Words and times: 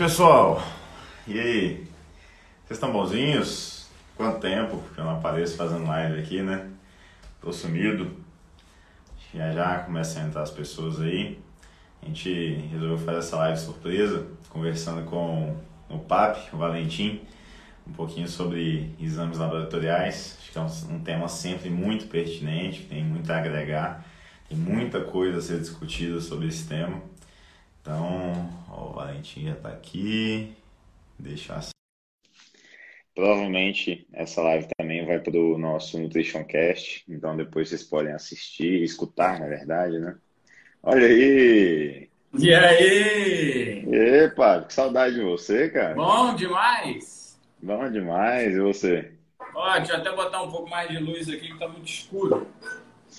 Pessoal. 0.00 0.66
E 1.28 1.38
aí? 1.38 1.74
Vocês 2.64 2.78
estão 2.78 2.90
bonzinhos? 2.90 3.86
Quanto 4.16 4.40
tempo 4.40 4.82
que 4.94 4.98
eu 4.98 5.04
não 5.04 5.18
apareço 5.18 5.58
fazendo 5.58 5.86
live 5.86 6.18
aqui, 6.18 6.40
né? 6.40 6.70
Tô 7.38 7.52
sumido. 7.52 8.10
Já 9.34 9.52
já 9.52 9.78
começam 9.80 10.22
a 10.22 10.26
entrar 10.26 10.40
as 10.40 10.50
pessoas 10.50 11.02
aí. 11.02 11.38
A 12.02 12.06
gente 12.06 12.54
resolveu 12.72 12.96
fazer 12.96 13.18
essa 13.18 13.36
live 13.36 13.58
surpresa, 13.58 14.26
conversando 14.48 15.04
com 15.04 15.54
o 15.90 15.98
PAP, 15.98 16.48
o 16.54 16.56
Valentim, 16.56 17.20
um 17.86 17.92
pouquinho 17.92 18.26
sobre 18.26 18.94
exames 18.98 19.36
laboratoriais. 19.36 20.38
Acho 20.40 20.50
que 20.50 20.56
é 20.58 20.62
um, 20.62 20.96
um 20.96 21.00
tema 21.00 21.28
sempre 21.28 21.68
muito 21.68 22.06
pertinente, 22.06 22.84
tem 22.84 23.04
muito 23.04 23.30
a 23.30 23.36
agregar, 23.36 24.02
tem 24.48 24.56
muita 24.56 25.02
coisa 25.02 25.36
a 25.36 25.42
ser 25.42 25.60
discutida 25.60 26.22
sobre 26.22 26.48
esse 26.48 26.66
tema. 26.66 27.02
Então, 27.80 28.50
ó, 28.70 28.90
o 28.90 28.92
Valentim 28.92 29.46
já 29.46 29.52
está 29.52 29.68
aqui. 29.70 30.54
Deixa 31.18 31.54
assim. 31.54 31.70
Provavelmente 33.14 34.06
essa 34.12 34.40
live 34.42 34.68
também 34.78 35.04
vai 35.04 35.18
para 35.18 35.36
o 35.36 35.58
nosso 35.58 35.98
Nutrition 35.98 36.44
Cast, 36.44 37.04
então 37.08 37.36
depois 37.36 37.68
vocês 37.68 37.82
podem 37.82 38.12
assistir, 38.12 38.82
escutar, 38.82 39.40
na 39.40 39.46
verdade, 39.46 39.98
né? 39.98 40.16
Olha 40.82 41.06
aí! 41.06 42.08
E 42.38 42.54
aí? 42.54 43.84
Epa, 43.92 44.62
que 44.62 44.72
saudade 44.72 45.16
de 45.16 45.22
você, 45.22 45.68
cara. 45.68 45.94
Bom 45.94 46.34
demais! 46.34 47.38
Bom 47.60 47.90
demais, 47.90 48.54
e 48.54 48.60
você? 48.60 49.12
Ó, 49.54 49.76
deixa 49.78 49.94
eu 49.94 49.96
até 49.96 50.12
botar 50.14 50.42
um 50.42 50.50
pouco 50.50 50.70
mais 50.70 50.88
de 50.88 50.98
luz 50.98 51.28
aqui 51.28 51.52
que 51.52 51.58
tá 51.58 51.68
muito 51.68 51.88
escuro. 51.88 52.46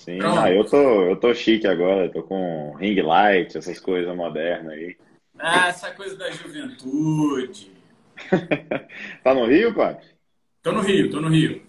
Sim, 0.02 0.18
ah, 0.20 0.50
eu 0.50 0.64
tô, 0.64 1.04
eu 1.04 1.14
tô 1.14 1.32
chique 1.32 1.64
agora, 1.64 2.10
tô 2.10 2.24
com 2.24 2.74
ring 2.74 3.00
light, 3.00 3.56
essas 3.56 3.78
coisas 3.78 4.12
modernas 4.16 4.72
aí. 4.72 4.96
Ah, 5.38 5.68
essa 5.68 5.92
coisa 5.92 6.16
da 6.16 6.28
juventude. 6.28 7.70
tá 9.22 9.32
no 9.32 9.46
Rio, 9.46 9.72
pai? 9.72 9.96
Tô 10.60 10.72
no 10.72 10.80
Rio, 10.80 11.08
tô 11.08 11.20
no 11.20 11.28
Rio. 11.28 11.62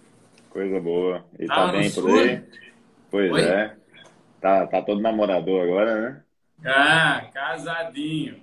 Coisa 0.50 0.80
boa. 0.80 1.23
E 1.38 1.45
tá, 1.45 1.53
tá 1.53 1.72
bem 1.73 1.92
por 1.92 2.09
aí? 2.09 2.42
Pois 3.12 3.31
Oi? 3.34 3.42
é. 3.44 3.75
Tá, 4.42 4.66
tá 4.66 4.81
todo 4.81 5.00
namorador 5.00 5.62
agora, 5.62 6.02
né? 6.02 6.23
Ah, 6.66 7.30
casadinho. 7.31 8.42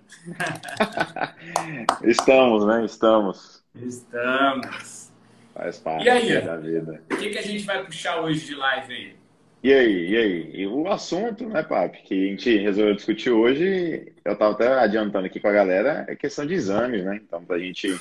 Estamos, 2.05 2.65
né? 2.65 2.85
Estamos. 2.85 3.65
Estamos. 3.75 5.11
Faz 5.53 5.81
parte 5.81 6.07
e 6.07 6.11
aí, 6.11 6.41
da 6.43 6.57
vida. 6.59 7.03
O 7.11 7.17
que, 7.17 7.31
que 7.31 7.39
a 7.39 7.43
gente 7.43 7.65
vai 7.65 7.85
puxar 7.85 8.21
hoje 8.21 8.47
de 8.47 8.55
live 8.55 8.95
aí? 8.95 9.20
E 9.63 9.75
aí, 9.75 10.09
e 10.09 10.17
aí? 10.17 10.51
E 10.55 10.67
o 10.67 10.89
assunto, 10.89 11.47
né, 11.47 11.63
Papi, 11.63 12.03
que 12.03 12.15
a 12.15 12.31
gente 12.31 12.57
resolveu 12.57 12.95
discutir 12.95 13.31
hoje, 13.31 14.11
eu 14.25 14.33
estava 14.33 14.55
até 14.55 14.69
adiantando 14.69 15.27
aqui 15.27 15.39
com 15.39 15.49
a 15.49 15.53
galera, 15.53 16.07
é 16.09 16.17
questão 16.17 16.47
de 16.47 16.55
exames, 16.55 17.05
né? 17.05 17.21
Então, 17.23 17.45
para 17.45 17.57
a 17.57 17.59
gente, 17.59 17.95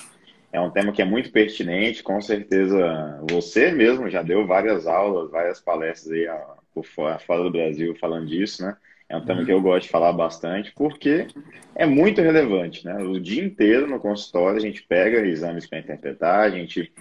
é 0.53 0.61
um 0.61 0.69
tema 0.71 0.93
que 0.93 1.01
é 1.01 1.05
muito 1.05 1.33
pertinente, 1.33 2.01
com 2.01 2.21
certeza 2.21 3.19
você 3.29 3.71
mesmo 3.73 4.09
já 4.09 4.21
deu 4.21 4.47
várias 4.47 4.87
aulas, 4.87 5.29
várias 5.31 5.59
palestras 5.59 6.13
aí 6.13 6.27
por 6.73 6.85
fora, 6.85 7.19
fora 7.19 7.43
do 7.43 7.51
Brasil 7.51 7.93
falando 7.99 8.27
disso, 8.27 8.63
né? 8.65 8.77
É 9.09 9.17
um 9.17 9.25
tema 9.25 9.43
que 9.43 9.51
eu 9.51 9.59
gosto 9.59 9.85
de 9.85 9.89
falar 9.89 10.13
bastante, 10.13 10.71
porque 10.75 11.27
é 11.75 11.85
muito 11.85 12.21
relevante, 12.21 12.85
né? 12.85 12.95
O 13.03 13.19
dia 13.19 13.43
inteiro 13.43 13.87
no 13.87 13.99
consultório 13.99 14.57
a 14.57 14.61
gente 14.61 14.83
pega 14.83 15.27
exames 15.27 15.67
para 15.67 15.79
interpretar, 15.79 16.41
a 16.41 16.49
gente 16.49 16.93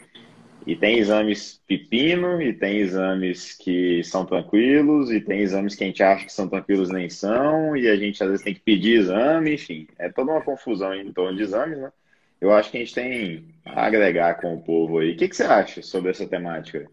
e 0.69 0.77
tem 0.77 0.99
exames 0.99 1.63
pepino, 1.67 2.43
e 2.43 2.53
tem 2.53 2.77
exames 2.77 3.55
que 3.55 4.05
são 4.05 4.27
tranquilos, 4.27 5.11
e 5.11 5.19
tem 5.19 5.41
exames 5.41 5.75
que 5.75 5.83
a 5.83 5.87
gente 5.87 6.03
acha 6.03 6.27
que 6.27 6.33
são 6.33 6.47
tranquilos 6.47 6.91
nem 6.91 7.09
são, 7.09 7.75
e 7.75 7.89
a 7.89 7.97
gente 7.97 8.23
às 8.23 8.29
vezes 8.29 8.45
tem 8.45 8.53
que 8.53 8.61
pedir 8.61 8.99
exame, 8.99 9.55
enfim, 9.55 9.89
é 9.99 10.11
toda 10.11 10.31
uma 10.31 10.43
confusão 10.43 10.95
em 10.95 11.11
torno 11.11 11.39
de 11.39 11.43
exames, 11.43 11.79
né? 11.79 11.91
Eu 12.39 12.53
acho 12.53 12.71
que 12.71 12.77
a 12.77 12.81
gente 12.81 12.95
tem 12.95 13.47
a 13.65 13.87
agregar 13.87 14.35
com 14.35 14.55
o 14.55 14.61
povo 14.61 14.99
aí. 14.99 15.13
O 15.13 15.17
que, 15.17 15.29
que 15.29 15.37
você 15.37 15.45
acha 15.45 15.81
sobre 15.81 16.11
essa 16.11 16.27
temática? 16.27 16.87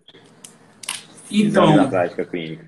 Então, 1.29 1.75
na 1.75 1.85
prática 1.85 2.23
clínica. 2.23 2.65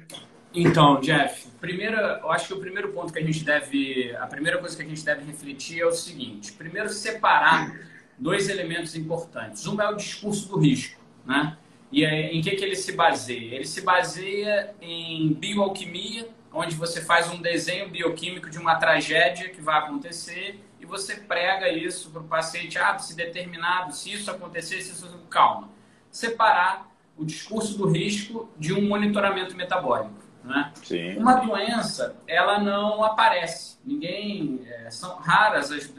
Então, 0.53 0.99
Jeff, 0.99 1.47
primeiro, 1.61 1.95
eu 1.95 2.29
acho 2.31 2.47
que 2.47 2.53
o 2.53 2.59
primeiro 2.59 2.89
ponto 2.89 3.13
que 3.13 3.19
a 3.19 3.23
gente 3.23 3.45
deve, 3.45 4.13
a 4.19 4.27
primeira 4.27 4.57
coisa 4.57 4.75
que 4.75 4.83
a 4.83 4.85
gente 4.85 5.05
deve 5.05 5.23
refletir 5.23 5.79
é 5.79 5.85
o 5.85 5.91
seguinte: 5.93 6.51
primeiro 6.51 6.89
separar 6.89 7.73
dois 8.17 8.49
elementos 8.49 8.95
importantes. 8.95 9.65
Um 9.67 9.79
é 9.79 9.89
o 9.89 9.95
discurso 9.95 10.49
do 10.49 10.59
risco, 10.59 10.96
né? 11.27 11.57
E 11.91 12.03
é, 12.03 12.33
em 12.33 12.41
que, 12.41 12.51
que 12.51 12.63
ele 12.63 12.75
se 12.75 12.93
baseia? 12.93 13.55
Ele 13.55 13.65
se 13.65 13.81
baseia 13.81 14.73
em 14.81 15.33
bioalquimia, 15.33 16.27
onde 16.51 16.75
você 16.75 17.01
faz 17.01 17.29
um 17.29 17.41
desenho 17.41 17.89
bioquímico 17.89 18.49
de 18.49 18.57
uma 18.57 18.75
tragédia 18.75 19.49
que 19.49 19.61
vai 19.61 19.77
acontecer 19.77 20.59
e 20.79 20.85
você 20.85 21.15
prega 21.15 21.69
isso 21.69 22.09
para 22.09 22.21
o 22.21 22.25
paciente, 22.25 22.77
ah, 22.77 22.97
se 22.97 23.15
determinado, 23.15 23.93
se 23.93 24.13
isso 24.13 24.31
acontecer, 24.31 24.81
se 24.81 24.91
isso... 24.91 25.07
Calma. 25.29 25.69
Separar 26.09 26.89
o 27.17 27.25
discurso 27.25 27.77
do 27.77 27.87
risco 27.89 28.49
de 28.57 28.73
um 28.73 28.87
monitoramento 28.87 29.55
metabólico. 29.55 30.27
Né? 30.43 30.71
Sim. 30.81 31.17
Uma 31.17 31.35
doença, 31.35 32.15
ela 32.25 32.57
não 32.57 33.03
aparece. 33.03 33.77
Ninguém. 33.83 34.61
É, 34.65 34.89
são 34.89 35.17
raras 35.17 35.71
as. 35.71 35.93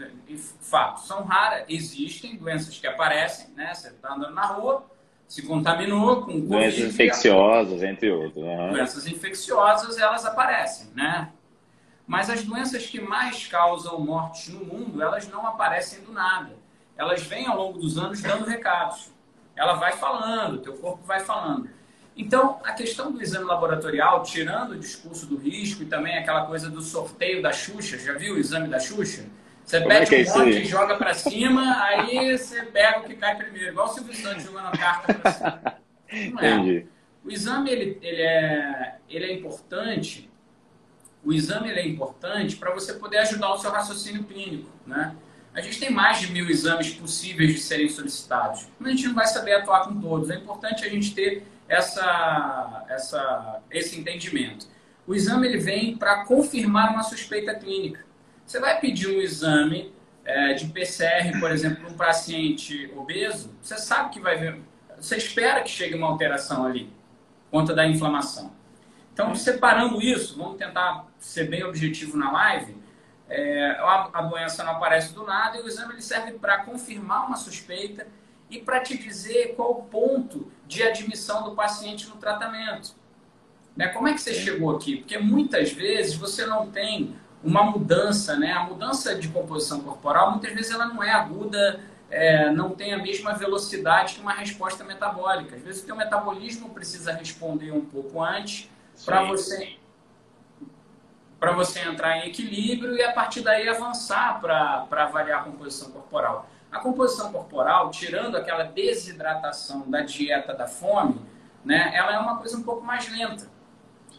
Fato, 0.60 1.00
são 1.02 1.24
raras. 1.24 1.66
Existem 1.68 2.36
doenças 2.36 2.78
que 2.78 2.86
aparecem, 2.86 3.50
né? 3.54 3.74
Você 3.74 3.88
está 3.88 4.14
andando 4.14 4.32
na 4.32 4.46
rua, 4.46 4.86
se 5.28 5.42
contaminou 5.42 6.22
com 6.22 6.40
Doenças 6.40 6.80
infecciosas, 6.80 7.82
entre 7.82 8.10
outras. 8.10 8.42
Uhum. 8.42 8.72
Doenças 8.72 9.06
infecciosas, 9.06 9.98
elas 9.98 10.24
aparecem, 10.24 10.88
né? 10.94 11.30
Mas 12.06 12.30
as 12.30 12.42
doenças 12.42 12.86
que 12.86 12.98
mais 12.98 13.46
causam 13.46 14.00
mortes 14.00 14.48
no 14.48 14.64
mundo, 14.64 15.02
elas 15.02 15.28
não 15.28 15.46
aparecem 15.46 16.02
do 16.02 16.10
nada. 16.10 16.56
Elas 16.96 17.22
vêm 17.22 17.46
ao 17.46 17.58
longo 17.58 17.78
dos 17.78 17.98
anos 17.98 18.22
dando 18.22 18.46
recados. 18.46 19.12
Ela 19.54 19.74
vai 19.74 19.92
falando, 19.92 20.62
teu 20.62 20.72
corpo 20.78 21.04
vai 21.04 21.20
falando. 21.20 21.68
Então, 22.16 22.58
a 22.64 22.72
questão 22.72 23.12
do 23.12 23.22
exame 23.22 23.44
laboratorial, 23.44 24.22
tirando 24.22 24.72
o 24.72 24.78
discurso 24.78 25.26
do 25.26 25.36
risco 25.36 25.82
e 25.82 25.86
também 25.86 26.16
aquela 26.16 26.46
coisa 26.46 26.70
do 26.70 26.80
sorteio 26.80 27.42
da 27.42 27.52
Xuxa, 27.52 27.98
já 27.98 28.14
viu 28.14 28.34
o 28.34 28.38
exame 28.38 28.66
da 28.66 28.80
Xuxa? 28.80 29.26
Você 29.68 29.82
Como 29.82 29.92
é 29.92 30.06
pede 30.06 30.26
é 30.26 30.32
um 30.32 30.38
monte 30.38 30.62
e 30.62 30.64
joga 30.64 30.96
para 30.96 31.12
cima, 31.12 31.76
aí 31.84 32.38
você 32.38 32.62
pega 32.62 33.00
o 33.00 33.04
que 33.04 33.14
cai 33.16 33.36
primeiro, 33.36 33.68
igual 33.68 33.86
o 33.86 33.92
Silvio 33.92 34.14
Santos 34.14 34.44
jogando 34.44 34.68
a 34.68 34.70
carta 34.70 35.12
para 35.12 35.30
cima. 35.30 35.62
Não 36.32 36.40
é. 36.40 36.50
Entendi. 36.54 36.86
O 37.22 37.30
exame 37.30 37.70
ele, 37.70 37.98
ele, 38.00 38.22
é, 38.22 38.96
ele 39.10 39.26
é 39.26 39.32
importante. 39.34 40.30
O 41.22 41.34
exame 41.34 41.68
ele 41.68 41.80
é 41.80 41.86
importante 41.86 42.56
para 42.56 42.72
você 42.72 42.94
poder 42.94 43.18
ajudar 43.18 43.52
o 43.52 43.58
seu 43.58 43.70
raciocínio 43.70 44.24
clínico, 44.24 44.70
né? 44.86 45.14
A 45.52 45.60
gente 45.60 45.78
tem 45.78 45.90
mais 45.90 46.18
de 46.18 46.32
mil 46.32 46.48
exames 46.48 46.94
possíveis 46.94 47.52
de 47.52 47.60
serem 47.60 47.90
solicitados, 47.90 48.66
mas 48.78 48.88
a 48.88 48.92
gente 48.92 49.08
não 49.08 49.14
vai 49.14 49.26
saber 49.26 49.52
atuar 49.52 49.84
com 49.84 50.00
todos. 50.00 50.30
É 50.30 50.36
importante 50.36 50.82
a 50.86 50.88
gente 50.88 51.14
ter 51.14 51.42
essa, 51.68 52.86
essa, 52.88 53.60
esse 53.70 54.00
entendimento. 54.00 54.66
O 55.06 55.14
exame 55.14 55.46
ele 55.46 55.58
vem 55.58 55.94
para 55.94 56.24
confirmar 56.24 56.90
uma 56.90 57.02
suspeita 57.02 57.54
clínica. 57.54 58.07
Você 58.48 58.59
vai 58.59 58.81
pedir 58.81 59.09
um 59.09 59.20
exame 59.20 59.92
é, 60.25 60.54
de 60.54 60.69
PCR, 60.69 61.38
por 61.38 61.53
exemplo, 61.53 61.82
para 61.82 61.91
um 61.91 61.97
paciente 61.98 62.91
obeso, 62.97 63.54
você 63.60 63.76
sabe 63.76 64.09
que 64.09 64.19
vai 64.19 64.38
ver, 64.38 64.59
você 64.98 65.19
espera 65.19 65.62
que 65.62 65.69
chegue 65.69 65.94
uma 65.94 66.06
alteração 66.06 66.64
ali, 66.64 66.91
conta 67.50 67.75
da 67.75 67.87
inflamação. 67.87 68.50
Então, 69.12 69.34
separando 69.34 70.00
isso, 70.00 70.38
vamos 70.38 70.56
tentar 70.56 71.06
ser 71.19 71.50
bem 71.50 71.62
objetivo 71.62 72.16
na 72.16 72.32
live. 72.32 72.75
É, 73.28 73.72
a, 73.81 74.08
a, 74.14 74.22
doença 74.22 74.64
não 74.64 74.72
aparece 74.72 75.12
do 75.12 75.26
nada 75.26 75.58
e 75.58 75.61
o 75.61 75.69
exame 75.69 75.93
ele 75.93 76.00
serve 76.00 76.32
para 76.38 76.64
confirmar 76.64 77.26
uma 77.26 77.37
suspeita 77.37 78.06
e 78.49 78.58
para 78.58 78.81
te 78.81 78.96
dizer 78.96 79.56
qual 79.56 79.72
o 79.72 79.82
ponto 79.82 80.50
de 80.67 80.82
admissão 80.82 81.44
do 81.44 81.55
paciente 81.55 82.08
no 82.08 82.17
tratamento. 82.17 82.94
Né? 83.76 83.88
Como 83.88 84.08
é 84.08 84.14
que 84.14 84.22
você 84.22 84.32
chegou 84.32 84.75
aqui? 84.75 84.96
Porque 84.96 85.19
muitas 85.19 85.70
vezes 85.70 86.14
você 86.14 86.46
não 86.46 86.70
tem 86.70 87.14
uma 87.43 87.62
mudança, 87.62 88.37
né? 88.37 88.52
A 88.52 88.64
mudança 88.64 89.14
de 89.14 89.29
composição 89.29 89.81
corporal, 89.81 90.32
muitas 90.32 90.52
vezes 90.52 90.70
ela 90.70 90.87
não 90.87 91.02
é 91.02 91.11
aguda, 91.11 91.81
é, 92.11 92.50
não 92.50 92.70
tem 92.70 92.93
a 92.93 92.99
mesma 92.99 93.35
velocidade 93.35 94.14
que 94.14 94.20
uma 94.20 94.32
resposta 94.32 94.82
metabólica. 94.85 95.56
Às 95.56 95.62
vezes 95.62 95.82
o 95.82 95.87
teu 95.87 95.96
metabolismo 95.96 96.70
precisa 96.70 97.12
responder 97.12 97.73
um 97.73 97.85
pouco 97.85 98.23
antes 98.23 98.69
para 99.05 99.23
você 99.25 99.79
para 101.38 101.52
você 101.52 101.81
entrar 101.81 102.17
em 102.19 102.29
equilíbrio 102.29 102.96
e 102.96 103.02
a 103.02 103.12
partir 103.12 103.43
daí 103.43 103.69
avançar 103.69 104.41
para 104.41 104.88
avaliar 104.91 105.41
a 105.41 105.44
composição 105.44 105.91
corporal. 105.93 106.49
A 106.70 106.81
composição 106.81 107.32
corporal, 107.32 107.91
tirando 107.91 108.37
aquela 108.37 108.64
desidratação 108.64 109.88
da 109.88 110.00
dieta 110.00 110.52
da 110.52 110.67
fome, 110.67 111.20
né, 111.64 111.93
ela 111.94 112.12
é 112.14 112.19
uma 112.19 112.38
coisa 112.38 112.56
um 112.56 112.62
pouco 112.62 112.84
mais 112.84 113.08
lenta. 113.11 113.49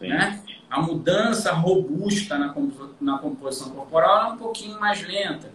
Né? 0.00 0.42
A 0.70 0.80
mudança 0.80 1.52
robusta 1.52 2.38
na, 2.38 2.54
na 3.00 3.18
composição 3.18 3.70
corporal 3.70 4.30
é 4.30 4.32
um 4.32 4.36
pouquinho 4.36 4.78
mais 4.80 5.02
lenta. 5.02 5.50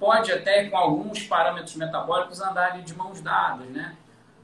Pode 0.00 0.32
até, 0.32 0.64
com 0.68 0.76
alguns 0.76 1.22
parâmetros 1.22 1.76
metabólicos, 1.76 2.40
andar 2.40 2.82
de 2.82 2.94
mãos 2.94 3.20
dadas. 3.20 3.68
Né? 3.68 3.94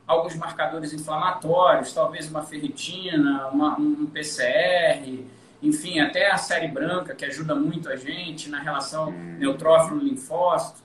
Alguns 0.06 0.36
marcadores 0.36 0.92
inflamatórios, 0.92 1.92
talvez 1.92 2.30
uma 2.30 2.42
ferritina, 2.42 3.48
uma, 3.48 3.78
um 3.78 4.06
PCR, 4.06 5.24
enfim, 5.62 6.00
até 6.00 6.30
a 6.30 6.38
série 6.38 6.68
branca, 6.68 7.14
que 7.14 7.24
ajuda 7.24 7.54
muito 7.54 7.88
a 7.88 7.96
gente 7.96 8.48
na 8.48 8.60
relação 8.60 9.08
hum. 9.08 9.36
neutrófilo-linfócito. 9.38 10.80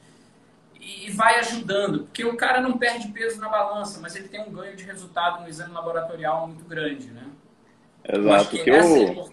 e 0.79 1.09
vai 1.11 1.39
ajudando, 1.39 2.03
porque 2.03 2.23
o 2.23 2.35
cara 2.35 2.61
não 2.61 2.77
perde 2.77 3.07
peso 3.09 3.39
na 3.39 3.49
balança, 3.49 3.99
mas 3.99 4.15
ele 4.15 4.27
tem 4.27 4.41
um 4.41 4.51
ganho 4.51 4.75
de 4.75 4.83
resultado 4.83 5.41
no 5.41 5.49
exame 5.49 5.73
laboratorial 5.73 6.47
muito 6.47 6.63
grande, 6.65 7.07
né? 7.07 7.23
Exato. 8.07 8.49
que, 8.49 8.63
que 8.63 8.69
eu... 8.69 9.29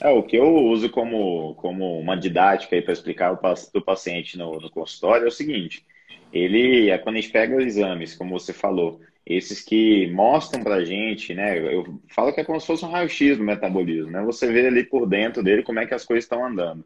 é 0.00 0.08
o 0.10 0.22
que 0.22 0.36
eu 0.36 0.54
uso 0.54 0.88
como, 0.90 1.54
como 1.56 1.98
uma 1.98 2.16
didática 2.16 2.80
para 2.80 2.92
explicar 2.92 3.36
para 3.36 3.54
o 3.74 3.82
paciente 3.82 4.38
no, 4.38 4.60
no 4.60 4.70
consultório 4.70 5.24
é 5.24 5.28
o 5.28 5.32
seguinte: 5.32 5.84
ele, 6.32 6.90
é 6.90 6.98
quando 6.98 7.16
a 7.16 7.20
gente 7.20 7.32
pega 7.32 7.56
os 7.56 7.64
exames, 7.64 8.14
como 8.14 8.38
você 8.38 8.52
falou, 8.52 9.00
esses 9.24 9.60
que 9.60 10.10
mostram 10.10 10.62
para 10.62 10.76
a 10.76 10.84
gente, 10.84 11.34
né? 11.34 11.58
Eu 11.58 12.00
falo 12.08 12.32
que 12.32 12.40
é 12.40 12.44
como 12.44 12.60
se 12.60 12.66
fosse 12.66 12.84
um 12.84 12.90
raio-x 12.90 13.38
do 13.38 13.44
metabolismo, 13.44 14.10
né? 14.10 14.22
Você 14.22 14.50
vê 14.52 14.66
ali 14.66 14.84
por 14.84 15.06
dentro 15.06 15.42
dele 15.42 15.62
como 15.62 15.78
é 15.78 15.86
que 15.86 15.94
as 15.94 16.04
coisas 16.04 16.24
estão 16.24 16.44
andando. 16.44 16.84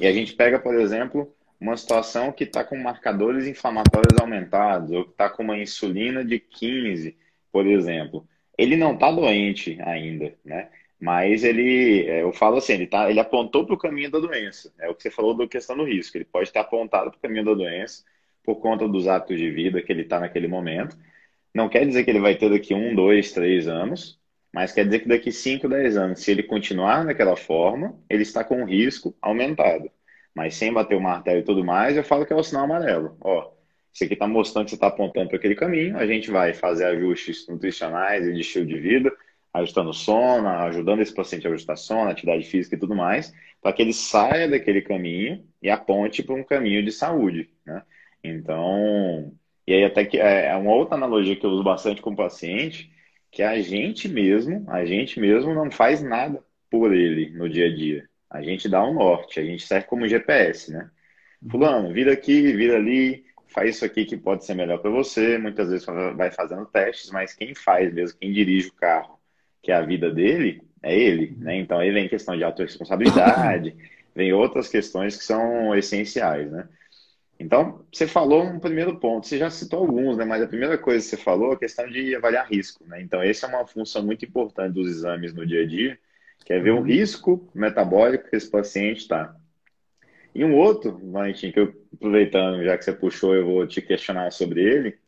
E 0.00 0.06
a 0.06 0.12
gente 0.12 0.34
pega, 0.34 0.58
por 0.58 0.74
exemplo, 0.74 1.32
uma 1.60 1.76
situação 1.76 2.32
que 2.32 2.44
está 2.44 2.64
com 2.64 2.76
marcadores 2.76 3.46
inflamatórios 3.46 4.20
aumentados, 4.20 4.90
ou 4.90 5.04
que 5.04 5.12
está 5.12 5.30
com 5.30 5.44
uma 5.44 5.56
insulina 5.56 6.24
de 6.24 6.38
15, 6.38 7.16
por 7.50 7.66
exemplo. 7.66 8.26
Ele 8.56 8.76
não 8.76 8.94
está 8.94 9.10
doente 9.10 9.78
ainda, 9.82 10.34
né? 10.44 10.68
Mas 11.00 11.42
ele, 11.42 12.06
é, 12.06 12.22
eu 12.22 12.32
falo 12.32 12.58
assim, 12.58 12.74
ele, 12.74 12.86
tá, 12.86 13.10
ele 13.10 13.18
apontou 13.18 13.66
para 13.66 13.74
o 13.74 13.78
caminho 13.78 14.10
da 14.10 14.20
doença. 14.20 14.72
É 14.78 14.88
o 14.88 14.94
que 14.94 15.02
você 15.02 15.10
falou 15.10 15.36
da 15.36 15.48
questão 15.48 15.76
do 15.76 15.84
risco. 15.84 16.16
Ele 16.16 16.24
pode 16.24 16.52
ter 16.52 16.60
apontado 16.60 17.10
para 17.10 17.18
o 17.18 17.20
caminho 17.20 17.44
da 17.44 17.54
doença 17.54 18.04
por 18.44 18.56
conta 18.56 18.86
dos 18.88 19.08
hábitos 19.08 19.38
de 19.38 19.50
vida 19.50 19.82
que 19.82 19.90
ele 19.92 20.02
está 20.02 20.20
naquele 20.20 20.46
momento. 20.46 20.96
Não 21.54 21.68
quer 21.68 21.86
dizer 21.86 22.04
que 22.04 22.10
ele 22.10 22.20
vai 22.20 22.36
ter 22.36 22.50
daqui 22.50 22.72
um, 22.74 22.94
dois, 22.94 23.32
três 23.32 23.66
anos, 23.68 24.20
mas 24.52 24.72
quer 24.72 24.84
dizer 24.84 25.00
que 25.00 25.08
daqui 25.08 25.32
5, 25.32 25.68
10 25.68 25.96
anos, 25.96 26.20
se 26.20 26.30
ele 26.30 26.42
continuar 26.42 27.04
daquela 27.06 27.36
forma, 27.36 27.98
ele 28.08 28.22
está 28.22 28.44
com 28.44 28.64
risco 28.64 29.16
aumentado. 29.20 29.90
Mas 30.34 30.54
sem 30.56 30.72
bater 30.72 30.94
o 30.96 31.00
martelo 31.00 31.40
e 31.40 31.44
tudo 31.44 31.64
mais, 31.64 31.96
eu 31.96 32.04
falo 32.04 32.26
que 32.26 32.32
é 32.32 32.36
o 32.36 32.42
sinal 32.42 32.64
amarelo. 32.64 33.16
Ó, 33.20 33.50
isso 33.92 34.04
aqui 34.04 34.14
está 34.14 34.26
mostrando 34.26 34.64
que 34.64 34.70
você 34.70 34.76
está 34.76 34.86
apontando 34.86 35.28
para 35.28 35.36
aquele 35.36 35.54
caminho, 35.54 35.96
a 35.98 36.06
gente 36.06 36.30
vai 36.30 36.54
fazer 36.54 36.84
ajustes 36.86 37.46
nutricionais 37.48 38.26
e 38.26 38.32
de 38.32 38.40
estilo 38.40 38.66
de 38.66 38.78
vida, 38.78 39.12
ajustando 39.52 39.90
o 39.90 39.94
sono, 39.94 40.48
ajudando 40.48 41.02
esse 41.02 41.14
paciente 41.14 41.46
a 41.46 41.50
ajustar 41.50 41.76
sono, 41.76 42.10
atividade 42.10 42.44
física 42.44 42.74
e 42.74 42.78
tudo 42.78 42.94
mais, 42.94 43.34
para 43.60 43.72
que 43.72 43.82
ele 43.82 43.92
saia 43.92 44.48
daquele 44.48 44.80
caminho 44.80 45.44
e 45.60 45.68
aponte 45.68 46.22
para 46.22 46.34
um 46.34 46.44
caminho 46.44 46.82
de 46.82 46.90
saúde, 46.90 47.50
né? 47.66 47.82
Então, 48.24 49.32
e 49.66 49.74
aí 49.74 49.84
até 49.84 50.04
que 50.04 50.18
é, 50.18 50.46
é 50.46 50.56
uma 50.56 50.72
outra 50.72 50.94
analogia 50.96 51.36
que 51.36 51.44
eu 51.44 51.50
uso 51.50 51.62
bastante 51.62 52.00
com 52.00 52.10
o 52.10 52.16
paciente, 52.16 52.90
que 53.30 53.42
a 53.42 53.60
gente 53.60 54.08
mesmo, 54.08 54.64
a 54.70 54.84
gente 54.84 55.20
mesmo 55.20 55.54
não 55.54 55.70
faz 55.70 56.02
nada 56.02 56.42
por 56.70 56.94
ele 56.94 57.30
no 57.30 57.48
dia 57.48 57.66
a 57.66 57.74
dia. 57.74 58.08
A 58.30 58.42
gente 58.42 58.68
dá 58.68 58.82
um 58.84 58.94
norte, 58.94 59.38
a 59.38 59.44
gente 59.44 59.66
serve 59.66 59.86
como 59.86 60.08
GPS, 60.08 60.72
né? 60.72 60.90
Fulano, 61.50 61.92
vira 61.92 62.12
aqui, 62.12 62.52
vira 62.52 62.76
ali, 62.76 63.24
faz 63.52 63.76
isso 63.76 63.84
aqui 63.84 64.04
que 64.04 64.16
pode 64.16 64.44
ser 64.44 64.54
melhor 64.54 64.78
para 64.78 64.90
você. 64.90 65.38
Muitas 65.38 65.68
vezes 65.68 65.86
vai 66.16 66.30
fazendo 66.30 66.66
testes, 66.66 67.10
mas 67.10 67.34
quem 67.34 67.54
faz 67.54 67.92
mesmo, 67.92 68.18
quem 68.18 68.32
dirige 68.32 68.68
o 68.68 68.74
carro, 68.74 69.18
que 69.62 69.70
é 69.70 69.74
a 69.74 69.82
vida 69.82 70.10
dele, 70.10 70.62
é 70.82 70.96
ele, 70.96 71.36
né? 71.38 71.56
Então 71.56 71.78
aí 71.78 71.90
vem 71.90 72.08
questão 72.08 72.36
de 72.36 72.44
autorresponsabilidade, 72.44 73.76
vem 74.14 74.32
outras 74.32 74.68
questões 74.68 75.16
que 75.16 75.24
são 75.24 75.74
essenciais, 75.74 76.50
né? 76.50 76.68
Então, 77.38 77.84
você 77.92 78.06
falou 78.06 78.44
um 78.44 78.60
primeiro 78.60 79.00
ponto, 79.00 79.26
você 79.26 79.36
já 79.36 79.50
citou 79.50 79.80
alguns, 79.80 80.16
né? 80.16 80.24
Mas 80.24 80.42
a 80.42 80.46
primeira 80.46 80.78
coisa 80.78 81.04
que 81.04 81.10
você 81.10 81.16
falou 81.16 81.52
é 81.52 81.54
a 81.56 81.58
questão 81.58 81.88
de 81.88 82.14
avaliar 82.14 82.46
risco, 82.48 82.84
né? 82.86 83.02
Então, 83.02 83.20
essa 83.20 83.46
é 83.46 83.48
uma 83.48 83.66
função 83.66 84.04
muito 84.04 84.24
importante 84.24 84.74
dos 84.74 84.88
exames 84.88 85.34
no 85.34 85.44
dia 85.44 85.62
a 85.62 85.66
dia, 85.66 85.98
que 86.44 86.52
é 86.52 86.60
ver 86.60 86.70
o 86.70 86.76
uhum. 86.76 86.82
risco 86.82 87.50
metabólico 87.52 88.30
que 88.30 88.36
esse 88.36 88.48
paciente 88.48 88.98
está. 88.98 89.34
E 90.34 90.44
um 90.44 90.56
outro, 90.56 90.98
Valentim, 91.10 91.50
que 91.50 91.60
eu, 91.60 91.72
aproveitando, 91.94 92.64
já 92.64 92.76
que 92.78 92.84
você 92.84 92.92
puxou, 92.92 93.34
eu 93.34 93.44
vou 93.44 93.66
te 93.66 93.82
questionar 93.82 94.30
sobre 94.32 94.62
ele, 94.62 94.98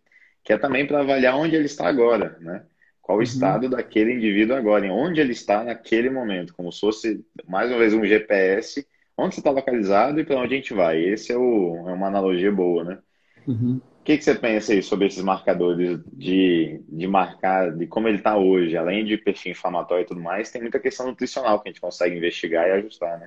que 0.43 0.53
é 0.53 0.59
também 0.59 0.87
para 0.87 1.01
avaliar 1.01 1.37
onde 1.37 1.57
ele 1.57 1.65
está 1.65 1.89
agora, 1.89 2.37
né? 2.41 2.65
Qual 3.01 3.17
o 3.17 3.21
uhum. 3.21 3.25
estado 3.25 3.69
daquele 3.69 4.15
indivíduo 4.15 4.57
agora, 4.57 4.87
em 4.87 4.91
onde 4.91 5.21
ele 5.21 5.33
está 5.33 5.63
naquele 5.63 6.09
momento, 6.09 6.55
como 6.55 6.73
se 6.73 6.81
fosse, 6.81 7.25
mais 7.47 7.71
uma 7.71 7.79
vez, 7.79 7.93
um 7.93 8.05
GPS, 8.05 8.87
onde 9.17 9.35
você 9.35 9.41
está 9.41 9.51
localizado 9.51 10.21
e 10.21 10.25
para 10.25 10.39
onde 10.39 10.55
a 10.55 10.57
gente 10.57 10.75
vai. 10.75 11.03
Esse 11.03 11.33
é, 11.33 11.37
o, 11.37 11.89
é 11.89 11.93
uma 11.93 12.09
analogia 12.09 12.51
boa, 12.51 12.85
né? 12.85 12.99
Uhum. 13.47 13.81
O 14.01 14.05
que, 14.05 14.19
que 14.19 14.25
você 14.25 14.35
pensa 14.35 14.73
aí 14.73 14.83
sobre 14.83 15.07
esses 15.07 15.23
marcadores 15.23 15.99
de, 16.13 16.83
de 16.89 17.07
marcar, 17.07 17.75
de 17.75 17.87
como 17.87 18.07
ele 18.07 18.19
está 18.19 18.37
hoje? 18.37 18.77
Além 18.77 19.05
de 19.05 19.17
perfil 19.17 19.53
inflamatório 19.53 20.03
e 20.03 20.07
tudo 20.07 20.21
mais, 20.21 20.51
tem 20.51 20.61
muita 20.61 20.79
questão 20.79 21.07
nutricional 21.07 21.61
que 21.61 21.69
a 21.69 21.73
gente 21.73 21.81
consegue 21.81 22.17
investigar 22.17 22.69
e 22.69 22.73
ajustar, 22.73 23.19
né? 23.19 23.27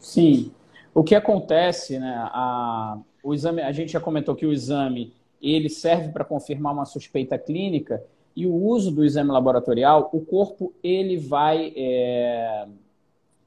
Sim. 0.00 0.52
O 0.96 1.04
que 1.04 1.14
acontece, 1.14 1.98
né? 1.98 2.14
A, 2.32 2.96
o 3.22 3.34
exame, 3.34 3.60
a 3.60 3.70
gente 3.70 3.92
já 3.92 4.00
comentou 4.00 4.34
que 4.34 4.46
o 4.46 4.52
exame 4.52 5.12
ele 5.42 5.68
serve 5.68 6.08
para 6.10 6.24
confirmar 6.24 6.72
uma 6.72 6.86
suspeita 6.86 7.36
clínica 7.36 8.02
e 8.34 8.46
o 8.46 8.54
uso 8.54 8.90
do 8.90 9.04
exame 9.04 9.30
laboratorial, 9.30 10.08
o 10.10 10.22
corpo 10.22 10.72
ele 10.82 11.18
vai. 11.18 11.70
É... 11.76 12.66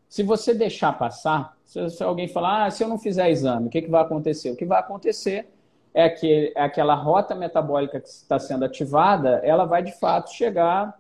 Se 0.08 0.22
você 0.22 0.54
deixar 0.54 0.94
passar, 0.94 1.58
se, 1.66 2.04
alguém 2.04 2.28
falar, 2.28 2.68
ah, 2.68 2.72
se 2.72 2.84
eu 2.84 2.88
não 2.88 3.00
fizer 3.00 3.32
exame, 3.32 3.66
o 3.66 3.70
que, 3.72 3.82
que 3.82 3.90
vai 3.90 4.04
acontecer? 4.04 4.52
O 4.52 4.56
que 4.56 4.66
vai 4.66 4.80
acontecer 4.80 5.50
é 5.92 6.08
que 6.08 6.54
aquela 6.56 6.94
rota 6.94 7.34
metabólica 7.34 8.00
que 8.00 8.10
está 8.10 8.38
sendo 8.38 8.64
ativada, 8.64 9.42
ela 9.44 9.66
vai 9.66 9.82
de 9.82 9.98
fato 10.00 10.32
chegar 10.32 10.96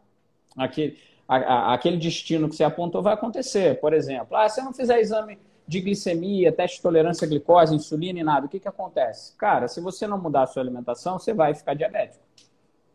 aquele, 0.57 0.98
a, 1.28 1.36
a, 1.38 1.74
aquele 1.75 1.98
destino 1.98 2.50
que 2.50 2.56
você 2.56 2.63
apontou 2.63 3.04
vai 3.04 3.13
acontecer. 3.13 3.80
Por 3.80 3.94
exemplo, 3.94 4.36
ah, 4.36 4.50
se 4.50 4.60
eu 4.60 4.66
não 4.66 4.74
fizer 4.74 5.00
exame 5.00 5.38
de 5.69 5.81
glicemia, 5.81 6.51
teste 6.51 6.77
de 6.77 6.81
tolerância 6.81 7.25
à 7.25 7.30
glicose, 7.30 7.75
insulina 7.75 8.19
e 8.19 8.24
nada, 8.24 8.48
o 8.48 8.50
que, 8.50 8.60
que 8.60 8.68
acontece? 8.68 9.38
Cara, 9.38 9.68
se 9.68 9.80
você 9.80 10.07
não 10.07 10.19
mudar 10.19 10.42
a 10.42 10.48
sua 10.48 10.63
alimentação, 10.63 11.19
você 11.19 11.31
vai 11.31 11.54
ficar 11.54 11.75
diabético. 11.75 12.24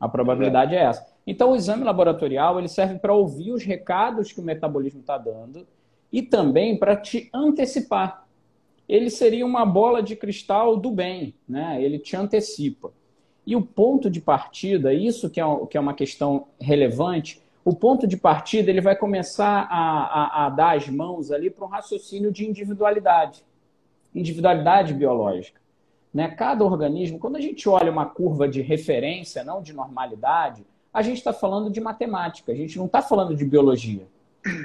A 0.01 0.09
probabilidade 0.09 0.75
é, 0.75 0.79
é 0.79 0.83
essa. 0.87 1.07
Então, 1.25 1.53
o 1.53 1.57
exame 1.57 1.85
laboratorial 1.85 2.59
ele 2.59 2.67
serve 2.67 2.99
para 2.99 3.15
ouvir 3.15 3.53
os 3.53 3.63
recados 3.63 4.33
que 4.33 4.41
o 4.41 4.43
metabolismo 4.43 5.03
está 5.03 5.17
dando 5.17 5.65
e 6.13 6.21
também 6.21 6.77
para 6.77 6.97
te 6.97 7.31
antecipar. 7.33 8.27
Ele 8.89 9.09
seria 9.09 9.47
uma 9.47 9.65
bola 9.65 10.03
de 10.03 10.17
cristal 10.17 10.77
do 10.77 10.91
bem, 10.91 11.33
né? 11.49 11.81
ele 11.81 12.01
te 12.01 12.17
antecipa. 12.17 12.93
E 13.47 13.55
o 13.55 13.63
ponto 13.63 14.11
de 14.11 14.21
partida, 14.21 14.93
isso 14.93 15.31
que 15.31 15.41
é, 15.41 15.45
que 15.71 15.77
é 15.77 15.81
uma 15.81 15.95
questão 15.95 16.49
relevante, 16.61 17.41
o 17.65 17.75
ponto 17.75 18.07
de 18.07 18.17
partida 18.17 18.71
ele 18.71 18.81
vai 18.81 18.95
começar 18.95 19.67
a, 19.71 20.05
a, 20.05 20.47
a 20.47 20.51
dar 20.51 20.77
as 20.77 20.89
mãos 20.89 21.31
ali 21.31 21.49
para 21.49 21.65
um 21.65 21.69
raciocínio 21.69 22.31
de 22.31 22.47
individualidade, 22.47 23.43
individualidade 24.15 24.93
biológica. 24.93 25.61
Né? 26.13 26.29
Cada 26.29 26.63
organismo, 26.65 27.19
quando 27.19 27.37
a 27.37 27.41
gente 27.41 27.69
olha 27.69 27.91
uma 27.91 28.07
curva 28.07 28.47
de 28.47 28.61
referência, 28.61 29.43
não 29.43 29.63
de 29.63 29.73
normalidade, 29.73 30.65
a 30.93 31.01
gente 31.01 31.17
está 31.17 31.33
falando 31.33 31.71
de 31.71 31.81
matemática, 31.81 32.53
a 32.53 32.55
gente 32.55 32.77
não 32.77 32.87
está 32.87 33.01
falando 33.01 33.35
de 33.35 33.45
biologia. 33.45 34.07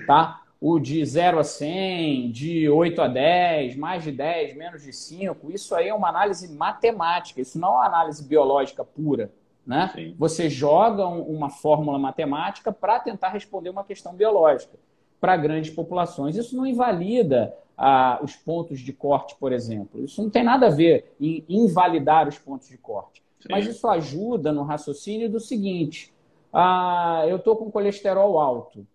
Tá? 0.06 0.44
O 0.62 0.78
de 0.78 1.04
0 1.04 1.40
a 1.40 1.44
100, 1.44 2.32
de 2.32 2.70
8 2.70 3.02
a 3.02 3.08
10, 3.08 3.78
mais 3.78 4.04
de 4.04 4.12
10, 4.12 4.58
menos 4.58 4.84
de 4.84 4.92
5, 4.92 5.50
isso 5.52 5.74
aí 5.74 5.88
é 5.88 5.94
uma 5.94 6.10
análise 6.10 6.54
matemática, 6.54 7.40
isso 7.40 7.58
não 7.58 7.70
é 7.70 7.72
uma 7.78 7.86
análise 7.86 8.22
biológica 8.24 8.84
pura. 8.84 9.32
Né? 9.70 10.16
Você 10.18 10.50
joga 10.50 11.06
uma 11.06 11.48
fórmula 11.48 12.00
matemática 12.00 12.72
para 12.72 13.00
tentar 13.00 13.30
responder 13.30 13.70
uma 13.70 13.84
questão 13.84 14.16
biológica 14.16 14.80
para 15.22 15.38
grandes 15.38 15.70
populações. 15.70 16.36
Isso 16.36 16.58
não 16.58 16.66
invalida 16.66 17.56
ah, 17.78 18.20
os 18.24 18.36
pontos 18.36 18.80
de 18.80 18.92
corte, 18.92 19.36
por 19.40 19.54
exemplo. 19.54 20.04
Isso 20.04 20.24
não 20.24 20.30
tem 20.32 20.44
nada 20.44 20.66
a 20.66 20.70
ver 20.72 21.14
em 21.22 21.46
invalidar 21.48 22.28
os 22.28 22.40
pontos 22.40 22.68
de 22.68 22.80
corte. 22.80 23.22
Sim. 23.40 23.50
Mas 23.52 23.68
isso 23.68 23.88
ajuda 23.88 24.52
no 24.52 24.64
raciocínio 24.64 25.30
do 25.30 25.40
seguinte: 25.40 26.12
ah, 26.52 27.24
eu 27.28 27.36
estou 27.36 27.56
com 27.56 27.70
colesterol 27.70 28.40
alto 28.40 28.88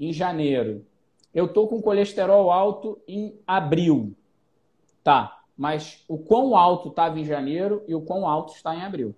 em 0.00 0.12
janeiro. 0.12 0.84
Eu 1.32 1.44
estou 1.44 1.68
com 1.68 1.80
colesterol 1.80 2.50
alto 2.50 3.00
em 3.06 3.38
abril. 3.46 4.16
Tá, 5.04 5.44
mas 5.56 6.04
o 6.08 6.18
quão 6.18 6.56
alto 6.56 6.88
estava 6.88 7.20
em 7.20 7.24
janeiro 7.24 7.84
e 7.86 7.94
o 7.94 8.00
quão 8.00 8.26
alto 8.26 8.52
está 8.52 8.74
em 8.74 8.82
abril. 8.82 9.14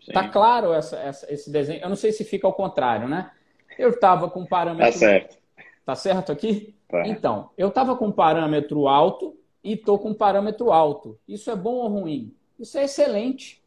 Sim. 0.00 0.12
Tá 0.12 0.28
claro 0.28 0.72
essa, 0.72 0.96
essa, 0.96 1.32
esse 1.32 1.50
desenho? 1.50 1.82
Eu 1.82 1.88
não 1.88 1.96
sei 1.96 2.12
se 2.12 2.24
fica 2.24 2.46
ao 2.46 2.52
contrário, 2.52 3.08
né? 3.08 3.30
Eu 3.78 3.90
estava 3.90 4.28
com 4.28 4.44
parâmetro. 4.44 4.92
Tá 4.92 4.98
certo. 4.98 5.38
Tá 5.84 5.94
certo 5.94 6.32
aqui? 6.32 6.74
Tá. 6.88 7.06
Então, 7.06 7.50
eu 7.56 7.68
estava 7.68 7.96
com 7.96 8.10
parâmetro 8.10 8.88
alto 8.88 9.36
e 9.62 9.74
estou 9.74 9.98
com 9.98 10.14
parâmetro 10.14 10.72
alto. 10.72 11.18
Isso 11.26 11.50
é 11.50 11.56
bom 11.56 11.74
ou 11.74 11.88
ruim? 11.88 12.34
Isso 12.58 12.78
é 12.78 12.84
excelente. 12.84 13.62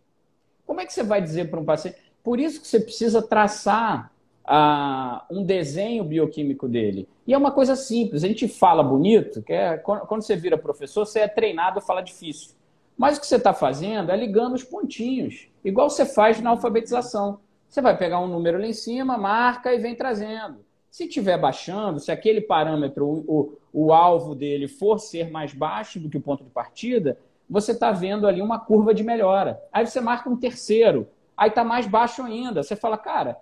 Como 0.66 0.82
é 0.82 0.86
que 0.86 0.94
você 0.94 1.04
vai 1.04 1.22
dizer 1.22 1.50
para 1.50 1.60
um 1.60 1.66
paciente? 1.66 1.98
Por 2.24 2.40
isso 2.40 2.62
que 2.62 2.68
você 2.68 2.80
precisa 2.80 3.22
traçar 3.22 4.12
ah, 4.46 5.26
um 5.30 5.44
desenho 5.44 6.04
bioquímico 6.04 6.68
dele. 6.68 7.08
E 7.26 7.34
é 7.34 7.38
uma 7.38 7.52
coisa 7.52 7.76
simples. 7.76 8.24
A 8.24 8.28
gente 8.28 8.48
fala 8.48 8.84
bonito, 8.84 9.42
que 9.42 9.54
é, 9.54 9.78
quando 9.78 10.22
você 10.22 10.36
vira 10.36 10.58
professor, 10.58 11.06
você 11.06 11.22
é 11.22 11.28
treinado 11.28 11.80
a 11.80 11.82
falar 11.82 12.02
difícil. 12.02 12.56
Mas 12.98 13.18
o 13.18 13.22
que 13.22 13.28
você 13.28 13.38
está 13.38 13.54
fazendo 13.54 14.12
é 14.12 14.16
ligando 14.16 14.54
os 14.54 14.64
pontinhos, 14.64 15.48
igual 15.64 15.90
você 15.90 16.06
faz 16.06 16.40
na 16.42 16.52
alfabetização. 16.52 17.40
Você 17.68 17.82
vai 17.82 17.98
pegar 17.98 18.20
um 18.20 18.28
número 18.28 18.60
lá 18.60 18.66
em 18.66 18.74
cima, 18.74 19.18
marca 19.18 19.74
e 19.74 19.80
vem 19.80 19.96
trazendo. 19.96 20.66
Se 20.90 21.06
estiver 21.06 21.38
baixando, 21.38 22.00
se 22.00 22.12
aquele 22.12 22.42
parâmetro, 22.42 23.08
o, 23.08 23.58
o, 23.74 23.86
o 23.86 23.94
alvo 23.94 24.36
dele 24.36 24.68
for 24.68 25.00
ser 25.00 25.32
mais 25.32 25.54
baixo 25.54 26.00
do 26.00 26.10
que 26.10 26.18
o 26.18 26.22
ponto 26.22 26.44
de 26.44 26.50
partida, 26.50 27.18
você 27.50 27.72
está 27.72 27.92
vendo 27.92 28.28
ali 28.28 28.42
uma 28.42 28.60
curva 28.60 28.94
de 28.94 29.04
melhora. 29.04 29.62
Aí 29.72 29.86
você 29.88 30.02
marca 30.02 30.30
um 30.30 30.38
terceiro, 30.38 31.08
aí 31.36 31.50
está 31.50 31.64
mais 31.64 31.88
baixo 31.88 32.22
ainda. 32.24 32.62
Você 32.62 32.76
fala, 32.76 32.98
cara, 32.98 33.38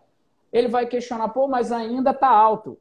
ele 0.54 0.68
vai 0.68 0.86
questionar, 0.86 1.30
pô, 1.30 1.48
mas 1.48 1.72
ainda 1.72 2.12
está 2.12 2.28
alto. 2.28 2.78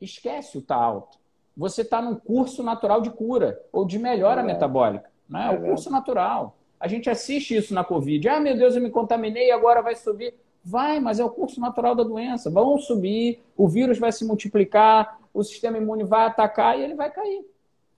Esquece 0.00 0.58
o 0.58 0.60
está 0.60 0.76
alto. 0.76 1.18
Você 1.56 1.82
está 1.82 2.00
num 2.00 2.14
curso 2.14 2.62
natural 2.62 3.00
de 3.00 3.10
cura 3.10 3.60
ou 3.72 3.84
de 3.84 3.98
melhora 3.98 4.40
é 4.40 4.44
metabólica. 4.44 5.07
Né? 5.28 5.46
É 5.46 5.50
o 5.50 5.60
curso 5.60 5.90
natural. 5.90 6.56
A 6.80 6.86
gente 6.86 7.10
assiste 7.10 7.56
isso 7.56 7.74
na 7.74 7.84
Covid. 7.84 8.28
Ah, 8.28 8.40
meu 8.40 8.56
Deus, 8.56 8.76
eu 8.76 8.82
me 8.82 8.90
contaminei, 8.90 9.50
agora 9.50 9.82
vai 9.82 9.94
subir. 9.94 10.34
Vai, 10.64 11.00
mas 11.00 11.18
é 11.18 11.24
o 11.24 11.30
curso 11.30 11.60
natural 11.60 11.94
da 11.94 12.04
doença. 12.04 12.50
Vão 12.50 12.78
subir, 12.78 13.42
o 13.56 13.68
vírus 13.68 13.98
vai 13.98 14.12
se 14.12 14.24
multiplicar, 14.24 15.18
o 15.32 15.42
sistema 15.42 15.78
imune 15.78 16.04
vai 16.04 16.26
atacar 16.26 16.78
e 16.78 16.82
ele 16.82 16.94
vai 16.94 17.10
cair. 17.10 17.44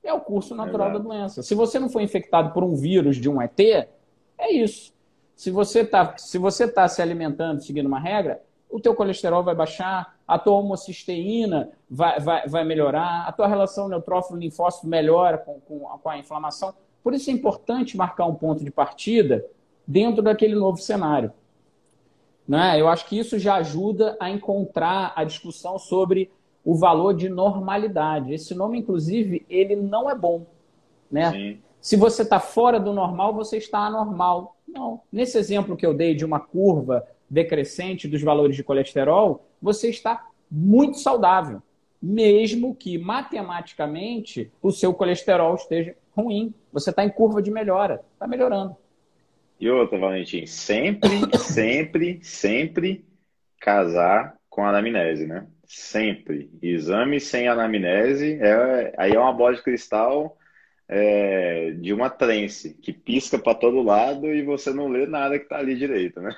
É 0.02 0.12
o 0.12 0.20
curso 0.20 0.54
natural 0.54 0.88
Exato. 0.88 1.02
da 1.02 1.08
doença. 1.08 1.42
Se 1.42 1.54
você 1.54 1.78
não 1.78 1.90
foi 1.90 2.02
infectado 2.02 2.52
por 2.52 2.64
um 2.64 2.75
vírus 2.75 3.16
de 3.16 3.28
um 3.28 3.40
ET, 3.40 3.58
é 3.60 4.52
isso. 4.52 4.94
Se 5.37 5.50
você 5.50 5.80
está 5.80 6.16
se, 6.16 6.38
você 6.38 6.66
tá 6.66 6.87
se 6.88 7.02
alimentando 7.02 7.62
seguindo 7.62 7.87
uma 7.87 8.00
regra, 8.00 8.42
o 8.70 8.80
teu 8.80 8.94
colesterol 8.94 9.42
vai 9.42 9.54
baixar, 9.54 10.16
a 10.26 10.38
tua 10.38 10.54
homocisteína 10.54 11.70
vai, 11.88 12.20
vai, 12.20 12.46
vai 12.46 12.64
melhorar, 12.64 13.26
a 13.26 13.32
tua 13.32 13.46
relação 13.46 13.88
neutrófilo-linfócito 13.88 14.87
melhora 14.87 15.38
com, 15.38 15.60
com, 15.60 15.80
com 15.80 16.08
a 16.08 16.18
inflamação. 16.18 16.75
Por 17.02 17.14
isso 17.14 17.30
é 17.30 17.33
importante 17.33 17.97
marcar 17.97 18.26
um 18.26 18.35
ponto 18.35 18.64
de 18.64 18.71
partida 18.71 19.45
dentro 19.87 20.23
daquele 20.23 20.54
novo 20.54 20.78
cenário. 20.78 21.33
Né? 22.47 22.80
Eu 22.80 22.88
acho 22.88 23.07
que 23.07 23.19
isso 23.19 23.38
já 23.38 23.57
ajuda 23.57 24.16
a 24.21 24.30
encontrar 24.30 25.12
a 25.16 25.25
discussão 25.25 25.78
sobre 25.78 26.30
o 26.64 26.75
valor 26.75 27.14
de 27.14 27.28
normalidade. 27.28 28.35
Esse 28.35 28.54
nome, 28.54 28.78
inclusive, 28.78 29.47
ele 29.49 29.76
não 29.76 30.11
é 30.11 30.14
bom. 30.14 30.47
Né? 31.11 31.59
Se 31.80 31.97
você 31.97 32.23
está 32.23 32.38
fora 32.38 32.78
do 32.78 32.92
normal, 32.92 33.35
você 33.35 33.57
está 33.57 33.80
anormal. 33.80 34.57
Não. 34.69 35.00
Nesse 35.11 35.38
exemplo 35.38 35.76
que 35.76 35.87
eu 35.87 35.95
dei 35.95 36.14
de 36.14 36.25
uma 36.25 36.38
curva 36.38 37.07
decrescente 37.28 38.09
dos 38.09 38.23
valores 38.23 38.57
de 38.57 38.64
colesterol, 38.64 39.45
você 39.62 39.88
está 39.88 40.26
muito 40.50 40.99
saudável, 40.99 41.62
mesmo 42.02 42.75
que 42.75 42.97
matematicamente 42.97 44.50
o 44.62 44.71
seu 44.71 44.95
colesterol 44.95 45.54
esteja 45.54 45.95
ruim. 46.16 46.54
Você 46.73 46.90
está 46.90 47.04
em 47.04 47.11
curva 47.11 47.42
de 47.42 47.50
melhora, 47.50 48.02
está 48.14 48.26
melhorando. 48.26 48.76
E 49.59 49.69
outra, 49.69 49.99
Valentim, 49.99 50.47
sempre, 50.47 51.11
sempre, 51.38 52.21
sempre 52.23 53.04
casar 53.61 54.37
com 54.49 54.64
anamnese, 54.64 55.26
né? 55.26 55.47
Sempre. 55.66 56.50
Exame 56.62 57.21
sem 57.21 57.47
anamnese, 57.47 58.38
é, 58.40 58.95
aí 58.97 59.12
é 59.12 59.19
uma 59.19 59.33
bola 59.33 59.54
de 59.54 59.62
cristal 59.62 60.37
é, 60.88 61.71
de 61.73 61.92
uma 61.92 62.11
trance 62.11 62.75
que 62.75 62.92
pisca 62.92 63.38
para 63.38 63.54
todo 63.54 63.83
lado 63.83 64.26
e 64.26 64.42
você 64.42 64.73
não 64.73 64.88
lê 64.88 65.07
nada 65.07 65.38
que 65.38 65.45
está 65.45 65.59
ali 65.59 65.76
direito, 65.76 66.21
né? 66.21 66.35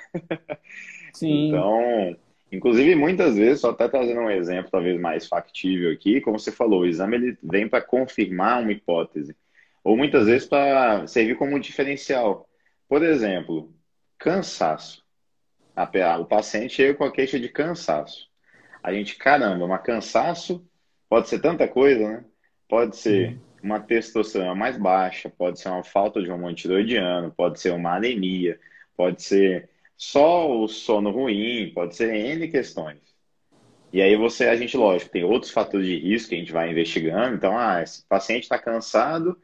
Sim. 1.14 1.48
Então, 1.48 2.16
inclusive 2.52 2.94
muitas 2.94 3.34
vezes, 3.36 3.60
só 3.62 3.70
até 3.70 3.88
trazendo 3.88 4.20
um 4.20 4.30
exemplo 4.30 4.70
talvez 4.70 5.00
mais 5.00 5.26
factível 5.26 5.90
aqui, 5.90 6.20
como 6.20 6.38
você 6.38 6.52
falou, 6.52 6.82
o 6.82 6.86
exame 6.86 7.16
ele 7.16 7.38
vem 7.42 7.68
para 7.68 7.80
confirmar 7.80 8.60
uma 8.60 8.70
hipótese 8.70 9.34
ou 9.82 9.96
muitas 9.96 10.26
vezes 10.26 10.46
para 10.46 11.06
servir 11.06 11.36
como 11.36 11.56
um 11.56 11.58
diferencial. 11.58 12.48
Por 12.88 13.02
exemplo, 13.02 13.74
cansaço. 14.18 15.02
O 16.20 16.24
paciente 16.24 16.74
chega 16.74 16.94
com 16.94 17.04
a 17.04 17.10
queixa 17.10 17.40
de 17.40 17.48
cansaço. 17.48 18.28
A 18.82 18.92
gente, 18.92 19.16
caramba, 19.16 19.66
mas 19.66 19.82
cansaço 19.82 20.64
pode 21.08 21.28
ser 21.28 21.40
tanta 21.40 21.66
coisa, 21.66 22.06
né? 22.06 22.24
Pode 22.68 22.96
ser 22.96 23.38
uma 23.62 23.80
testosterona 23.80 24.54
mais 24.54 24.76
baixa, 24.76 25.30
pode 25.30 25.58
ser 25.58 25.68
uma 25.68 25.82
falta 25.82 26.22
de 26.22 26.30
hormônio 26.30 26.54
tiroidiano, 26.54 27.32
pode 27.32 27.60
ser 27.60 27.70
uma 27.70 27.96
anemia, 27.96 28.60
pode 28.96 29.22
ser 29.22 29.68
só 30.02 30.50
o 30.50 30.66
sono 30.66 31.12
ruim, 31.12 31.70
pode 31.72 31.94
ser 31.94 32.12
N 32.12 32.48
questões. 32.48 32.98
E 33.92 34.02
aí 34.02 34.16
você, 34.16 34.46
a 34.48 34.56
gente, 34.56 34.76
lógico, 34.76 35.12
tem 35.12 35.22
outros 35.22 35.52
fatores 35.52 35.86
de 35.86 35.96
risco 35.96 36.30
que 36.30 36.34
a 36.34 36.38
gente 36.38 36.52
vai 36.52 36.68
investigando. 36.70 37.36
Então, 37.36 37.56
ah, 37.56 37.80
esse 37.80 38.04
paciente 38.08 38.42
está 38.42 38.58
cansado 38.58 39.38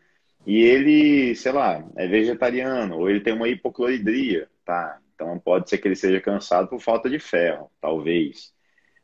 e 0.45 0.61
ele, 0.61 1.37
sei 1.37 1.53
lá, 1.53 1.89
é 1.97 2.09
vegetariano, 2.09 2.99
ou 2.99 3.09
ele 3.09 3.21
tem 3.21 3.35
uma 3.35 3.49
hipocloridria, 3.49 4.49
tá? 4.65 4.99
Então 5.15 5.39
pode 5.39 5.71
ser 5.71 5.79
que 5.79 5.87
ele 5.87 5.95
seja 5.95 6.21
cansado 6.21 6.69
por 6.69 6.81
falta 6.81 7.09
de 7.09 7.21
ferro, 7.21 7.71
talvez. 7.81 8.53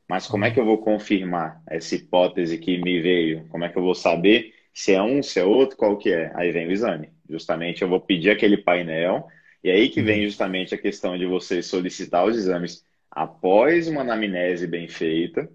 Mas 0.09 0.27
como 0.27 0.45
é 0.45 0.51
que 0.51 0.59
eu 0.59 0.65
vou 0.65 0.79
confirmar 0.79 1.63
essa 1.71 1.95
hipótese 1.95 2.59
que 2.59 2.79
me 2.79 3.01
veio? 3.01 3.47
Como 3.49 3.65
é 3.65 3.69
que 3.69 3.79
eu 3.79 3.83
vou 3.83 3.95
saber 3.95 4.53
se 4.73 4.93
é 4.93 5.01
um, 5.01 5.23
se 5.23 5.39
é 5.39 5.45
outro, 5.45 5.77
qual 5.77 5.97
que 5.97 6.13
é? 6.13 6.33
Aí 6.35 6.51
vem 6.51 6.67
o 6.67 6.73
exame. 6.73 7.11
Justamente 7.31 7.83
eu 7.83 7.89
vou 7.89 8.01
pedir 8.01 8.31
aquele 8.31 8.57
painel, 8.57 9.29
e 9.65 9.71
aí 9.71 9.89
que 9.89 10.03
vem 10.03 10.21
uhum. 10.21 10.27
justamente 10.27 10.75
a 10.75 10.79
questão 10.79 11.19
de 11.19 11.27
você 11.27 11.63
solicitar 11.63 12.25
os 12.25 12.37
exames 12.37 12.85
após 13.11 13.89
uma 13.89 14.03
anamnese 14.03 14.67
bem 14.67 14.87
feita, 14.87 15.49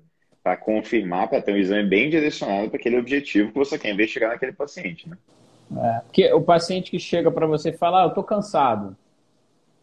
para 0.43 0.57
confirmar, 0.57 1.27
para 1.29 1.41
ter 1.41 1.53
um 1.53 1.57
exame 1.57 1.87
bem 1.87 2.09
direcionado 2.09 2.69
para 2.69 2.79
aquele 2.79 2.97
objetivo 2.97 3.51
que 3.51 3.57
você 3.57 3.77
quer 3.77 3.91
investigar 3.91 4.31
naquele 4.31 4.53
paciente, 4.53 5.07
né? 5.07 5.17
É, 5.77 5.99
porque 6.01 6.33
o 6.33 6.41
paciente 6.41 6.89
que 6.89 6.97
chega 6.97 7.31
para 7.31 7.45
você 7.45 7.69
e 7.69 7.77
fala, 7.77 8.01
ah, 8.01 8.05
eu 8.05 8.09
estou 8.09 8.23
cansado. 8.23 8.97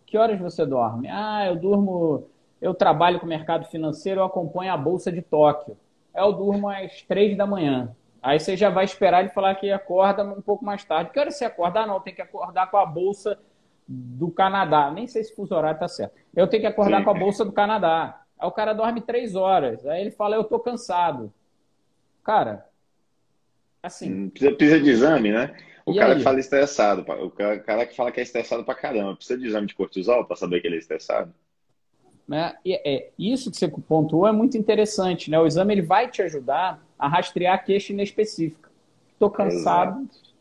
Que 0.05 0.19
horas 0.19 0.41
você 0.41 0.67
dorme? 0.67 1.09
Ah, 1.09 1.47
eu 1.47 1.57
durmo 1.57 2.29
eu 2.61 2.75
trabalho 2.75 3.21
com 3.21 3.27
o 3.27 3.29
mercado 3.29 3.67
financeiro, 3.67 4.21
eu 4.21 4.25
acompanho 4.25 4.73
a 4.73 4.77
Bolsa 4.77 5.13
de 5.13 5.23
Tóquio. 5.23 5.77
Eu 6.15 6.33
durmo 6.33 6.69
às 6.69 7.03
três 7.03 7.37
da 7.37 7.47
manhã. 7.47 7.95
Aí 8.23 8.41
você 8.41 8.57
já 8.57 8.71
vai 8.71 8.85
esperar 8.85 9.21
ele 9.21 9.29
falar 9.29 9.55
que 9.55 9.71
acorda 9.71 10.25
um 10.25 10.41
pouco 10.41 10.65
mais 10.65 10.85
tarde. 10.85 11.11
Que 11.11 11.21
hora 11.21 11.31
você 11.31 11.45
acordar? 11.45 11.85
Ah, 11.85 11.87
não, 11.87 12.01
tem 12.01 12.15
que 12.15 12.23
acordar 12.23 12.71
com 12.71 12.79
a 12.79 12.87
Bolsa 12.87 13.39
do 13.87 14.31
Canadá. 14.31 14.91
Nem 14.91 15.07
sei 15.07 15.23
se 15.23 15.33
o 15.33 15.37
fuso 15.37 15.55
horário 15.55 15.77
está 15.77 15.89
certo. 15.89 16.15
Eu 16.35 16.49
tenho 16.49 16.63
que 16.63 16.67
acordar 16.67 16.99
Sim. 16.99 17.05
com 17.05 17.11
a 17.11 17.15
Bolsa 17.15 17.45
do 17.45 17.53
Canadá. 17.53 18.23
Aí 18.39 18.49
o 18.49 18.53
cara 18.53 18.73
dorme 18.73 19.01
três 19.01 19.35
horas. 19.35 19.87
Aí 19.87 20.01
ele 20.01 20.11
fala, 20.11 20.37
eu 20.37 20.45
tô 20.45 20.59
cansado. 20.59 21.33
Cara, 22.25 22.67
assim... 23.83 24.13
Hum, 24.13 24.31
precisa, 24.31 24.55
precisa 24.55 24.81
de 24.81 24.91
exame, 24.91 25.33
né? 25.33 25.57
O 25.87 25.93
e 25.93 25.99
cara 25.99 26.13
aí? 26.13 26.19
que 26.19 26.25
fala 26.25 26.41
estressado, 26.41 27.03
o 27.03 27.31
cara 27.31 27.87
que 27.87 27.95
fala 27.95 28.11
que 28.11 28.19
é 28.19 28.23
estressado 28.25 28.65
pra 28.65 28.75
caramba, 28.75 29.15
precisa 29.15 29.39
de 29.39 29.47
exame 29.47 29.69
de 29.69 29.75
cortisol 29.75 30.25
para 30.25 30.35
saber 30.35 30.61
que 30.61 30.67
ele 30.67 30.75
é 30.75 30.81
estressado? 30.81 31.33
Né? 32.27 32.57
E, 32.65 32.75
é, 32.75 33.11
isso 33.17 33.53
que 33.53 33.57
você 33.57 33.69
pontuou 33.69 34.27
é 34.27 34.33
muito 34.33 34.59
interessante, 34.59 35.31
né? 35.31 35.39
O 35.39 35.47
exame 35.47 35.75
ele 35.75 35.83
vai 35.83 36.11
te 36.11 36.21
ajudar 36.23 36.85
a 36.99 37.07
rastrear 37.07 37.55
a 37.55 37.59
queixa 37.59 37.93
inespecífica. 37.93 38.69
Tô 39.17 39.31
cansado. 39.31 40.01
Exato. 40.01 40.35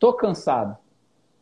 Tô 0.00 0.12
cansado. 0.12 0.76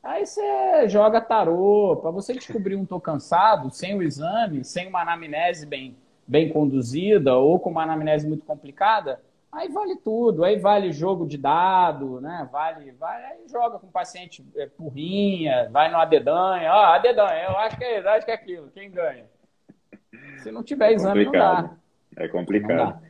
Aí 0.04 0.26
você 0.26 0.86
joga 0.86 1.20
tarô. 1.20 1.98
Para 2.00 2.10
você 2.10 2.34
descobrir 2.34 2.76
um 2.76 2.84
tô 2.84 3.00
cansado, 3.00 3.70
sem 3.70 3.96
o 3.96 4.02
exame, 4.02 4.62
sem 4.62 4.86
uma 4.86 5.00
anamnese 5.00 5.66
bem, 5.66 5.96
bem 6.28 6.52
conduzida 6.52 7.34
ou 7.36 7.58
com 7.58 7.70
uma 7.70 7.82
anamnese 7.82 8.28
muito 8.28 8.44
complicada, 8.44 9.18
aí 9.50 9.68
vale 9.68 9.96
tudo. 9.96 10.44
Aí 10.44 10.58
vale 10.58 10.92
jogo 10.92 11.26
de 11.26 11.38
dado, 11.38 12.20
né? 12.20 12.46
Vale, 12.52 12.92
vale 12.92 13.24
aí 13.24 13.48
joga 13.48 13.78
com 13.78 13.86
o 13.86 13.90
paciente 13.90 14.44
é, 14.54 14.66
porrinha, 14.66 15.70
vai 15.70 15.90
no 15.90 15.96
adedanha. 15.96 16.70
Ó, 16.70 16.76
ah, 16.76 16.94
adedanha, 16.96 17.44
eu 17.44 17.56
acho 17.56 17.78
que, 17.78 17.84
é, 17.84 18.06
acho 18.06 18.26
que 18.26 18.32
é 18.32 18.34
aquilo. 18.34 18.70
Quem 18.74 18.90
ganha? 18.90 19.24
Se 20.42 20.52
não 20.52 20.62
tiver 20.62 20.90
é 20.90 20.94
exame, 20.94 21.24
não 21.24 21.32
dá. 21.32 21.70
É 22.16 22.28
complicado. 22.28 23.00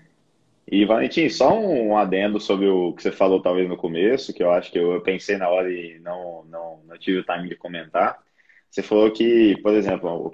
E, 0.66 0.85
Valentim, 0.85 1.28
só 1.28 1.59
um 1.59 1.97
adendo 1.97 2.40
sobre 2.40 2.66
o 2.66 2.92
que 2.94 3.02
você 3.02 3.12
falou 3.12 3.40
talvez 3.42 3.68
no 3.68 3.76
começo, 3.76 4.33
que 4.33 4.42
eu 4.42 4.50
acho 4.50 4.73
que 4.73 4.78
eu 4.78 5.00
pensei 5.02 5.37
na 5.37 5.49
hora 5.49 5.71
e 5.71 5.99
não, 6.00 6.44
não, 6.44 6.80
não 6.87 6.99
tive 6.99 7.18
o 7.18 7.25
time 7.25 7.49
de 7.49 7.56
comentar. 7.56 8.18
Você 8.71 8.83
falou 8.83 9.11
que, 9.12 9.56
por 9.62 9.75
exemplo, 9.75 10.33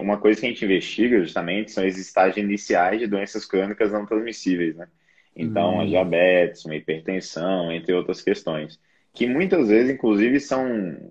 uma 0.00 0.18
coisa 0.18 0.40
que 0.40 0.46
a 0.46 0.48
gente 0.48 0.64
investiga 0.64 1.20
justamente 1.20 1.72
são 1.72 1.84
esses 1.84 2.06
estágios 2.06 2.38
iniciais 2.38 2.98
de 2.98 3.06
doenças 3.06 3.44
crônicas 3.44 3.92
não 3.92 4.06
transmissíveis, 4.06 4.76
né? 4.76 4.88
Então, 5.34 5.80
a 5.80 5.82
hum. 5.82 5.86
diabetes, 5.86 6.64
uma 6.64 6.76
hipertensão, 6.76 7.72
entre 7.72 7.92
outras 7.92 8.22
questões, 8.22 8.80
que 9.12 9.26
muitas 9.26 9.68
vezes, 9.68 9.92
inclusive, 9.92 10.40
são 10.40 10.66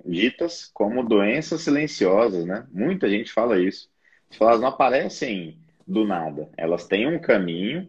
ditas 0.06 0.72
como 0.74 1.08
doenças 1.08 1.62
silenciosas, 1.62 2.46
né? 2.46 2.66
Muita 2.72 3.10
gente 3.10 3.32
fala 3.32 3.60
isso. 3.60 3.90
Elas 4.40 4.60
não 4.60 4.70
aparecem 4.70 5.60
do 5.86 6.06
nada, 6.06 6.50
elas 6.58 6.88
têm 6.88 7.08
um 7.08 7.20
caminho, 7.20 7.88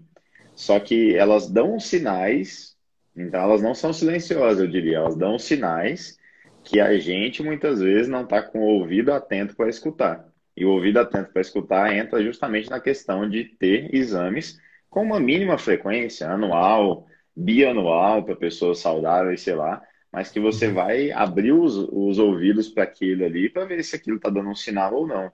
só 0.54 0.78
que 0.78 1.14
elas 1.14 1.48
dão 1.48 1.78
sinais, 1.80 2.76
então 3.16 3.40
elas 3.40 3.62
não 3.62 3.74
são 3.74 3.92
silenciosas, 3.92 4.60
eu 4.60 4.68
diria, 4.68 4.98
elas 4.98 5.16
dão 5.16 5.38
sinais 5.38 6.18
que 6.64 6.80
a 6.80 6.96
gente 6.98 7.42
muitas 7.42 7.80
vezes 7.80 8.08
não 8.08 8.22
está 8.22 8.42
com 8.42 8.60
o 8.60 8.78
ouvido 8.78 9.12
atento 9.12 9.56
para 9.56 9.68
escutar. 9.68 10.28
E 10.56 10.64
o 10.64 10.70
ouvido 10.70 10.98
atento 10.98 11.32
para 11.32 11.40
escutar 11.40 11.94
entra 11.94 12.22
justamente 12.22 12.70
na 12.70 12.78
questão 12.78 13.28
de 13.28 13.44
ter 13.44 13.94
exames 13.94 14.60
com 14.88 15.02
uma 15.02 15.18
mínima 15.18 15.56
frequência, 15.56 16.30
anual, 16.30 17.06
bianual, 17.34 18.24
para 18.24 18.36
pessoas 18.36 18.78
saudáveis, 18.78 19.40
sei 19.40 19.54
lá, 19.54 19.82
mas 20.12 20.30
que 20.30 20.38
você 20.38 20.68
uhum. 20.68 20.74
vai 20.74 21.10
abrir 21.10 21.52
os, 21.52 21.74
os 21.74 22.18
ouvidos 22.18 22.68
para 22.68 22.84
aquilo 22.84 23.24
ali 23.24 23.48
para 23.48 23.64
ver 23.64 23.82
se 23.82 23.96
aquilo 23.96 24.16
está 24.16 24.28
dando 24.28 24.50
um 24.50 24.54
sinal 24.54 24.94
ou 24.94 25.06
não. 25.06 25.32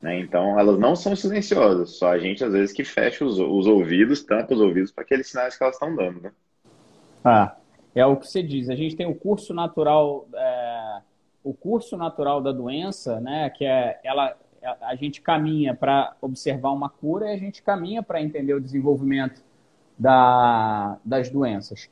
Né? 0.00 0.20
Então, 0.20 0.58
elas 0.58 0.78
não 0.78 0.94
são 0.94 1.16
silenciosas, 1.16 1.90
só 1.96 2.12
a 2.12 2.18
gente 2.18 2.44
às 2.44 2.52
vezes 2.52 2.72
que 2.72 2.84
fecha 2.84 3.24
os, 3.24 3.38
os 3.38 3.66
ouvidos, 3.66 4.22
tampa 4.22 4.54
os 4.54 4.60
ouvidos 4.60 4.92
para 4.92 5.02
aqueles 5.02 5.28
sinais 5.28 5.56
que 5.56 5.62
elas 5.62 5.74
estão 5.74 5.94
dando. 5.94 6.20
Né? 6.20 6.32
Ah, 7.24 7.56
é 7.94 8.06
o 8.06 8.16
que 8.16 8.26
você 8.26 8.42
diz. 8.42 8.70
A 8.70 8.76
gente 8.76 8.96
tem 8.96 9.06
o 9.06 9.14
curso 9.14 9.52
natural, 9.52 10.28
é, 10.34 11.00
o 11.42 11.52
curso 11.52 11.96
natural 11.96 12.40
da 12.40 12.52
doença, 12.52 13.20
né? 13.20 13.50
Que 13.50 13.64
é 13.64 13.98
ela, 14.04 14.36
a 14.82 14.94
gente 14.94 15.20
caminha 15.20 15.74
para 15.74 16.14
observar 16.20 16.70
uma 16.70 16.88
cura 16.88 17.26
e 17.26 17.34
a 17.34 17.38
gente 17.38 17.62
caminha 17.62 18.02
para 18.02 18.22
entender 18.22 18.54
o 18.54 18.60
desenvolvimento 18.60 19.42
da, 19.98 20.98
das 21.04 21.28
doenças. 21.28 21.90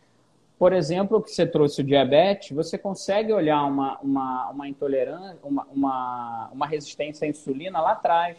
Por 0.58 0.72
exemplo, 0.72 1.22
que 1.22 1.30
você 1.30 1.46
trouxe 1.46 1.82
o 1.82 1.84
diabetes, 1.84 2.50
você 2.56 2.78
consegue 2.78 3.32
olhar 3.32 3.62
uma, 3.64 3.98
uma, 4.00 4.50
uma 4.50 4.68
intolerância, 4.68 5.38
uma, 5.42 5.66
uma, 5.70 6.50
uma 6.52 6.66
resistência 6.66 7.26
à 7.26 7.28
insulina 7.28 7.80
lá 7.80 7.92
atrás. 7.92 8.38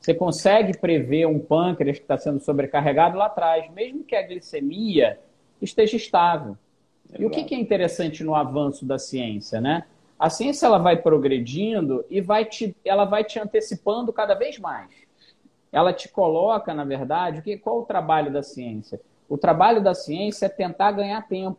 Você 0.00 0.14
consegue 0.14 0.78
prever 0.78 1.26
um 1.26 1.38
pâncreas 1.38 1.98
que 1.98 2.04
está 2.04 2.16
sendo 2.16 2.40
sobrecarregado 2.40 3.18
lá 3.18 3.26
atrás, 3.26 3.70
mesmo 3.72 4.04
que 4.04 4.16
a 4.16 4.22
glicemia 4.22 5.18
esteja 5.60 5.96
estável. 5.96 6.56
Exato. 7.06 7.22
E 7.22 7.26
o 7.26 7.30
que, 7.30 7.44
que 7.44 7.54
é 7.54 7.58
interessante 7.58 8.24
no 8.24 8.34
avanço 8.34 8.86
da 8.86 8.98
ciência, 8.98 9.60
né? 9.60 9.84
A 10.18 10.30
ciência 10.30 10.66
ela 10.66 10.78
vai 10.78 10.96
progredindo 10.96 12.04
e 12.08 12.20
vai 12.20 12.46
te, 12.46 12.74
ela 12.84 13.04
vai 13.04 13.22
te 13.24 13.38
antecipando 13.38 14.12
cada 14.12 14.34
vez 14.34 14.58
mais. 14.58 14.88
Ela 15.70 15.92
te 15.92 16.08
coloca, 16.08 16.72
na 16.72 16.84
verdade, 16.84 17.42
que, 17.42 17.58
qual 17.58 17.80
o 17.80 17.84
trabalho 17.84 18.32
da 18.32 18.42
ciência? 18.42 19.00
O 19.34 19.36
trabalho 19.36 19.82
da 19.82 19.94
ciência 19.94 20.46
é 20.46 20.48
tentar 20.48 20.92
ganhar 20.92 21.20
tempo. 21.26 21.58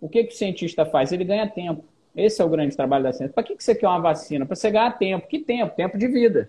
O 0.00 0.08
que, 0.08 0.22
que 0.22 0.32
o 0.32 0.36
cientista 0.36 0.86
faz? 0.86 1.10
Ele 1.10 1.24
ganha 1.24 1.48
tempo. 1.48 1.84
Esse 2.14 2.40
é 2.40 2.44
o 2.44 2.48
grande 2.48 2.76
trabalho 2.76 3.02
da 3.02 3.12
ciência. 3.12 3.34
Para 3.34 3.42
que, 3.42 3.56
que 3.56 3.64
você 3.64 3.74
quer 3.74 3.88
uma 3.88 3.98
vacina? 3.98 4.46
Para 4.46 4.54
você 4.54 4.70
ganhar 4.70 4.92
tempo. 4.92 5.26
Que 5.26 5.40
tempo? 5.40 5.74
Tempo 5.74 5.98
de 5.98 6.06
vida. 6.06 6.48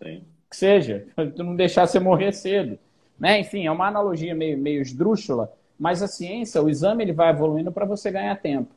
Sim. 0.00 0.22
Que 0.48 0.56
seja, 0.56 1.04
para 1.16 1.24
não 1.42 1.56
deixar 1.56 1.84
você 1.84 1.98
morrer 1.98 2.30
cedo. 2.30 2.78
Né? 3.18 3.40
Enfim, 3.40 3.66
é 3.66 3.72
uma 3.72 3.88
analogia 3.88 4.36
meio, 4.36 4.56
meio 4.56 4.80
esdrúxula, 4.80 5.52
mas 5.76 6.00
a 6.00 6.06
ciência, 6.06 6.62
o 6.62 6.70
exame, 6.70 7.02
ele 7.02 7.12
vai 7.12 7.30
evoluindo 7.30 7.72
para 7.72 7.86
você 7.86 8.08
ganhar 8.08 8.36
tempo. 8.36 8.68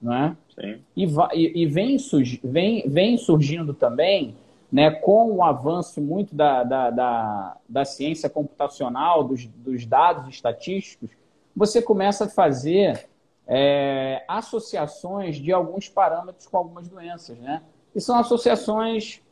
Não 0.00 0.14
é? 0.14 0.36
Sim. 0.54 0.78
E, 0.96 1.62
e 1.62 1.66
vem, 1.66 1.96
vem, 2.44 2.88
vem 2.88 3.16
surgindo 3.16 3.74
também 3.74 4.36
né, 4.70 4.90
com 4.90 5.32
o 5.32 5.42
avanço 5.42 6.00
muito 6.00 6.34
da, 6.34 6.62
da, 6.62 6.90
da, 6.90 7.56
da 7.68 7.84
ciência 7.84 8.28
computacional, 8.28 9.24
dos, 9.24 9.46
dos, 9.46 9.86
dados 9.86 10.28
estatísticos, 10.28 11.10
você 11.56 11.80
começa 11.80 12.26
a 12.26 12.28
fazer 12.28 13.08
é, 13.46 14.22
associações 14.28 15.36
de 15.36 15.52
alguns 15.52 15.88
parâmetros 15.88 16.46
com 16.46 16.58
algumas 16.58 16.86
doenças. 16.86 17.38
Né? 17.38 17.62
E 17.94 18.00
são 18.00 18.18
associações, 18.18 19.22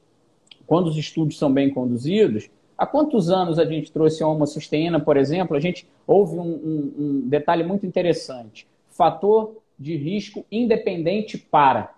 quando 0.66 0.86
os 0.86 0.96
estudos 0.96 1.38
são 1.38 1.52
bem 1.52 1.72
conduzidos, 1.72 2.48
há 2.76 2.86
quantos 2.86 3.30
anos 3.30 3.58
a 3.58 3.66
gente 3.66 3.92
trouxe 3.92 4.22
a 4.22 4.26
homocisteína, 4.26 4.98
por 4.98 5.18
exemplo, 5.18 5.54
a 5.54 5.60
gente 5.60 5.86
houve 6.06 6.38
um, 6.38 6.42
um, 6.42 6.94
um 6.98 7.28
detalhe 7.28 7.62
muito 7.62 7.84
interessante. 7.84 8.66
Fator 8.88 9.54
de 9.78 9.94
risco 9.96 10.46
independente 10.50 11.36
para. 11.36 11.94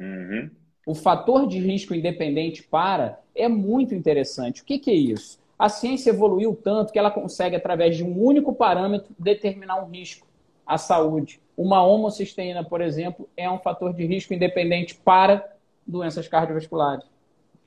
Uhum 0.00 0.50
o 0.86 0.94
fator 0.94 1.48
de 1.48 1.58
risco 1.58 1.92
independente 1.92 2.62
para 2.62 3.18
é 3.34 3.48
muito 3.48 3.92
interessante. 3.92 4.62
O 4.62 4.64
que, 4.64 4.78
que 4.78 4.90
é 4.90 4.94
isso? 4.94 5.38
A 5.58 5.68
ciência 5.68 6.10
evoluiu 6.10 6.54
tanto 6.54 6.92
que 6.92 6.98
ela 6.98 7.10
consegue, 7.10 7.56
através 7.56 7.96
de 7.96 8.04
um 8.04 8.22
único 8.22 8.54
parâmetro, 8.54 9.12
determinar 9.18 9.82
um 9.82 9.90
risco 9.90 10.28
à 10.64 10.78
saúde. 10.78 11.40
Uma 11.56 11.82
homocisteína, 11.82 12.62
por 12.62 12.80
exemplo, 12.80 13.28
é 13.36 13.50
um 13.50 13.58
fator 13.58 13.92
de 13.92 14.06
risco 14.06 14.32
independente 14.32 14.94
para 14.94 15.44
doenças 15.84 16.28
cardiovasculares. 16.28 17.04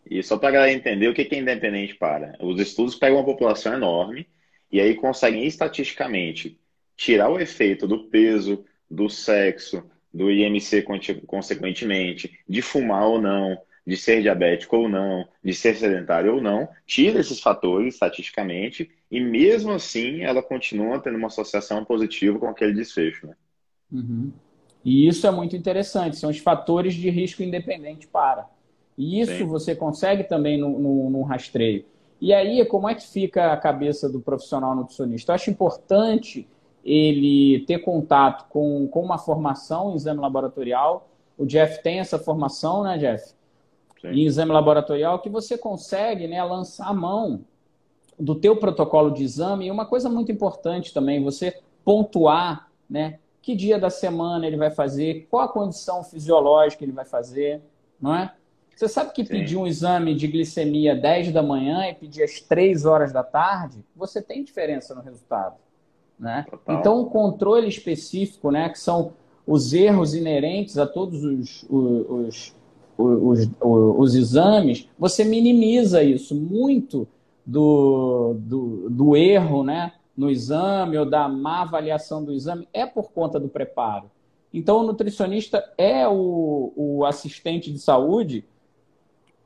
E 0.09 0.23
só 0.23 0.37
para 0.37 0.51
galera 0.51 0.71
entender 0.71 1.09
o 1.09 1.13
que 1.13 1.27
é 1.29 1.39
independente 1.39 1.95
para. 1.95 2.37
Os 2.39 2.59
estudos 2.59 2.95
pegam 2.95 3.17
uma 3.17 3.25
população 3.25 3.73
enorme 3.73 4.27
e 4.71 4.79
aí 4.79 4.95
conseguem 4.95 5.45
estatisticamente 5.45 6.57
tirar 6.95 7.29
o 7.29 7.39
efeito 7.39 7.85
do 7.85 8.05
peso, 8.05 8.63
do 8.89 9.09
sexo, 9.09 9.83
do 10.13 10.31
IMC 10.31 10.85
consequentemente, 11.25 12.39
de 12.47 12.61
fumar 12.61 13.07
ou 13.07 13.21
não, 13.21 13.57
de 13.85 13.97
ser 13.97 14.21
diabético 14.21 14.77
ou 14.77 14.89
não, 14.89 15.27
de 15.43 15.53
ser 15.53 15.75
sedentário 15.75 16.35
ou 16.35 16.41
não, 16.41 16.67
tira 16.85 17.19
esses 17.19 17.39
fatores 17.39 17.95
estatisticamente 17.95 18.89
e 19.09 19.19
mesmo 19.19 19.71
assim 19.71 20.21
ela 20.21 20.43
continua 20.43 20.99
tendo 20.99 21.17
uma 21.17 21.27
associação 21.27 21.83
positiva 21.83 22.37
com 22.37 22.47
aquele 22.47 22.73
desfecho. 22.73 23.27
Né? 23.27 23.33
Uhum. 23.91 24.31
E 24.85 25.07
isso 25.07 25.25
é 25.25 25.31
muito 25.31 25.55
interessante, 25.55 26.17
são 26.17 26.29
os 26.29 26.37
fatores 26.37 26.93
de 26.93 27.09
risco 27.09 27.43
independente 27.43 28.07
para. 28.07 28.47
E 28.97 29.19
isso 29.21 29.37
Sim. 29.37 29.45
você 29.45 29.75
consegue 29.75 30.23
também 30.23 30.59
no, 30.59 30.77
no, 30.77 31.09
no 31.09 31.21
rastreio. 31.23 31.85
E 32.21 32.33
aí, 32.33 32.65
como 32.65 32.89
é 32.89 32.95
que 32.95 33.07
fica 33.07 33.53
a 33.53 33.57
cabeça 33.57 34.09
do 34.09 34.19
profissional 34.19 34.75
nutricionista? 34.75 35.31
Eu 35.31 35.35
acho 35.35 35.49
importante 35.49 36.47
ele 36.83 37.65
ter 37.65 37.79
contato 37.79 38.47
com, 38.49 38.87
com 38.87 39.01
uma 39.01 39.17
formação 39.17 39.91
em 39.91 39.95
exame 39.95 40.19
laboratorial. 40.19 41.09
O 41.37 41.45
Jeff 41.45 41.81
tem 41.83 41.99
essa 41.99 42.17
formação, 42.17 42.83
né, 42.83 42.97
Jeff? 42.97 43.33
Sim. 44.01 44.07
Em 44.07 44.25
exame 44.25 44.51
laboratorial, 44.51 45.19
que 45.19 45.29
você 45.29 45.57
consegue 45.57 46.27
né, 46.27 46.43
lançar 46.43 46.87
a 46.87 46.93
mão 46.93 47.41
do 48.17 48.35
teu 48.35 48.55
protocolo 48.55 49.11
de 49.11 49.23
exame. 49.23 49.67
E 49.67 49.71
uma 49.71 49.85
coisa 49.85 50.09
muito 50.09 50.31
importante 50.31 50.93
também, 50.93 51.23
você 51.23 51.59
pontuar 51.83 52.69
né, 52.89 53.19
que 53.41 53.55
dia 53.55 53.79
da 53.79 53.89
semana 53.89 54.45
ele 54.45 54.57
vai 54.57 54.69
fazer, 54.69 55.27
qual 55.29 55.43
a 55.43 55.47
condição 55.47 56.03
fisiológica 56.03 56.83
ele 56.83 56.91
vai 56.91 57.05
fazer, 57.05 57.61
não 58.01 58.15
é? 58.15 58.33
Você 58.75 58.87
sabe 58.87 59.11
que 59.11 59.25
Sim. 59.25 59.31
pedir 59.31 59.57
um 59.57 59.67
exame 59.67 60.15
de 60.15 60.25
glicemia 60.25 60.95
10 60.95 61.33
da 61.33 61.43
manhã 61.43 61.89
e 61.89 61.93
pedir 61.93 62.23
às 62.23 62.39
3 62.39 62.85
horas 62.85 63.11
da 63.11 63.23
tarde, 63.23 63.83
você 63.93 64.21
tem 64.21 64.41
diferença 64.41 64.95
no 64.95 65.01
resultado. 65.01 65.57
Né? 66.19 66.45
Então, 66.67 67.01
um 67.01 67.05
controle 67.05 67.67
específico, 67.67 68.51
né, 68.51 68.67
que 68.69 68.79
são 68.79 69.13
os 69.47 69.73
erros 69.73 70.13
inerentes 70.13 70.77
a 70.77 70.85
todos 70.85 71.23
os, 71.23 71.65
os, 71.69 72.55
os, 72.97 73.49
os, 73.61 74.15
exames, 74.15 74.87
você 74.99 75.23
minimiza 75.23 76.03
isso. 76.03 76.35
Muito 76.35 77.07
do, 77.45 78.35
do, 78.37 78.89
do 78.89 79.15
erro 79.15 79.63
né, 79.63 79.93
no 80.15 80.29
exame 80.29 80.97
ou 80.97 81.05
da 81.05 81.27
má 81.29 81.61
avaliação 81.61 82.23
do 82.23 82.33
exame 82.33 82.67
é 82.73 82.85
por 82.85 83.11
conta 83.11 83.39
do 83.39 83.47
preparo. 83.47 84.11
Então, 84.53 84.81
o 84.81 84.83
nutricionista 84.83 85.71
é 85.77 86.07
o, 86.07 86.73
o 86.75 87.05
assistente 87.05 87.71
de 87.71 87.79
saúde 87.79 88.45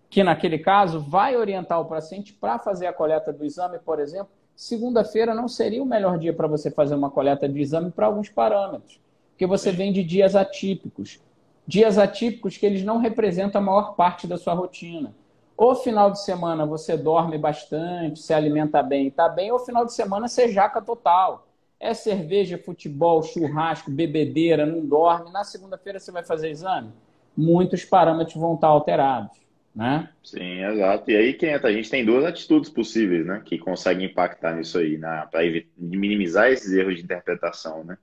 que, 0.09 0.23
naquele 0.23 0.57
caso, 0.57 0.99
vai 0.99 1.35
orientar 1.35 1.79
o 1.79 1.85
paciente 1.85 2.33
para 2.33 2.57
fazer 2.57 2.87
a 2.87 2.93
coleta 2.93 3.31
do 3.31 3.45
exame, 3.45 3.79
por 3.79 3.99
exemplo, 3.99 4.31
segunda-feira 4.55 5.33
não 5.33 5.47
seria 5.47 5.81
o 5.81 5.85
melhor 5.85 6.17
dia 6.17 6.33
para 6.33 6.47
você 6.47 6.69
fazer 6.71 6.95
uma 6.95 7.09
coleta 7.09 7.47
de 7.47 7.59
exame 7.59 7.91
para 7.91 8.05
alguns 8.05 8.29
parâmetros, 8.29 8.99
porque 9.31 9.45
você 9.45 9.71
vem 9.71 9.91
de 9.91 10.03
dias 10.03 10.35
atípicos. 10.35 11.19
Dias 11.65 11.97
atípicos 11.97 12.57
que 12.57 12.65
eles 12.65 12.83
não 12.83 12.97
representam 12.97 13.61
a 13.61 13.63
maior 13.63 13.95
parte 13.95 14.27
da 14.27 14.37
sua 14.37 14.53
rotina. 14.53 15.13
Ou 15.55 15.75
final 15.75 16.11
de 16.11 16.21
semana 16.21 16.65
você 16.65 16.97
dorme 16.97 17.37
bastante, 17.37 18.19
se 18.19 18.33
alimenta 18.33 18.83
bem 18.83 19.05
e 19.05 19.07
está 19.07 19.29
bem, 19.29 19.51
ou 19.51 19.59
final 19.59 19.85
de 19.85 19.93
semana 19.93 20.27
você 20.27 20.51
jaca 20.51 20.81
total. 20.81 21.47
É 21.79 21.93
cerveja, 21.93 22.57
futebol, 22.57 23.23
churrasco, 23.23 23.91
bebedeira, 23.91 24.65
não 24.65 24.85
dorme. 24.85 25.31
Na 25.31 25.43
segunda-feira 25.43 25.99
você 25.99 26.11
vai 26.11 26.23
fazer 26.23 26.49
exame? 26.49 26.91
Muitos 27.35 27.85
parâmetros 27.85 28.35
vão 28.35 28.55
estar 28.55 28.67
alterados 28.67 29.42
né? 29.75 30.09
Sim, 30.23 30.63
exato. 30.63 31.09
E 31.09 31.15
aí 31.15 31.33
que 31.33 31.47
entra, 31.47 31.69
a 31.69 31.73
gente 31.73 31.89
tem 31.89 32.05
duas 32.05 32.23
atitudes 32.23 32.69
possíveis, 32.69 33.25
né, 33.25 33.41
que 33.43 33.57
conseguem 33.57 34.05
impactar 34.07 34.55
nisso 34.55 34.77
aí, 34.77 34.97
para 34.99 35.41
minimizar 35.77 36.51
esses 36.51 36.71
erros 36.73 36.95
de 36.95 37.03
interpretação, 37.03 37.83
né? 37.83 37.97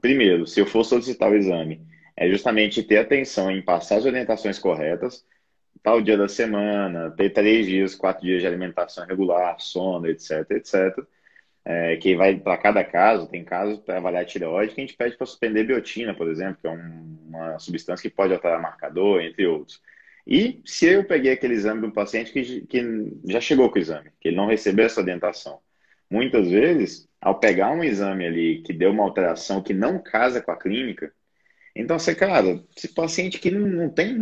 Primeiro, 0.00 0.46
se 0.46 0.60
eu 0.60 0.66
for 0.66 0.84
solicitar 0.84 1.30
o 1.30 1.36
exame, 1.36 1.80
é 2.16 2.28
justamente 2.28 2.82
ter 2.82 2.98
atenção 2.98 3.50
em 3.50 3.62
passar 3.62 3.96
as 3.96 4.04
orientações 4.04 4.58
corretas, 4.58 5.24
tal 5.82 6.00
dia 6.02 6.16
da 6.16 6.28
semana, 6.28 7.10
ter 7.10 7.30
três 7.30 7.66
dias, 7.66 7.94
quatro 7.94 8.24
dias 8.24 8.40
de 8.40 8.46
alimentação 8.46 9.06
regular, 9.06 9.56
sono, 9.58 10.06
etc, 10.06 10.50
etc. 10.50 10.98
É, 11.64 11.96
que 11.96 12.14
vai 12.14 12.36
para 12.38 12.56
cada 12.58 12.84
caso, 12.84 13.26
tem 13.26 13.44
casos 13.44 13.80
para 13.80 13.96
avaliar 13.96 14.24
tireoide 14.24 14.74
que 14.74 14.80
a 14.80 14.84
gente 14.86 14.96
pede 14.96 15.16
para 15.16 15.26
suspender 15.26 15.64
biotina, 15.64 16.14
por 16.14 16.28
exemplo, 16.28 16.58
que 16.60 16.66
é 16.68 16.70
um, 16.70 17.18
uma 17.28 17.58
substância 17.58 18.08
que 18.08 18.14
pode 18.14 18.32
alterar 18.32 18.60
marcador, 18.60 19.20
entre 19.20 19.46
outros. 19.46 19.82
E 20.26 20.60
se 20.64 20.86
eu 20.86 21.04
peguei 21.04 21.32
aquele 21.32 21.54
exame 21.54 21.80
de 21.82 21.86
um 21.86 21.90
paciente 21.90 22.32
que, 22.32 22.62
que 22.62 23.12
já 23.26 23.40
chegou 23.40 23.70
com 23.70 23.76
o 23.78 23.82
exame, 23.82 24.10
que 24.20 24.28
ele 24.28 24.36
não 24.36 24.46
recebeu 24.46 24.86
essa 24.86 25.00
orientação, 25.00 25.60
muitas 26.10 26.50
vezes, 26.50 27.08
ao 27.20 27.38
pegar 27.38 27.70
um 27.70 27.84
exame 27.84 28.26
ali 28.26 28.62
que 28.62 28.72
deu 28.72 28.90
uma 28.90 29.04
alteração 29.04 29.62
que 29.62 29.72
não 29.72 30.02
casa 30.02 30.40
com 30.42 30.50
a 30.50 30.56
clínica, 30.56 31.12
então 31.74 31.98
você, 31.98 32.14
cara, 32.14 32.64
esse 32.76 32.88
paciente 32.88 33.38
que 33.38 33.50
não, 33.50 33.88
tem 33.90 34.18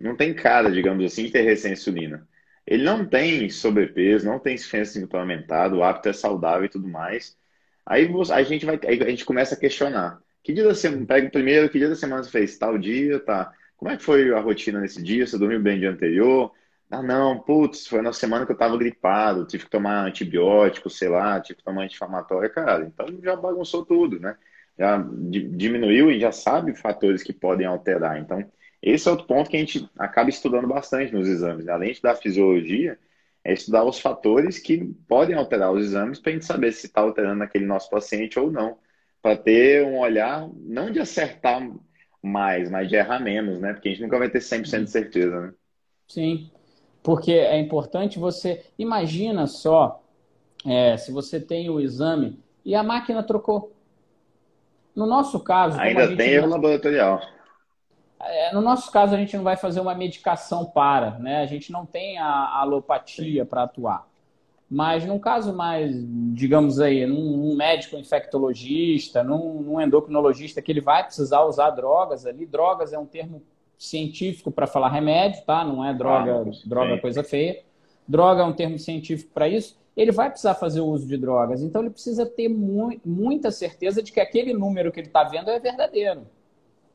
não 0.00 0.16
tem 0.16 0.34
cara, 0.34 0.70
digamos 0.70 1.04
assim, 1.04 1.26
de 1.26 1.32
ter 1.32 1.42
resistência 1.42 1.70
à 1.70 1.72
insulina. 1.72 2.28
Ele 2.66 2.82
não 2.84 3.04
tem 3.04 3.48
sobrepeso, 3.50 4.26
não 4.26 4.38
tem 4.38 4.54
insuficiência 4.54 5.06
aumentada, 5.12 5.76
o 5.76 5.82
hábito 5.82 6.08
é 6.08 6.12
saudável 6.12 6.64
e 6.64 6.68
tudo 6.68 6.88
mais. 6.88 7.36
Aí 7.84 8.08
a 8.32 8.42
gente 8.42 8.64
vai, 8.64 8.78
a 8.82 9.10
gente 9.10 9.24
começa 9.24 9.54
a 9.54 9.58
questionar. 9.58 10.20
Que 10.42 10.52
dia 10.54 10.64
da 10.64 10.74
semana, 10.74 11.04
pega 11.06 11.26
o 11.28 11.30
primeiro, 11.30 11.68
que 11.68 11.78
dia 11.78 11.88
da 11.88 11.96
semana 11.96 12.22
você 12.22 12.30
fez? 12.30 12.56
Tal 12.56 12.78
dia, 12.78 13.20
tá? 13.20 13.52
Como 13.80 13.90
é 13.90 13.96
que 13.96 14.02
foi 14.02 14.30
a 14.34 14.40
rotina 14.40 14.78
nesse 14.78 15.02
dia? 15.02 15.26
Você 15.26 15.38
dormiu 15.38 15.58
bem 15.58 15.76
o 15.76 15.80
dia 15.80 15.90
anterior? 15.90 16.52
Ah, 16.90 17.02
não, 17.02 17.40
putz, 17.40 17.86
foi 17.86 18.02
na 18.02 18.12
semana 18.12 18.44
que 18.44 18.52
eu 18.52 18.56
tava 18.56 18.76
gripado, 18.76 19.46
tive 19.46 19.64
que 19.64 19.70
tomar 19.70 20.04
antibiótico, 20.04 20.90
sei 20.90 21.08
lá, 21.08 21.40
tive 21.40 21.56
que 21.58 21.64
tomar 21.64 21.84
anti-inflamatório, 21.84 22.52
cara. 22.52 22.84
Então 22.84 23.06
já 23.22 23.34
bagunçou 23.34 23.82
tudo, 23.86 24.20
né? 24.20 24.36
Já 24.78 24.98
diminuiu 24.98 26.10
e 26.10 26.20
já 26.20 26.30
sabe 26.30 26.74
fatores 26.74 27.22
que 27.22 27.32
podem 27.32 27.66
alterar. 27.66 28.18
Então, 28.18 28.44
esse 28.82 29.08
é 29.08 29.10
outro 29.12 29.26
ponto 29.26 29.48
que 29.48 29.56
a 29.56 29.60
gente 29.60 29.88
acaba 29.98 30.28
estudando 30.28 30.68
bastante 30.68 31.14
nos 31.14 31.26
exames. 31.26 31.64
Né? 31.64 31.72
Além 31.72 31.94
da 32.02 32.14
fisiologia, 32.14 32.98
é 33.42 33.54
estudar 33.54 33.84
os 33.84 33.98
fatores 33.98 34.58
que 34.58 34.84
podem 35.08 35.34
alterar 35.36 35.72
os 35.72 35.86
exames 35.86 36.18
para 36.18 36.32
a 36.32 36.34
gente 36.34 36.44
saber 36.44 36.72
se 36.72 36.86
está 36.86 37.00
alterando 37.00 37.42
aquele 37.44 37.64
nosso 37.64 37.88
paciente 37.88 38.38
ou 38.38 38.50
não. 38.50 38.78
Para 39.22 39.36
ter 39.36 39.84
um 39.86 39.98
olhar, 39.98 40.46
não 40.54 40.90
de 40.90 41.00
acertar 41.00 41.62
mais, 42.22 42.70
mas 42.70 42.88
de 42.88 42.96
errar 42.96 43.20
menos, 43.20 43.60
né? 43.60 43.72
Porque 43.72 43.88
a 43.88 43.92
gente 43.92 44.02
nunca 44.02 44.18
vai 44.18 44.28
ter 44.28 44.40
100% 44.40 44.84
de 44.84 44.90
certeza, 44.90 45.40
né? 45.40 45.52
Sim. 46.06 46.50
Porque 47.02 47.32
é 47.32 47.58
importante 47.58 48.18
você. 48.18 48.64
Imagina 48.78 49.46
só 49.46 50.02
é, 50.66 50.96
se 50.96 51.10
você 51.10 51.40
tem 51.40 51.70
o 51.70 51.80
exame 51.80 52.38
e 52.64 52.74
a 52.74 52.82
máquina 52.82 53.22
trocou. 53.22 53.72
No 54.94 55.06
nosso 55.06 55.40
caso. 55.40 55.80
Ainda 55.80 56.14
tem 56.16 56.30
erro 56.30 56.48
laboratorial. 56.48 57.20
É, 58.20 58.52
no 58.52 58.60
nosso 58.60 58.92
caso, 58.92 59.14
a 59.14 59.18
gente 59.18 59.34
não 59.34 59.44
vai 59.44 59.56
fazer 59.56 59.80
uma 59.80 59.94
medicação 59.94 60.66
para, 60.66 61.18
né? 61.18 61.42
A 61.42 61.46
gente 61.46 61.72
não 61.72 61.86
tem 61.86 62.18
a, 62.18 62.26
a 62.26 62.60
alopatia 62.60 63.46
para 63.46 63.62
atuar. 63.62 64.09
Mas 64.70 65.04
num 65.04 65.18
caso 65.18 65.52
mais, 65.52 65.96
digamos 66.32 66.78
aí, 66.78 67.04
num, 67.04 67.56
médico 67.56 67.96
infectologista, 67.96 69.24
num, 69.24 69.60
num, 69.60 69.80
endocrinologista 69.80 70.62
que 70.62 70.70
ele 70.70 70.80
vai 70.80 71.02
precisar 71.02 71.44
usar 71.44 71.70
drogas 71.70 72.24
ali, 72.24 72.46
drogas 72.46 72.92
é 72.92 72.98
um 72.98 73.04
termo 73.04 73.42
científico 73.76 74.52
para 74.52 74.68
falar 74.68 74.90
remédio, 74.90 75.42
tá? 75.44 75.64
Não 75.64 75.84
é 75.84 75.92
droga, 75.92 76.44
ah, 76.46 76.68
droga 76.68 76.98
coisa 76.98 77.24
feia. 77.24 77.64
Droga 78.06 78.42
é 78.42 78.44
um 78.44 78.52
termo 78.52 78.78
científico 78.78 79.32
para 79.34 79.48
isso. 79.48 79.76
Ele 79.96 80.12
vai 80.12 80.30
precisar 80.30 80.54
fazer 80.54 80.80
o 80.80 80.86
uso 80.86 81.06
de 81.06 81.16
drogas. 81.16 81.62
Então 81.62 81.82
ele 81.82 81.90
precisa 81.90 82.24
ter 82.24 82.48
mu 82.48 82.96
muita 83.04 83.50
certeza 83.50 84.00
de 84.00 84.12
que 84.12 84.20
aquele 84.20 84.54
número 84.54 84.92
que 84.92 85.00
ele 85.00 85.08
está 85.08 85.24
vendo 85.24 85.50
é 85.50 85.58
verdadeiro. 85.58 86.28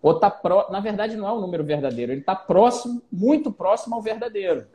Ou 0.01 0.17
tá 0.17 0.29
pro... 0.29 0.71
na 0.71 0.79
verdade 0.79 1.17
não 1.17 1.27
é 1.27 1.33
um 1.33 1.41
número 1.41 1.63
verdadeiro, 1.63 2.13
ele 2.13 2.21
está 2.21 2.35
próximo, 2.35 3.01
muito 3.11 3.51
próximo 3.51 3.95
ao 3.95 4.01
verdadeiro. 4.01 4.65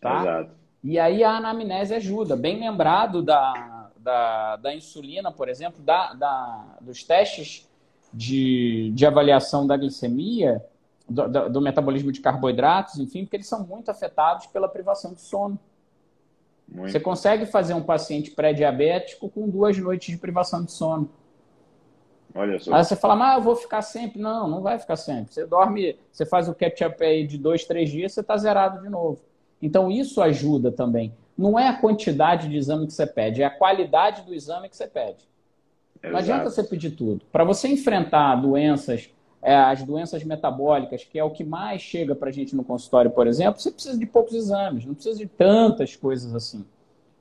Tá? 0.00 0.20
Exato. 0.20 0.65
E 0.82 0.98
aí 0.98 1.24
a 1.24 1.36
anamnese 1.36 1.94
ajuda. 1.94 2.36
Bem 2.36 2.60
lembrado 2.60 3.22
da, 3.22 3.90
da, 3.96 4.56
da 4.56 4.74
insulina, 4.74 5.32
por 5.32 5.48
exemplo, 5.48 5.82
da, 5.82 6.14
da, 6.14 6.76
dos 6.80 7.02
testes 7.02 7.68
de, 8.12 8.92
de 8.94 9.04
avaliação 9.04 9.66
da 9.66 9.76
glicemia, 9.76 10.64
do, 11.08 11.28
do, 11.28 11.50
do, 11.50 11.60
metabolismo 11.60 12.12
de 12.12 12.20
carboidratos, 12.20 12.98
enfim, 12.98 13.24
porque 13.24 13.36
eles 13.36 13.48
são 13.48 13.64
muito 13.64 13.90
afetados 13.90 14.46
pela 14.46 14.68
privação 14.68 15.12
de 15.12 15.20
sono. 15.20 15.58
Muito. 16.68 16.90
Você 16.90 17.00
consegue 17.00 17.46
fazer 17.46 17.74
um 17.74 17.82
paciente 17.82 18.30
pré-diabético 18.30 19.28
com 19.28 19.48
duas 19.48 19.78
noites 19.78 20.12
de 20.12 20.20
privação 20.20 20.64
de 20.64 20.72
sono. 20.72 21.08
Olha 22.34 22.58
só. 22.58 22.74
Aí 22.74 22.84
você 22.84 22.96
fala, 22.96 23.16
mas 23.16 23.36
eu 23.36 23.42
vou 23.42 23.56
ficar 23.56 23.82
sempre. 23.82 24.20
Não, 24.20 24.48
não 24.48 24.62
vai 24.62 24.78
ficar 24.78 24.96
sempre. 24.96 25.32
Você 25.32 25.46
dorme, 25.46 25.98
você 26.10 26.26
faz 26.26 26.48
o 26.48 26.54
catch-up 26.54 27.02
aí 27.02 27.26
de 27.26 27.38
dois, 27.38 27.64
três 27.64 27.90
dias, 27.90 28.12
você 28.12 28.20
está 28.20 28.36
zerado 28.36 28.82
de 28.82 28.88
novo. 28.88 29.20
Então 29.60 29.90
isso 29.90 30.20
ajuda 30.20 30.70
também. 30.70 31.12
Não 31.36 31.58
é 31.58 31.68
a 31.68 31.78
quantidade 31.78 32.48
de 32.48 32.56
exame 32.56 32.86
que 32.86 32.92
você 32.92 33.06
pede, 33.06 33.42
é 33.42 33.44
a 33.44 33.50
qualidade 33.50 34.22
do 34.22 34.34
exame 34.34 34.68
que 34.68 34.76
você 34.76 34.86
pede. 34.86 35.28
Exato. 36.02 36.12
Não 36.12 36.18
adianta 36.18 36.50
você 36.50 36.62
pedir 36.62 36.90
tudo. 36.92 37.22
Para 37.30 37.44
você 37.44 37.68
enfrentar 37.68 38.36
doenças 38.36 39.10
é, 39.46 39.54
as 39.54 39.82
doenças 39.84 40.24
metabólicas, 40.24 41.04
que 41.04 41.16
é 41.16 41.22
o 41.22 41.30
que 41.30 41.44
mais 41.44 41.80
chega 41.80 42.16
para 42.16 42.30
a 42.30 42.32
gente 42.32 42.56
no 42.56 42.64
consultório, 42.64 43.12
por 43.12 43.28
exemplo, 43.28 43.60
você 43.60 43.70
precisa 43.70 43.96
de 43.96 44.04
poucos 44.04 44.34
exames, 44.34 44.84
não 44.84 44.92
precisa 44.92 45.16
de 45.16 45.26
tantas 45.26 45.94
coisas 45.94 46.34
assim. 46.34 46.64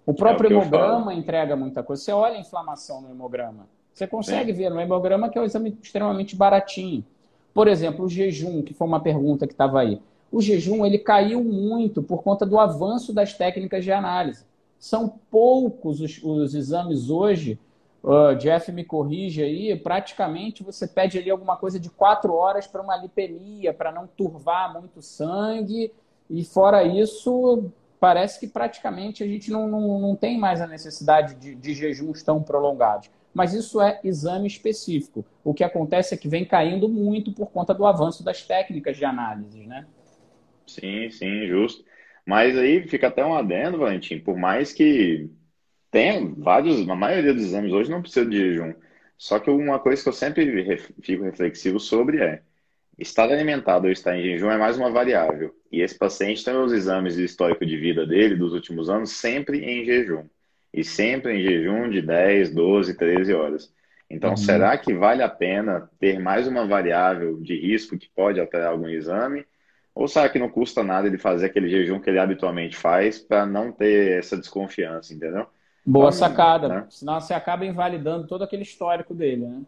O 0.06 0.13
próprio 0.13 0.52
é 0.52 0.56
o 0.56 0.62
hemograma 0.62 1.13
entrega 1.13 1.56
muita 1.56 1.84
coisa. 1.84 2.02
Você 2.02 2.12
olha 2.12 2.36
a 2.36 2.39
inflamação 2.39 3.00
no 3.00 3.12
hemograma. 3.12 3.67
Você 3.93 4.08
consegue 4.08 4.52
Sim. 4.52 4.58
ver 4.58 4.69
no 4.71 4.80
hemograma 4.80 5.30
que 5.30 5.38
é 5.38 5.41
um 5.41 5.45
exame 5.45 5.78
extremamente 5.82 6.36
baratinho. 6.36 7.06
Por 7.54 7.67
exemplo, 7.67 8.06
o 8.06 8.10
jejum, 8.10 8.63
que 8.63 8.74
foi 8.74 8.88
uma 8.88 9.00
pergunta 9.00 9.45
que 9.45 9.54
estava 9.54 9.80
aí. 9.80 10.02
O 10.31 10.41
jejum 10.41 10.85
ele 10.85 10.97
caiu 10.97 11.43
muito 11.43 12.03
por 12.03 12.23
conta 12.23 12.45
do 12.45 12.59
avanço 12.59 13.13
das 13.13 13.33
técnicas 13.33 13.83
de 13.83 13.91
análise. 13.91 14.45
São 14.77 15.19
poucos 15.31 16.01
os, 16.01 16.21
os 16.23 16.53
exames 16.53 17.09
hoje 17.09 17.59
Uh, 18.05 18.35
Jeff 18.35 18.71
me 18.71 18.83
corrige 18.83 19.41
aí, 19.41 19.75
praticamente 19.75 20.61
você 20.61 20.88
pede 20.88 21.17
ali 21.17 21.31
alguma 21.31 21.57
coisa 21.57 21.79
de 21.79 21.89
quatro 21.89 22.35
horas 22.35 22.67
para 22.67 22.79
uma 22.79 22.95
lipemia, 22.95 23.73
para 23.73 23.91
não 23.91 24.05
turvar 24.05 24.71
muito 24.71 25.01
sangue, 25.01 25.91
e 26.29 26.45
fora 26.45 26.83
isso, 26.83 27.71
parece 27.99 28.39
que 28.39 28.45
praticamente 28.45 29.23
a 29.23 29.27
gente 29.27 29.49
não, 29.49 29.67
não, 29.67 29.99
não 29.99 30.15
tem 30.15 30.38
mais 30.38 30.61
a 30.61 30.67
necessidade 30.67 31.33
de, 31.33 31.55
de 31.55 31.73
jejuns 31.73 32.21
tão 32.21 32.43
prolongados. 32.43 33.09
Mas 33.33 33.55
isso 33.55 33.81
é 33.81 33.99
exame 34.03 34.45
específico. 34.45 35.25
O 35.43 35.51
que 35.51 35.63
acontece 35.63 36.13
é 36.13 36.17
que 36.17 36.27
vem 36.27 36.45
caindo 36.45 36.88
muito 36.88 37.31
por 37.31 37.47
conta 37.47 37.73
do 37.73 37.88
avanço 37.88 38.23
das 38.23 38.43
técnicas 38.43 38.95
de 38.97 39.03
análise, 39.03 39.65
né? 39.65 39.88
Sim, 40.67 41.10
sim, 41.10 41.47
justo. 41.47 41.86
Mas 42.25 42.58
aí 42.58 42.88
fica 42.88 43.08
até 43.08 43.23
um 43.23 43.36
adendo, 43.36 43.78
Valentim, 43.78 44.19
por 44.19 44.38
mais 44.38 44.73
que 44.73 45.30
tem 45.91 46.34
vários, 46.36 46.86
na 46.86 46.95
maioria 46.95 47.34
dos 47.34 47.43
exames 47.43 47.71
hoje 47.71 47.89
não 47.89 48.01
precisa 48.01 48.25
de 48.25 48.38
jejum. 48.38 48.73
Só 49.17 49.39
que 49.39 49.49
uma 49.49 49.80
coisa 49.80 50.01
que 50.01 50.10
eu 50.10 50.13
sempre 50.13 50.78
fico 51.01 51.23
reflexivo 51.23 51.80
sobre 51.80 52.21
é 52.21 52.41
estar 52.97 53.30
alimentado 53.30 53.86
ou 53.86 53.91
estar 53.91 54.17
em 54.17 54.23
jejum 54.23 54.51
é 54.51 54.58
mais 54.58 54.78
uma 54.78 54.89
variável. 54.89 55.56
E 55.71 55.82
esse 55.82 55.97
paciente 55.97 56.43
tem 56.43 56.56
os 56.56 56.71
exames 56.73 57.15
de 57.15 57.23
histórico 57.23 57.65
de 57.65 57.78
vida 57.78 58.06
dele 58.06 58.36
dos 58.36 58.54
últimos 58.54 58.89
anos 58.89 59.12
sempre 59.12 59.60
em 59.60 59.86
jejum. 59.86 60.25
E 60.73 60.84
sempre 60.84 61.34
em 61.34 61.41
jejum 61.41 61.89
de 61.89 62.01
10, 62.01 62.54
12, 62.54 62.97
13 62.97 63.34
horas. 63.34 63.73
Então, 64.10 64.32
uhum. 64.32 64.38
será 64.38 64.78
que 64.78 64.93
vale 64.93 65.23
a 65.23 65.30
pena 65.30 65.89
ter 65.99 66.19
mais 66.19 66.47
uma 66.47 66.67
variável 66.67 67.39
de 67.39 67.58
risco 67.58 67.97
que 67.97 68.10
pode 68.10 68.39
alterar 68.39 68.71
algum 68.71 68.89
exame? 68.89 69.45
Ou 69.95 70.10
será 70.10 70.27
que 70.27 70.38
não 70.38 70.49
custa 70.49 70.84
nada 70.84 71.08
ele 71.08 71.17
fazer 71.17 71.45
aquele 71.45 71.69
jejum 71.69 72.01
que 72.01 72.10
ele 72.10 72.19
habitualmente 72.19 72.75
faz 72.75 73.17
para 73.17 73.45
não 73.45 73.71
ter 73.71 74.19
essa 74.19 74.36
desconfiança, 74.36 75.13
entendeu? 75.13 75.47
Boa 75.86 76.08
então, 76.08 76.12
sacada, 76.12 76.67
né? 76.67 76.86
senão 76.89 77.21
você 77.21 77.34
acaba 77.34 77.65
invalidando 77.65 78.27
todo 78.27 78.43
aquele 78.43 78.63
histórico 78.63 79.13
dele, 79.13 79.45
né? 79.45 79.62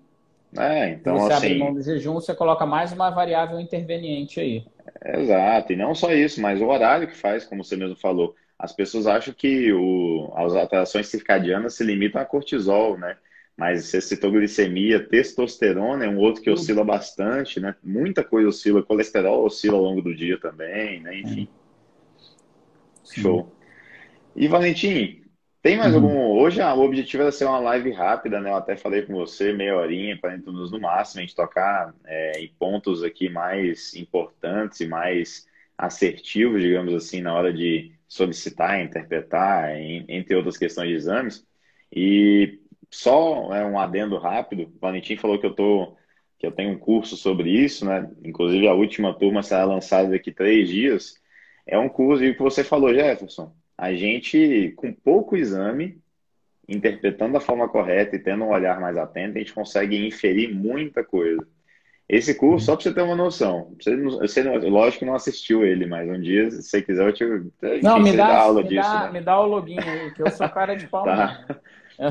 É, 0.57 0.89
então 0.89 1.17
você 1.17 1.33
assim... 1.33 1.45
abre 1.45 1.59
mão 1.59 1.73
do 1.73 1.81
jejum, 1.81 2.15
você 2.15 2.33
coloca 2.33 2.65
mais 2.65 2.91
uma 2.91 3.09
variável 3.09 3.59
interveniente 3.59 4.39
aí. 4.39 4.65
Exato, 5.05 5.73
e 5.73 5.75
não 5.75 5.95
só 5.95 6.11
isso, 6.11 6.41
mas 6.41 6.61
o 6.61 6.67
horário 6.67 7.07
que 7.07 7.15
faz, 7.15 7.45
como 7.45 7.63
você 7.63 7.77
mesmo 7.77 7.95
falou. 7.95 8.35
As 8.57 8.73
pessoas 8.73 9.05
acham 9.05 9.33
que 9.33 9.71
o, 9.71 10.33
as 10.35 10.55
alterações 10.55 11.07
circadianas 11.07 11.75
se 11.75 11.83
limitam 11.83 12.19
a 12.19 12.25
cortisol, 12.25 12.97
né? 12.97 13.15
Mas 13.57 13.85
você 13.85 13.99
citou 13.99 14.31
glicemia, 14.31 15.03
testosterona 15.03 16.05
é 16.05 16.09
um 16.09 16.19
outro 16.19 16.43
que 16.43 16.49
oscila 16.49 16.83
bastante, 16.83 17.59
né? 17.59 17.75
Muita 17.83 18.23
coisa 18.23 18.49
oscila, 18.49 18.83
colesterol 18.83 19.43
oscila 19.43 19.77
ao 19.77 19.83
longo 19.83 20.01
do 20.01 20.13
dia 20.13 20.39
também, 20.39 21.01
né? 21.01 21.19
Enfim. 21.19 21.47
É. 23.17 23.21
Show. 23.21 23.51
E 24.35 24.47
Valentim, 24.47 25.23
tem 25.67 25.75
mais 25.75 25.95
uhum. 25.95 26.03
algum. 26.03 26.39
Hoje 26.39 26.61
ah, 26.61 26.73
o 26.75 26.81
objetivo 26.81 27.23
era 27.23 27.31
ser 27.31 27.45
uma 27.45 27.59
live 27.59 27.91
rápida, 27.91 28.39
né? 28.39 28.51
Eu 28.51 28.55
até 28.55 28.77
falei 28.77 29.01
com 29.01 29.15
você, 29.15 29.51
meia 29.51 29.75
horinha, 29.75 30.17
40 30.19 30.51
minutos 30.51 30.71
no 30.71 30.79
máximo, 30.79 31.19
a 31.19 31.21
gente 31.23 31.35
tocar 31.35 31.95
é, 32.05 32.39
em 32.39 32.53
pontos 32.59 33.03
aqui 33.03 33.27
mais 33.27 33.95
importantes 33.95 34.79
e 34.81 34.87
mais 34.87 35.47
assertivos, 35.75 36.61
digamos 36.61 36.93
assim, 36.93 37.21
na 37.21 37.33
hora 37.33 37.51
de 37.51 37.91
solicitar, 38.07 38.79
interpretar, 38.81 39.75
em, 39.75 40.05
entre 40.07 40.35
outras 40.35 40.57
questões 40.57 40.89
de 40.89 40.95
exames. 40.95 41.45
E 41.91 42.59
só 42.89 43.54
é, 43.54 43.65
um 43.65 43.80
adendo 43.80 44.17
rápido, 44.17 44.63
o 44.63 44.80
Valentim 44.80 45.17
falou 45.17 45.39
que 45.39 45.45
eu 45.45 45.54
tô 45.54 45.95
que 46.39 46.45
eu 46.45 46.52
tenho 46.52 46.71
um 46.71 46.78
curso 46.78 47.17
sobre 47.17 47.50
isso, 47.50 47.84
né? 47.84 48.10
Inclusive 48.23 48.67
a 48.67 48.73
última 48.73 49.13
turma 49.13 49.41
será 49.41 49.65
lançada 49.65 50.10
daqui 50.10 50.32
três 50.32 50.69
dias. 50.69 51.15
É 51.65 51.78
um 51.80 51.89
curso, 51.89 52.23
e 52.23 52.30
o 52.30 52.36
que 52.36 52.43
você 52.43 52.63
falou, 52.63 52.93
Jefferson, 52.93 53.52
a 53.76 53.91
gente, 53.93 54.71
com 54.78 54.93
pouco 54.93 55.36
exame, 55.36 56.00
interpretando 56.67 57.34
da 57.34 57.39
forma 57.39 57.67
correta 57.67 58.15
e 58.15 58.19
tendo 58.19 58.43
um 58.43 58.52
olhar 58.52 58.80
mais 58.80 58.97
atento, 58.97 59.38
a 59.38 59.39
gente 59.39 59.54
consegue 59.54 60.06
inferir 60.06 60.54
muita 60.54 61.04
coisa. 61.04 61.45
Esse 62.10 62.36
curso, 62.36 62.67
só 62.67 62.76
para 62.76 62.84
você 62.84 62.93
ter 62.93 63.02
uma 63.02 63.15
noção, 63.15 63.76
você, 63.78 63.97
você 63.97 64.41
lógico 64.41 65.00
que 65.00 65.06
não 65.06 65.15
assistiu 65.15 65.65
ele, 65.65 65.86
mas 65.86 66.08
um 66.08 66.19
dia, 66.19 66.50
se 66.50 66.63
você 66.63 66.82
quiser, 66.82 67.06
eu 67.06 67.12
te. 67.12 67.26
Não, 67.84 68.00
me 68.00 68.15
dá, 68.15 68.38
aula 68.38 68.62
me, 68.62 68.69
disso, 68.69 68.89
dá, 68.89 69.06
né? 69.06 69.12
me 69.12 69.21
dá 69.26 69.39
o 69.41 69.45
login 69.45 69.78
aí, 69.78 70.12
que 70.13 70.21
eu 70.21 70.32
sou 70.32 70.47
cara 70.47 70.73
de 70.76 70.88
pau. 70.88 71.04
tá. 71.04 71.45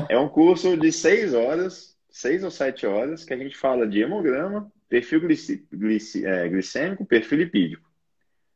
É 0.09 0.17
um 0.17 0.27
curso 0.27 0.75
de 0.75 0.91
seis 0.91 1.33
horas, 1.33 1.97
seis 2.09 2.43
ou 2.43 2.51
sete 2.51 2.85
horas, 2.85 3.23
que 3.23 3.33
a 3.33 3.37
gente 3.37 3.55
fala 3.55 3.87
de 3.87 4.01
hemograma, 4.01 4.71
perfil 4.89 5.21
glici, 5.21 5.65
glici, 5.71 6.25
é, 6.25 6.47
glicêmico, 6.49 7.05
perfil 7.05 7.39
lipídico. 7.39 7.87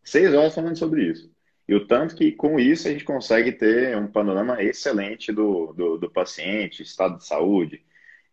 Seis 0.03 0.33
horas 0.33 0.55
falando 0.55 0.77
sobre 0.77 1.05
isso. 1.05 1.31
E 1.67 1.75
o 1.75 1.87
tanto 1.87 2.15
que 2.15 2.31
com 2.31 2.59
isso 2.59 2.87
a 2.87 2.91
gente 2.91 3.05
consegue 3.05 3.51
ter 3.51 3.95
um 3.97 4.07
panorama 4.07 4.61
excelente 4.61 5.31
do, 5.31 5.73
do, 5.73 5.97
do 5.97 6.09
paciente, 6.09 6.83
estado 6.83 7.17
de 7.17 7.25
saúde, 7.25 7.81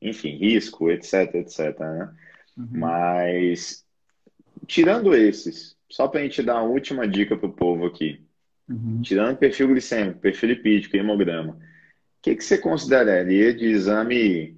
enfim, 0.01 0.37
risco, 0.37 0.91
etc, 0.91 1.35
etc. 1.35 1.79
Né? 1.79 2.15
Uhum. 2.57 2.69
Mas, 2.73 3.85
tirando 4.67 5.15
esses, 5.15 5.77
só 5.89 6.09
para 6.09 6.21
a 6.21 6.23
gente 6.25 6.43
dar 6.43 6.57
uma 6.57 6.71
última 6.71 7.07
dica 7.07 7.37
para 7.37 7.49
o 7.49 7.53
povo 7.53 7.87
aqui. 7.87 8.27
Uhum. 8.69 9.01
Tirando 9.03 9.39
perfil 9.39 9.69
glicêmico, 9.69 10.21
perfil 10.21 10.51
lipídico 10.51 10.97
hemograma, 10.97 11.59
que, 12.23 12.35
que 12.35 12.45
você 12.45 12.59
consideraria 12.59 13.55
de 13.55 13.67
exame 13.67 14.57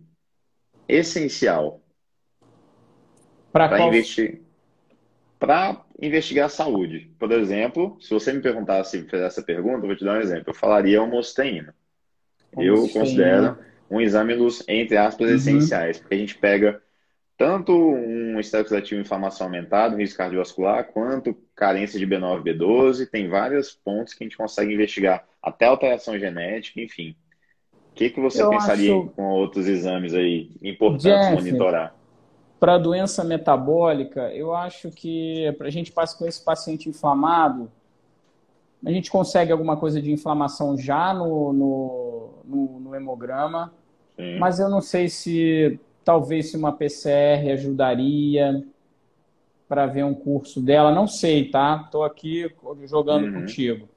essencial 0.88 1.82
para 3.52 3.68
qual... 3.68 3.88
investir? 3.88 4.42
Para 5.38 5.84
investigar 6.00 6.46
a 6.46 6.50
saúde. 6.50 7.10
Por 7.18 7.32
exemplo, 7.32 7.96
se 8.00 8.10
você 8.10 8.32
me 8.32 8.40
perguntasse, 8.40 9.08
fazer 9.08 9.24
essa 9.24 9.42
pergunta, 9.42 9.84
eu 9.84 9.88
vou 9.88 9.96
te 9.96 10.04
dar 10.04 10.18
um 10.18 10.20
exemplo. 10.20 10.44
Eu 10.48 10.54
falaria 10.54 11.02
homosteína. 11.02 11.74
Eu 12.56 12.88
considero 12.88 13.58
um 13.90 14.00
exame 14.00 14.36
dos, 14.36 14.62
entre 14.68 14.96
aspas, 14.96 15.28
uhum. 15.28 15.36
essenciais, 15.36 15.98
porque 15.98 16.14
a 16.14 16.18
gente 16.18 16.36
pega 16.36 16.82
tanto 17.36 17.72
um 17.72 18.38
estresse 18.38 18.76
ativo 18.76 19.00
inflamação 19.00 19.46
aumentada, 19.46 19.96
risco 19.96 20.18
cardiovascular, 20.18 20.84
quanto 20.84 21.34
carência 21.56 21.98
de 21.98 22.06
B9 22.06 22.40
e 22.40 22.52
B12, 22.52 23.08
tem 23.08 23.28
vários 23.28 23.72
pontos 23.72 24.12
que 24.12 24.22
a 24.22 24.26
gente 24.26 24.36
consegue 24.36 24.74
investigar, 24.74 25.26
até 25.42 25.64
alteração 25.64 26.18
genética, 26.18 26.80
enfim. 26.80 27.16
O 27.90 27.94
que, 27.94 28.10
que 28.10 28.20
você 28.20 28.42
Eu 28.42 28.50
pensaria 28.50 28.96
acho... 28.96 29.10
com 29.10 29.30
outros 29.30 29.66
exames 29.66 30.14
aí 30.14 30.50
importantes 30.62 31.02
Jeff, 31.02 31.34
monitorar? 31.34 31.94
Para 32.58 32.78
doença 32.78 33.24
metabólica, 33.24 34.32
eu 34.34 34.54
acho 34.54 34.90
que 34.90 35.52
para 35.58 35.68
a 35.68 35.70
gente 35.70 35.92
passar 35.92 36.18
com 36.18 36.26
esse 36.26 36.42
paciente 36.42 36.88
inflamado, 36.88 37.70
a 38.84 38.90
gente 38.90 39.10
consegue 39.10 39.52
alguma 39.52 39.76
coisa 39.76 40.00
de 40.00 40.10
inflamação 40.10 40.76
já 40.76 41.12
no, 41.12 41.52
no, 41.52 42.30
no, 42.44 42.80
no 42.80 42.94
hemograma, 42.94 43.72
Sim. 44.16 44.38
mas 44.38 44.58
eu 44.58 44.68
não 44.68 44.80
sei 44.80 45.08
se 45.08 45.78
talvez 46.04 46.50
se 46.50 46.56
uma 46.56 46.72
PCR 46.72 47.52
ajudaria 47.52 48.64
para 49.68 49.86
ver 49.86 50.04
um 50.04 50.14
curso 50.14 50.60
dela, 50.60 50.92
não 50.92 51.06
sei, 51.06 51.48
tá? 51.48 51.82
Estou 51.84 52.02
aqui 52.02 52.50
jogando 52.86 53.26
uhum. 53.26 53.40
contigo. 53.40 53.88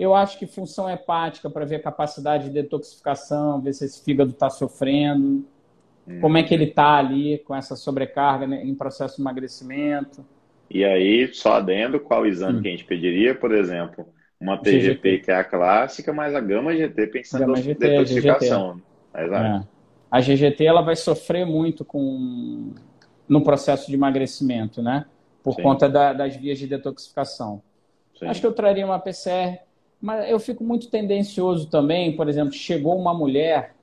Eu 0.00 0.14
acho 0.14 0.38
que 0.38 0.46
função 0.46 0.88
hepática 0.88 1.50
para 1.50 1.64
ver 1.64 1.76
a 1.76 1.82
capacidade 1.82 2.44
de 2.44 2.50
detoxificação, 2.50 3.60
ver 3.60 3.74
se 3.74 3.84
esse 3.84 4.02
fígado 4.02 4.30
está 4.30 4.48
sofrendo, 4.48 5.44
uhum. 6.06 6.20
como 6.20 6.38
é 6.38 6.42
que 6.42 6.54
ele 6.54 6.64
está 6.64 6.96
ali 6.96 7.38
com 7.38 7.54
essa 7.54 7.76
sobrecarga 7.76 8.46
né, 8.46 8.64
em 8.64 8.74
processo 8.74 9.16
de 9.16 9.22
emagrecimento. 9.22 10.24
E 10.70 10.84
aí, 10.84 11.28
só 11.34 11.54
adendo, 11.54 12.00
qual 12.00 12.26
exame 12.26 12.56
uhum. 12.56 12.62
que 12.62 12.68
a 12.68 12.70
gente 12.70 12.84
pediria, 12.84 13.34
por 13.34 13.52
exemplo? 13.52 14.08
Uma 14.40 14.56
TGP 14.56 14.94
GGT. 14.94 15.18
que 15.18 15.30
é 15.30 15.34
a 15.34 15.44
clássica, 15.44 16.12
mas 16.12 16.34
a 16.34 16.40
gama 16.40 16.74
GT 16.74 17.06
pensando 17.08 17.40
gama 17.46 17.56
GT, 17.56 17.74
detoxificação. 17.74 18.80
Exato. 19.14 19.66
É 19.66 19.80
a 20.10 20.20
GGT 20.20 20.64
ela 20.64 20.80
vai 20.82 20.96
sofrer 20.96 21.46
muito 21.46 21.84
com 21.84 22.72
no 23.28 23.42
processo 23.44 23.86
de 23.86 23.94
emagrecimento, 23.94 24.82
né? 24.82 25.04
Por 25.42 25.54
Sim. 25.54 25.62
conta 25.62 25.88
da, 25.88 26.12
das 26.12 26.34
vias 26.34 26.58
de 26.58 26.66
detoxificação. 26.66 27.62
Sim. 28.18 28.26
Acho 28.26 28.40
que 28.40 28.46
eu 28.46 28.52
traria 28.52 28.84
uma 28.84 28.98
PCR, 28.98 29.60
mas 30.00 30.30
eu 30.30 30.38
fico 30.38 30.64
muito 30.64 30.88
tendencioso 30.88 31.68
também, 31.68 32.16
por 32.16 32.28
exemplo, 32.28 32.52
chegou 32.52 32.98
uma 32.98 33.12
mulher, 33.12 33.74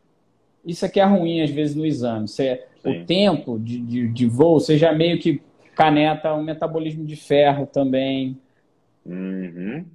isso 0.65 0.85
aqui 0.85 0.99
é 0.99 1.05
ruim 1.05 1.41
às 1.41 1.49
vezes 1.49 1.75
no 1.75 1.85
exame, 1.85 2.27
você, 2.27 2.63
o 2.83 3.05
tempo 3.05 3.59
de, 3.59 3.79
de, 3.79 4.07
de 4.07 4.25
voo, 4.25 4.59
você 4.59 4.77
já 4.77 4.91
meio 4.93 5.19
que 5.19 5.41
caneta 5.75 6.33
o 6.33 6.43
metabolismo 6.43 7.05
de 7.05 7.15
ferro 7.15 7.67
também. 7.67 8.37
Uhum. 9.05 9.85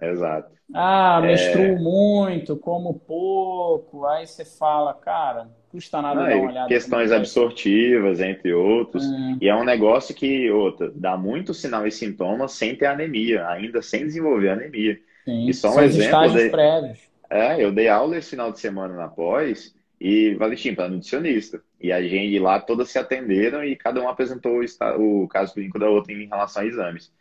Exato. 0.00 0.54
Ah, 0.72 1.20
menstruo 1.22 1.64
é... 1.64 1.78
muito, 1.78 2.56
como 2.56 2.94
pouco. 2.94 4.06
Aí 4.06 4.26
você 4.26 4.44
fala, 4.44 4.94
cara, 4.94 5.48
custa 5.70 6.00
nada 6.00 6.20
Não, 6.20 6.28
dar 6.28 6.36
uma 6.36 6.50
olhada. 6.50 6.68
Questões 6.68 7.12
absortivas, 7.12 8.20
entre 8.20 8.52
outros. 8.52 9.04
É. 9.04 9.36
E 9.40 9.48
é 9.48 9.54
um 9.54 9.64
negócio 9.64 10.14
que, 10.14 10.50
outra, 10.50 10.90
dá 10.94 11.16
muito 11.16 11.54
sinal 11.54 11.86
e 11.86 11.90
sintomas 11.90 12.52
sem 12.52 12.76
ter 12.76 12.86
anemia, 12.86 13.46
ainda 13.48 13.82
sem 13.82 14.06
desenvolver 14.06 14.50
anemia. 14.50 14.98
Sim, 15.24 15.48
e 15.48 15.54
só 15.54 15.74
um 15.74 15.80
exemplo. 15.80 16.50
Prévios. 16.50 16.98
É, 17.30 17.62
eu 17.62 17.72
dei 17.72 17.88
aula 17.88 18.16
esse 18.16 18.30
final 18.30 18.52
de 18.52 18.60
semana 18.60 18.94
na 18.94 19.08
pós 19.08 19.74
e 20.00 20.34
Valentim, 20.34 20.74
para 20.74 20.88
nutricionista. 20.88 21.62
E 21.80 21.90
a 21.90 22.02
gente 22.02 22.38
lá 22.38 22.60
todas 22.60 22.90
se 22.90 22.98
atenderam 22.98 23.64
e 23.64 23.74
cada 23.74 24.00
um 24.02 24.08
apresentou 24.08 24.60
o 24.98 25.26
caso 25.28 25.54
clínico 25.54 25.78
da 25.78 25.88
outra 25.88 26.12
em 26.12 26.26
relação 26.26 26.62
a 26.62 26.66
exames. 26.66 27.12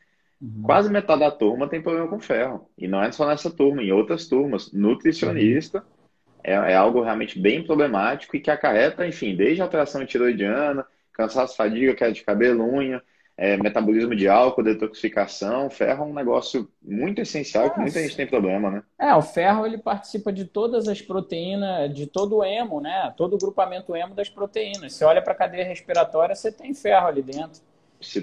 Uhum. 0.42 0.64
Quase 0.64 0.92
metade 0.92 1.22
da 1.22 1.32
turma 1.32 1.70
tem 1.70 1.82
problema 1.82 2.08
com 2.08 2.20
ferro. 2.20 2.70
E 2.78 2.88
não 2.88 3.02
é 3.02 3.12
só 3.12 3.26
nessa 3.26 3.50
turma, 3.50 3.82
em 3.82 3.92
outras 3.92 4.28
turmas. 4.28 4.72
Nutricionista 4.74 5.80
uhum. 5.80 5.84
é, 6.44 6.54
é, 6.74 6.76
algo 6.76 7.02
realmente 7.02 7.40
bem 7.40 7.64
problemático 7.64 8.36
e 8.36 8.42
que 8.42 8.52
acarreta, 8.52 9.08
enfim, 9.08 9.36
desde 9.36 9.62
alteração 9.62 10.06
tiroidiana, 10.06 10.86
cansaço, 11.14 11.56
fadiga, 11.56 11.96
queda 11.96 12.12
de 12.12 12.24
cabelo, 12.24 12.66
unha, 12.66 13.02
é, 13.38 13.58
metabolismo 13.58 14.16
de 14.16 14.28
álcool, 14.28 14.64
detoxificação. 14.64 15.70
Ferro 15.70 16.04
é 16.04 16.08
um 16.08 16.14
negócio 16.14 16.70
muito 16.82 17.22
essencial 17.22 17.72
que 17.72 17.80
muita 17.80 18.02
gente 18.02 18.16
tem 18.16 18.28
problema, 18.28 18.70
né? 18.70 18.84
É, 19.00 19.16
o 19.16 19.22
ferro 19.22 19.66
ele 19.66 19.78
participa 19.78 20.32
de 20.32 20.46
todas 20.46 20.88
as 20.88 21.02
proteínas, 21.02 21.94
de 21.94 22.08
todo 22.08 22.38
o 22.38 22.44
hemo, 22.44 22.80
né? 22.80 23.14
Todo 23.18 23.36
o 23.36 23.40
grupamento 23.40 23.96
hemo 23.96 24.14
das 24.14 24.30
proteínas. 24.30 24.94
Você 24.94 25.04
olha 25.04 25.22
para 25.22 25.34
a 25.34 25.38
cadeia 25.38 25.66
respiratória, 25.66 26.36
você 26.36 26.52
tem 26.52 26.74
ferro 26.74 27.08
ali 27.08 27.22
dentro 27.22 27.62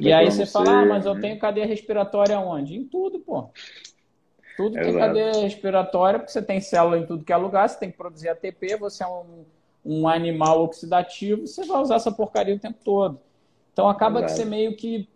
e 0.01 0.13
aí 0.13 0.31
você 0.31 0.45
fala, 0.45 0.83
ah, 0.83 0.87
mas 0.87 1.07
eu 1.07 1.19
tenho 1.19 1.39
cadeia 1.39 1.67
respiratória 1.67 2.39
onde? 2.39 2.77
Em 2.77 2.85
tudo, 2.85 3.19
pô. 3.21 3.49
Tudo 4.57 4.79
Exato. 4.79 4.91
tem 4.91 4.99
cadeia 4.99 5.43
respiratória, 5.43 6.19
porque 6.19 6.33
você 6.33 6.43
tem 6.43 6.61
célula 6.61 6.99
em 6.99 7.07
tudo 7.07 7.25
que 7.25 7.33
é 7.33 7.37
lugar, 7.37 7.69
você 7.69 7.79
tem 7.79 7.91
que 7.91 7.97
produzir 7.97 8.29
ATP, 8.29 8.77
você 8.77 9.03
é 9.03 9.07
um, 9.07 9.45
um 9.85 10.09
animal 10.09 10.63
oxidativo, 10.63 11.47
você 11.47 11.65
vai 11.65 11.81
usar 11.81 11.97
essa 11.97 12.13
porcaria 12.13 12.55
o 12.55 12.59
tempo 12.59 12.79
todo. 12.85 13.19
Então 13.81 13.89
acaba 13.89 14.19
Exato. 14.19 14.35
que 14.35 14.39
você 14.39 14.45
meio 14.45 14.77
que, 14.77 15.09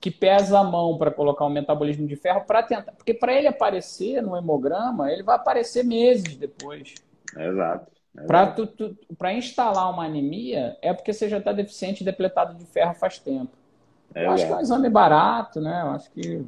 que 0.00 0.10
pesa 0.10 0.58
a 0.58 0.64
mão 0.64 0.98
para 0.98 1.12
colocar 1.12 1.46
um 1.46 1.50
metabolismo 1.50 2.08
de 2.08 2.16
ferro 2.16 2.42
para 2.44 2.60
tentar. 2.60 2.90
Porque 2.92 3.14
para 3.14 3.32
ele 3.32 3.46
aparecer 3.46 4.20
no 4.20 4.36
hemograma, 4.36 5.12
ele 5.12 5.22
vai 5.22 5.36
aparecer 5.36 5.84
meses 5.84 6.34
depois. 6.34 6.94
Exato. 7.38 7.86
Para 9.16 9.32
instalar 9.32 9.88
uma 9.92 10.04
anemia, 10.06 10.76
é 10.82 10.92
porque 10.92 11.12
você 11.12 11.28
já 11.28 11.38
está 11.38 11.52
deficiente 11.52 12.02
e 12.02 12.04
depletado 12.04 12.54
de 12.54 12.66
ferro 12.66 12.94
faz 12.94 13.20
tempo. 13.20 13.52
É, 14.12 14.26
eu 14.26 14.32
acho 14.32 14.44
que 14.44 14.52
é 14.52 14.56
um 14.56 14.60
exame 14.60 14.90
barato, 14.90 15.60
né? 15.60 15.82
Eu 15.84 15.90
acho 15.90 16.10
que. 16.10 16.44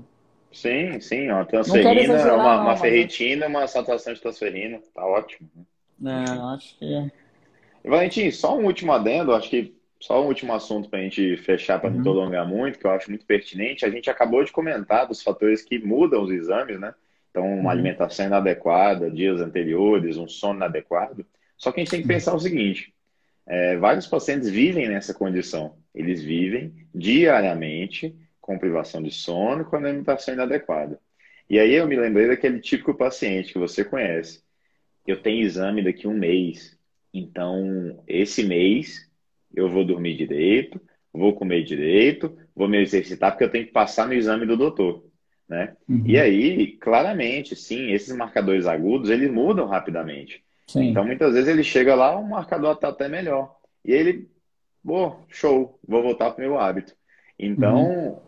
Sim, 0.53 1.01
sim, 1.01 1.31
uma 1.31 1.45
transferina, 1.45 2.35
uma, 2.35 2.61
uma 2.61 2.77
ferritina, 2.77 3.47
uma 3.47 3.69
saturação 3.69 4.13
de 4.13 4.21
transferina, 4.21 4.81
tá 4.93 5.07
ótimo. 5.07 5.49
É, 6.05 6.37
eu 6.37 6.45
acho 6.49 6.77
que. 6.77 7.13
E, 7.85 7.89
Valentim, 7.89 8.29
só 8.33 8.59
um 8.59 8.67
último 8.67 8.93
adendo, 8.93 9.33
acho 9.33 9.49
que 9.49 9.81
só 10.03 10.21
um 10.21 10.27
último 10.27 10.53
assunto 10.53 10.89
para 10.89 10.99
a 10.99 11.03
gente 11.03 11.37
fechar, 11.37 11.79
para 11.79 11.89
uhum. 11.89 11.97
não 11.97 12.03
prolongar 12.03 12.47
muito, 12.47 12.77
que 12.77 12.85
eu 12.85 12.91
acho 12.91 13.09
muito 13.09 13.25
pertinente. 13.25 13.85
A 13.85 13.89
gente 13.89 14.11
acabou 14.11 14.43
de 14.43 14.51
comentar 14.51 15.07
dos 15.07 15.23
fatores 15.23 15.63
que 15.63 15.79
mudam 15.79 16.25
os 16.25 16.31
exames, 16.33 16.81
né? 16.81 16.93
Então, 17.31 17.47
uma 17.47 17.63
uhum. 17.63 17.71
alimentação 17.71 18.27
inadequada, 18.27 19.09
dias 19.09 19.41
anteriores, 19.41 20.17
um 20.17 20.27
sono 20.27 20.57
inadequado. 20.57 21.25
Só 21.57 21.71
que 21.71 21.81
a 21.81 21.85
gente 21.85 21.93
tem 21.93 22.03
que 22.03 22.09
pensar 22.09 22.35
o 22.35 22.41
seguinte: 22.41 22.93
é, 23.47 23.77
vários 23.77 24.09
pacientes 24.09 24.51
vivem 24.51 24.89
nessa 24.89 25.15
condição. 25.15 25.77
Eles 25.95 26.21
vivem 26.21 26.75
diariamente 26.93 28.13
com 28.41 28.59
privação 28.59 29.01
de 29.01 29.13
sono, 29.13 29.65
com 29.65 29.77
alimentação 29.77 30.35
inadequada. 30.35 30.99
E 31.49 31.61
aí 31.61 31.75
eu 31.75 31.87
me 31.87 31.95
lembrei 31.95 32.27
daquele 32.27 32.59
típico 32.59 32.93
paciente 32.93 33.53
que 33.53 33.59
você 33.59 33.85
conhece. 33.85 34.43
Eu 35.07 35.23
tenho 35.23 35.47
exame 35.47 35.81
daqui 35.81 36.09
um 36.09 36.19
mês, 36.19 36.77
então 37.15 38.03
esse 38.09 38.43
mês 38.43 39.12
eu 39.55 39.69
vou 39.69 39.85
dormir 39.85 40.17
direito, 40.17 40.81
vou 41.13 41.35
comer 41.35 41.63
direito, 41.63 42.37
vou 42.55 42.69
me 42.69 42.81
exercitar 42.81 43.33
porque 43.33 43.45
eu 43.45 43.51
tenho 43.51 43.67
que 43.67 43.73
passar 43.73 44.07
no 44.07 44.15
exame 44.15 44.47
do 44.47 44.57
doutor, 44.57 45.05
né? 45.49 45.77
Uhum. 45.89 46.03
E 46.07 46.19
aí, 46.19 46.73
claramente, 46.79 47.55
sim, 47.55 47.93
esses 47.93 48.15
marcadores 48.17 48.67
agudos 48.67 49.11
eles 49.11 49.31
mudam 49.31 49.67
rapidamente. 49.67 50.43
Sim. 50.67 50.91
Então 50.91 51.05
muitas 51.05 51.35
vezes 51.35 51.49
ele 51.49 51.65
chega 51.65 51.95
lá, 51.95 52.17
o 52.17 52.29
marcador 52.29 52.73
está 52.75 52.89
até 52.89 53.09
melhor. 53.09 53.57
E 53.85 53.93
ele 53.93 54.31
Pô, 54.85 55.15
show, 55.29 55.79
vou 55.87 56.03
voltar 56.03 56.33
para 56.33 56.45
o 56.45 56.49
meu 56.49 56.59
hábito. 56.59 56.95
Então, 57.39 57.87
uhum. 57.87 58.21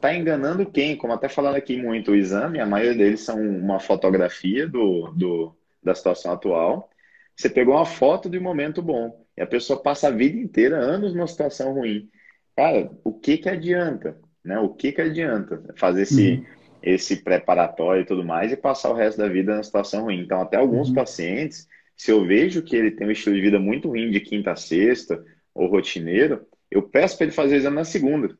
tá 0.00 0.14
enganando 0.14 0.64
quem? 0.64 0.96
Como 0.96 1.12
até 1.12 1.28
falando 1.28 1.56
aqui 1.56 1.80
muito, 1.80 2.12
o 2.12 2.16
exame, 2.16 2.60
a 2.60 2.66
maioria 2.66 2.96
deles 2.96 3.20
são 3.20 3.38
uma 3.40 3.78
fotografia 3.78 4.66
do, 4.66 5.12
do, 5.12 5.54
da 5.82 5.94
situação 5.94 6.32
atual. 6.32 6.88
Você 7.36 7.50
pegou 7.50 7.74
uma 7.74 7.84
foto 7.84 8.28
de 8.28 8.38
um 8.38 8.42
momento 8.42 8.80
bom 8.80 9.22
e 9.38 9.40
a 9.40 9.46
pessoa 9.46 9.80
passa 9.80 10.08
a 10.08 10.10
vida 10.10 10.36
inteira, 10.36 10.76
anos 10.76 11.14
numa 11.14 11.28
situação 11.28 11.72
ruim. 11.72 12.10
Cara, 12.56 12.90
o 13.04 13.12
que 13.12 13.38
que 13.38 13.48
adianta? 13.48 14.18
Né? 14.44 14.58
O 14.58 14.70
que 14.70 14.90
que 14.90 15.00
adianta 15.00 15.62
fazer 15.76 16.02
esse, 16.02 16.30
uhum. 16.32 16.44
esse 16.82 17.22
preparatório 17.22 18.02
e 18.02 18.04
tudo 18.04 18.24
mais 18.24 18.50
e 18.50 18.56
passar 18.56 18.90
o 18.90 18.94
resto 18.94 19.18
da 19.18 19.28
vida 19.28 19.52
numa 19.52 19.62
situação 19.62 20.02
ruim? 20.02 20.20
Então, 20.20 20.40
até 20.40 20.56
alguns 20.56 20.88
uhum. 20.88 20.94
pacientes, 20.94 21.68
se 21.96 22.10
eu 22.10 22.26
vejo 22.26 22.62
que 22.62 22.74
ele 22.74 22.90
tem 22.90 23.06
um 23.06 23.12
estilo 23.12 23.36
de 23.36 23.40
vida 23.40 23.60
muito 23.60 23.88
ruim 23.88 24.10
de 24.10 24.18
quinta 24.18 24.50
a 24.50 24.56
sexta, 24.56 25.24
ou 25.54 25.68
rotineiro, 25.68 26.44
eu 26.68 26.82
peço 26.82 27.16
para 27.16 27.26
ele 27.26 27.32
fazer 27.34 27.54
o 27.54 27.58
exame 27.58 27.76
na 27.76 27.84
segunda. 27.84 28.36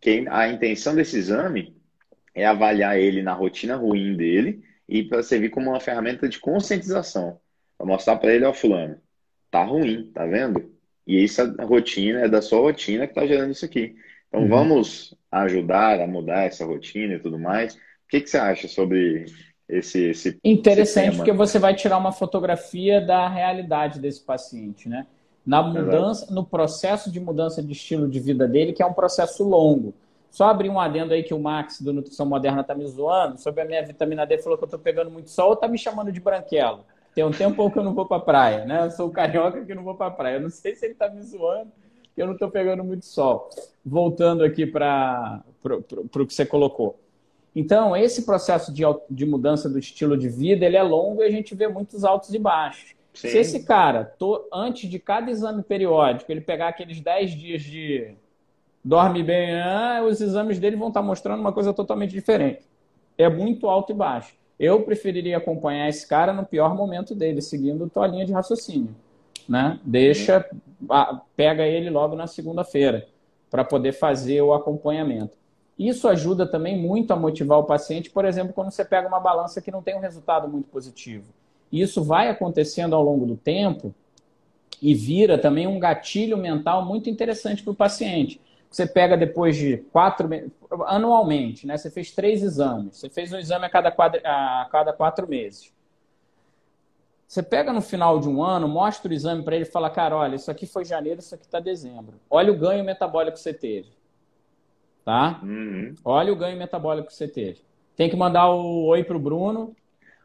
Que 0.00 0.24
a 0.28 0.48
intenção 0.48 0.94
desse 0.94 1.18
exame 1.18 1.76
é 2.32 2.46
avaliar 2.46 2.96
ele 2.96 3.20
na 3.20 3.32
rotina 3.32 3.74
ruim 3.74 4.16
dele 4.16 4.62
e 4.88 5.02
para 5.02 5.24
servir 5.24 5.50
como 5.50 5.70
uma 5.70 5.80
ferramenta 5.80 6.28
de 6.28 6.38
conscientização. 6.38 7.40
Para 7.76 7.86
mostrar 7.86 8.16
para 8.16 8.32
ele, 8.32 8.44
ó, 8.44 8.52
fulano, 8.52 8.96
tá 9.50 9.64
ruim, 9.64 10.10
tá 10.12 10.24
vendo? 10.26 10.70
E 11.06 11.24
essa 11.24 11.44
rotina 11.64 12.20
é 12.20 12.28
da 12.28 12.40
sua 12.40 12.60
rotina 12.60 13.06
que 13.06 13.12
está 13.12 13.26
gerando 13.26 13.52
isso 13.52 13.64
aqui. 13.64 13.96
Então 14.28 14.42
uhum. 14.42 14.48
vamos 14.48 15.14
ajudar 15.30 16.00
a 16.00 16.06
mudar 16.06 16.44
essa 16.44 16.64
rotina 16.64 17.14
e 17.14 17.18
tudo 17.18 17.38
mais. 17.38 17.74
O 17.74 17.78
que, 18.08 18.20
que 18.20 18.30
você 18.30 18.38
acha 18.38 18.68
sobre 18.68 19.26
esse, 19.68 20.10
esse 20.10 20.38
Interessante, 20.44 21.08
esse 21.08 21.16
porque 21.16 21.32
você 21.32 21.58
vai 21.58 21.74
tirar 21.74 21.98
uma 21.98 22.12
fotografia 22.12 23.00
da 23.00 23.28
realidade 23.28 24.00
desse 24.00 24.20
paciente, 24.20 24.88
né? 24.88 25.06
Na 25.46 25.62
mudança, 25.62 26.24
Exato. 26.24 26.34
no 26.34 26.44
processo 26.44 27.10
de 27.10 27.18
mudança 27.18 27.62
de 27.62 27.72
estilo 27.72 28.08
de 28.08 28.20
vida 28.20 28.46
dele, 28.46 28.72
que 28.72 28.82
é 28.82 28.86
um 28.86 28.92
processo 28.92 29.42
longo. 29.42 29.94
Só 30.30 30.48
abrir 30.48 30.68
um 30.68 30.78
adendo 30.78 31.12
aí 31.12 31.24
que 31.24 31.34
o 31.34 31.40
Max 31.40 31.80
do 31.80 31.92
Nutrição 31.92 32.24
Moderna 32.24 32.62
tá 32.62 32.74
me 32.74 32.86
zoando 32.86 33.38
sobre 33.38 33.62
a 33.62 33.64
minha 33.64 33.84
vitamina 33.84 34.24
D, 34.24 34.38
falou 34.38 34.56
que 34.56 34.64
eu 34.64 34.68
tô 34.68 34.78
pegando 34.78 35.10
muito 35.10 35.30
sol, 35.30 35.50
ou 35.50 35.56
tá 35.56 35.66
me 35.66 35.78
chamando 35.78 36.12
de 36.12 36.20
branquelo. 36.20 36.84
Tem 37.20 37.26
um 37.26 37.30
tempo 37.30 37.70
que 37.70 37.78
eu 37.78 37.84
não 37.84 37.92
vou 37.92 38.06
pra 38.06 38.18
praia, 38.18 38.64
né? 38.64 38.86
Eu 38.86 38.90
sou 38.90 39.08
o 39.08 39.10
carioca 39.10 39.62
que 39.62 39.74
não 39.74 39.84
vou 39.84 39.94
pra 39.94 40.10
praia. 40.10 40.36
Eu 40.36 40.40
não 40.40 40.48
sei 40.48 40.74
se 40.74 40.86
ele 40.86 40.94
tá 40.94 41.10
me 41.10 41.20
zoando, 41.20 41.70
que 42.14 42.22
eu 42.22 42.26
não 42.26 42.34
tô 42.34 42.48
pegando 42.48 42.82
muito 42.82 43.04
sol. 43.04 43.50
Voltando 43.84 44.42
aqui 44.42 44.64
para 44.64 45.44
o 45.62 46.26
que 46.26 46.32
você 46.32 46.46
colocou. 46.46 46.98
Então, 47.54 47.94
esse 47.94 48.24
processo 48.24 48.72
de, 48.72 48.84
de 49.10 49.26
mudança 49.26 49.68
do 49.68 49.78
estilo 49.78 50.16
de 50.16 50.30
vida, 50.30 50.64
ele 50.64 50.78
é 50.78 50.82
longo 50.82 51.22
e 51.22 51.26
a 51.26 51.30
gente 51.30 51.54
vê 51.54 51.68
muitos 51.68 52.04
altos 52.04 52.32
e 52.32 52.38
baixos. 52.38 52.94
Sim. 53.12 53.28
Se 53.28 53.36
esse 53.36 53.64
cara, 53.64 54.02
tô, 54.18 54.48
antes 54.50 54.88
de 54.88 54.98
cada 54.98 55.30
exame 55.30 55.62
periódico, 55.62 56.32
ele 56.32 56.40
pegar 56.40 56.68
aqueles 56.68 57.02
10 57.02 57.32
dias 57.32 57.62
de 57.62 58.14
dorme 58.82 59.22
bem, 59.22 59.60
ah, 59.60 60.02
os 60.08 60.22
exames 60.22 60.58
dele 60.58 60.76
vão 60.76 60.88
estar 60.88 61.02
mostrando 61.02 61.40
uma 61.40 61.52
coisa 61.52 61.74
totalmente 61.74 62.12
diferente. 62.12 62.62
É 63.18 63.28
muito 63.28 63.68
alto 63.68 63.92
e 63.92 63.94
baixo. 63.94 64.39
Eu 64.60 64.82
preferiria 64.82 65.38
acompanhar 65.38 65.88
esse 65.88 66.06
cara 66.06 66.34
no 66.34 66.44
pior 66.44 66.76
momento 66.76 67.14
dele, 67.14 67.40
seguindo 67.40 67.88
tua 67.88 68.06
linha 68.06 68.26
de 68.26 68.32
raciocínio. 68.32 68.94
Né? 69.48 69.80
Deixa, 69.82 70.44
pega 71.34 71.66
ele 71.66 71.88
logo 71.88 72.14
na 72.14 72.26
segunda-feira 72.26 73.08
para 73.50 73.64
poder 73.64 73.92
fazer 73.92 74.42
o 74.42 74.52
acompanhamento. 74.52 75.34
Isso 75.78 76.06
ajuda 76.06 76.46
também 76.46 76.78
muito 76.78 77.10
a 77.10 77.16
motivar 77.16 77.58
o 77.58 77.64
paciente, 77.64 78.10
por 78.10 78.26
exemplo, 78.26 78.52
quando 78.52 78.70
você 78.70 78.84
pega 78.84 79.08
uma 79.08 79.18
balança 79.18 79.62
que 79.62 79.70
não 79.70 79.82
tem 79.82 79.96
um 79.96 80.00
resultado 80.00 80.46
muito 80.46 80.68
positivo. 80.68 81.32
Isso 81.72 82.04
vai 82.04 82.28
acontecendo 82.28 82.94
ao 82.94 83.02
longo 83.02 83.24
do 83.24 83.38
tempo 83.38 83.94
e 84.82 84.94
vira 84.94 85.38
também 85.38 85.66
um 85.66 85.78
gatilho 85.78 86.36
mental 86.36 86.84
muito 86.84 87.08
interessante 87.08 87.62
para 87.62 87.72
o 87.72 87.74
paciente. 87.74 88.38
Você 88.70 88.86
pega 88.86 89.16
depois 89.16 89.56
de 89.56 89.78
quatro 89.92 90.28
anualmente, 90.86 91.66
né? 91.66 91.76
Você 91.76 91.90
fez 91.90 92.12
três 92.12 92.42
exames. 92.42 92.96
Você 92.96 93.10
fez 93.10 93.32
um 93.32 93.38
exame 93.38 93.66
a 93.66 93.70
cada, 93.70 93.90
quadra, 93.90 94.20
a 94.24 94.68
cada 94.70 94.92
quatro 94.92 95.28
meses. 95.28 95.72
Você 97.26 97.42
pega 97.42 97.72
no 97.72 97.80
final 97.80 98.18
de 98.20 98.28
um 98.28 98.42
ano, 98.42 98.68
mostra 98.68 99.10
o 99.10 99.14
exame 99.14 99.42
para 99.42 99.56
ele 99.56 99.64
e 99.64 99.70
fala, 99.70 99.90
cara, 99.90 100.16
olha, 100.16 100.36
isso 100.36 100.50
aqui 100.50 100.66
foi 100.66 100.84
janeiro, 100.84 101.20
isso 101.20 101.34
aqui 101.34 101.44
está 101.44 101.60
dezembro. 101.60 102.14
Olha 102.28 102.52
o 102.52 102.56
ganho 102.56 102.84
metabólico 102.84 103.36
que 103.36 103.42
você 103.42 103.54
teve 103.54 104.00
tá? 105.04 105.40
Uhum. 105.42 105.94
Olha 106.04 106.32
o 106.32 106.36
ganho 106.36 106.56
metabólico 106.56 107.08
que 107.08 107.14
você 107.14 107.28
teve. 107.28 107.60
Tem 107.96 108.08
que 108.08 108.16
mandar 108.16 108.48
o 108.50 108.86
oi 108.86 109.04
pro 109.04 109.18
Bruno. 109.18 109.74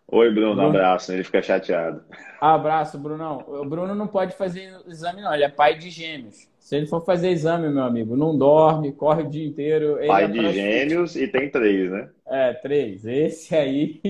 Oi, 0.08 0.32
Bruno, 0.32 0.54
Bruno. 0.54 0.70
abraço, 0.70 1.12
ele 1.12 1.24
fica 1.24 1.42
chateado. 1.42 2.04
Abraço, 2.40 2.98
Brunão. 2.98 3.44
O 3.48 3.66
Bruno 3.66 3.96
não 3.96 4.08
pode 4.08 4.36
fazer 4.36 4.80
exame, 4.88 5.22
não, 5.22 5.34
ele 5.34 5.44
é 5.44 5.50
pai 5.50 5.76
de 5.76 5.90
gêmeos. 5.90 6.48
Se 6.66 6.76
ele 6.76 6.88
for 6.88 7.06
fazer 7.06 7.30
exame, 7.30 7.70
meu 7.70 7.84
amigo, 7.84 8.18
não 8.18 8.36
dorme, 8.36 8.92
corre 8.92 9.22
o 9.22 9.30
dia 9.30 9.46
inteiro. 9.46 10.00
pai 10.08 10.24
é 10.24 10.28
de 10.28 10.52
gêmeos 10.52 11.16
e 11.16 11.28
tem 11.28 11.48
três, 11.48 11.92
né? 11.92 12.10
É, 12.26 12.54
três. 12.54 13.06
Esse 13.06 13.56
aí, 13.56 14.02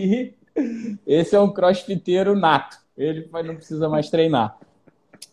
esse 1.06 1.36
é 1.36 1.40
um 1.42 1.52
crossfiteiro 1.52 2.34
nato. 2.34 2.78
Ele 2.98 3.28
não 3.44 3.58
precisa 3.58 3.90
mais 3.90 4.10
treinar. 4.10 4.58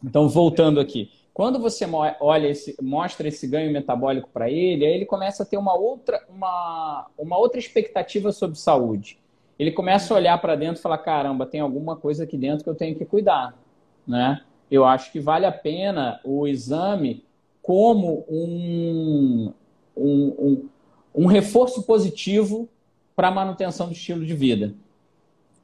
Então, 0.02 0.28
voltando 0.28 0.80
aqui. 0.80 1.12
Quando 1.32 1.60
você 1.60 1.86
olha 2.18 2.48
esse, 2.48 2.76
mostra 2.82 3.28
esse 3.28 3.46
ganho 3.46 3.72
metabólico 3.72 4.28
para 4.32 4.50
ele, 4.50 4.84
aí 4.84 4.92
ele 4.92 5.06
começa 5.06 5.44
a 5.44 5.46
ter 5.46 5.58
uma 5.58 5.76
outra, 5.76 6.20
uma, 6.28 7.06
uma 7.16 7.38
outra 7.38 7.60
expectativa 7.60 8.32
sobre 8.32 8.58
saúde. 8.58 9.16
Ele 9.60 9.70
começa 9.70 10.12
a 10.12 10.16
olhar 10.16 10.38
para 10.40 10.56
dentro 10.56 10.80
e 10.80 10.82
falar: 10.82 10.98
caramba, 10.98 11.46
tem 11.46 11.60
alguma 11.60 11.94
coisa 11.94 12.24
aqui 12.24 12.36
dentro 12.36 12.64
que 12.64 12.70
eu 12.70 12.74
tenho 12.74 12.96
que 12.96 13.04
cuidar. 13.04 13.56
Né? 14.04 14.42
Eu 14.72 14.86
acho 14.86 15.12
que 15.12 15.20
vale 15.20 15.44
a 15.44 15.52
pena 15.52 16.18
o 16.24 16.48
exame 16.48 17.22
como 17.60 18.24
um, 18.26 19.52
um, 19.94 20.34
um, 20.38 20.68
um 21.14 21.26
reforço 21.26 21.82
positivo 21.82 22.66
para 23.14 23.28
a 23.28 23.30
manutenção 23.30 23.88
do 23.88 23.92
estilo 23.92 24.24
de 24.24 24.32
vida. 24.32 24.72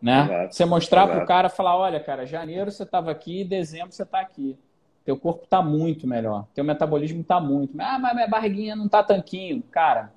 Né? 0.01 0.25
Exato, 0.25 0.55
você 0.55 0.65
mostrar 0.67 1.07
para 1.07 1.25
o 1.25 1.27
cara 1.27 1.49
falar: 1.49 1.75
olha, 1.75 1.99
cara, 1.99 2.27
janeiro 2.27 2.71
você 2.71 2.83
estava 2.83 3.11
aqui, 3.11 3.45
dezembro 3.45 3.93
você 3.93 4.03
está 4.03 4.21
aqui. 4.21 4.59
Teu 5.07 5.17
corpo 5.17 5.45
está 5.45 5.63
muito 5.63 6.07
melhor. 6.07 6.47
Teu 6.55 6.63
metabolismo 6.63 7.23
está 7.23 7.41
muito. 7.41 7.81
Ah, 7.81 7.99
mas 7.99 8.15
minha 8.15 8.29
barriguinha 8.29 8.77
não 8.77 8.85
está 8.85 9.03
tanquinho. 9.03 9.63
Cara. 9.71 10.13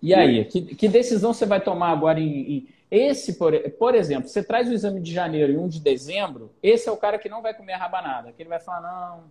E 0.00 0.14
aí? 0.14 0.44
Que, 0.44 0.76
que 0.76 0.88
decisão 0.88 1.34
você 1.34 1.44
vai 1.46 1.60
tomar 1.60 1.90
agora 1.90 2.20
em, 2.20 2.52
em. 2.52 2.68
Esse, 2.92 3.38
por, 3.38 3.58
por 3.78 3.94
exemplo, 3.94 4.28
você 4.28 4.44
traz 4.44 4.68
o 4.68 4.72
exame 4.74 5.00
de 5.00 5.10
janeiro 5.10 5.50
e 5.50 5.56
um 5.56 5.66
de 5.66 5.80
dezembro, 5.80 6.52
esse 6.62 6.90
é 6.90 6.92
o 6.92 6.96
cara 6.98 7.18
que 7.18 7.26
não 7.26 7.40
vai 7.40 7.54
comer 7.54 7.72
a 7.72 7.78
rabanada. 7.78 8.32
Que 8.32 8.42
ele 8.42 8.50
vai 8.50 8.60
falar, 8.60 8.82
não, 8.82 9.24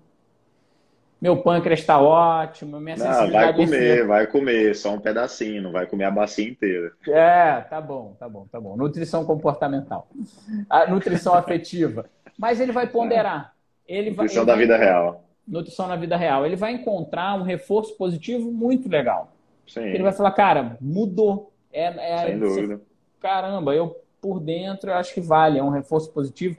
meu 1.21 1.43
pâncreas 1.43 1.82
está 1.82 2.02
ótimo, 2.02 2.80
minha 2.80 2.95
não, 2.97 3.32
vai 3.32 3.54
comer, 3.54 4.08
vai 4.08 4.26
comer, 4.26 4.76
só 4.76 4.95
um 4.95 5.00
pedacinho, 5.00 5.62
não 5.62 5.71
vai 5.71 5.86
comer 5.86 6.06
a 6.06 6.12
bacia 6.12 6.50
inteira. 6.50 6.91
É, 7.08 7.62
tá 7.62 7.80
bom, 7.80 8.15
tá 8.17 8.28
bom, 8.28 8.47
tá 8.52 8.60
bom. 8.60 8.76
Nutrição 8.76 9.24
comportamental. 9.24 10.08
A 10.67 10.88
nutrição 10.88 11.36
afetiva. 11.36 12.10
Mas 12.39 12.60
ele 12.60 12.71
vai 12.71 12.88
ponderar. 12.88 13.54
Ele 13.88 14.10
nutrição 14.10 14.43
vai, 14.43 14.45
da 14.47 14.54
vai, 14.54 14.62
vida 14.63 14.76
real. 14.76 15.24
Nutrição 15.47 15.88
na 15.88 15.95
vida 15.95 16.17
real. 16.17 16.47
Ele 16.47 16.56
vai 16.56 16.71
encontrar 16.71 17.36
um 17.36 17.43
reforço 17.43 17.95
positivo 17.95 18.52
muito 18.52 18.89
legal. 18.89 19.36
Sim. 19.67 19.84
Ele 19.84 20.02
vai 20.02 20.13
falar, 20.13 20.32
cara, 20.32 20.78
mudou. 20.82 21.54
É, 21.71 21.84
é, 21.84 22.26
Sem 22.26 22.39
dúvida. 22.39 22.78
Você, 22.78 22.90
caramba, 23.21 23.73
eu 23.73 23.95
por 24.19 24.39
dentro 24.39 24.89
eu 24.89 24.95
acho 24.95 25.13
que 25.13 25.21
vale, 25.21 25.57
é 25.57 25.63
um 25.63 25.69
reforço 25.69 26.12
positivo. 26.12 26.57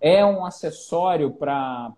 É 0.00 0.24
um 0.24 0.44
acessório 0.44 1.30
para 1.30 1.94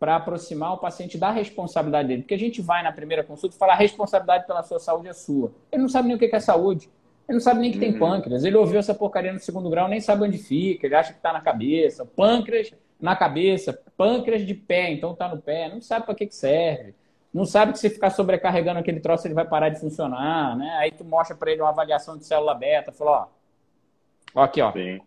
aproximar 0.00 0.74
o 0.74 0.78
paciente 0.78 1.18
da 1.18 1.30
responsabilidade 1.30 2.08
dele. 2.08 2.22
Porque 2.22 2.34
a 2.34 2.38
gente 2.38 2.62
vai 2.62 2.82
na 2.82 2.92
primeira 2.92 3.24
consulta 3.24 3.54
e 3.54 3.58
fala 3.58 3.72
a 3.72 3.76
responsabilidade 3.76 4.46
pela 4.46 4.62
sua 4.62 4.78
saúde 4.78 5.08
é 5.08 5.12
sua. 5.12 5.52
Ele 5.70 5.82
não 5.82 5.88
sabe 5.88 6.08
nem 6.08 6.16
o 6.16 6.18
que 6.18 6.34
é 6.34 6.40
saúde. 6.40 6.88
Ele 7.28 7.36
não 7.36 7.40
sabe 7.40 7.60
nem 7.60 7.70
que 7.70 7.78
tem 7.78 7.92
uhum. 7.92 7.98
pâncreas. 7.98 8.44
Ele 8.44 8.56
ouviu 8.56 8.78
essa 8.78 8.94
porcaria 8.94 9.32
no 9.32 9.38
segundo 9.38 9.68
grau, 9.68 9.88
nem 9.88 10.00
sabe 10.00 10.24
onde 10.24 10.38
fica. 10.38 10.86
Ele 10.86 10.94
acha 10.94 11.12
que 11.12 11.18
está 11.18 11.32
na 11.32 11.40
cabeça. 11.40 12.04
Pâncreas 12.04 12.72
na 13.00 13.16
cabeça, 13.16 13.80
pâncreas 13.96 14.46
de 14.46 14.54
pé, 14.54 14.90
então 14.92 15.14
tá 15.14 15.28
no 15.28 15.40
pé, 15.40 15.68
não 15.68 15.80
sabe 15.80 16.04
para 16.04 16.14
que, 16.14 16.26
que 16.26 16.34
serve. 16.34 16.94
Não 17.32 17.44
sabe 17.44 17.72
que 17.72 17.78
se 17.78 17.88
ficar 17.88 18.10
sobrecarregando 18.10 18.80
aquele 18.80 18.98
troço 18.98 19.26
ele 19.26 19.34
vai 19.34 19.46
parar 19.46 19.68
de 19.68 19.78
funcionar, 19.78 20.56
né? 20.56 20.68
Aí 20.78 20.90
tu 20.90 21.04
mostra 21.04 21.36
para 21.36 21.52
ele 21.52 21.60
uma 21.60 21.70
avaliação 21.70 22.16
de 22.16 22.24
célula 22.24 22.54
beta, 22.54 22.90
fala, 22.90 23.10
ó, 24.34 24.40
ó 24.40 24.42
aqui, 24.42 24.60
ó. 24.60 24.72
Sim. 24.72 25.00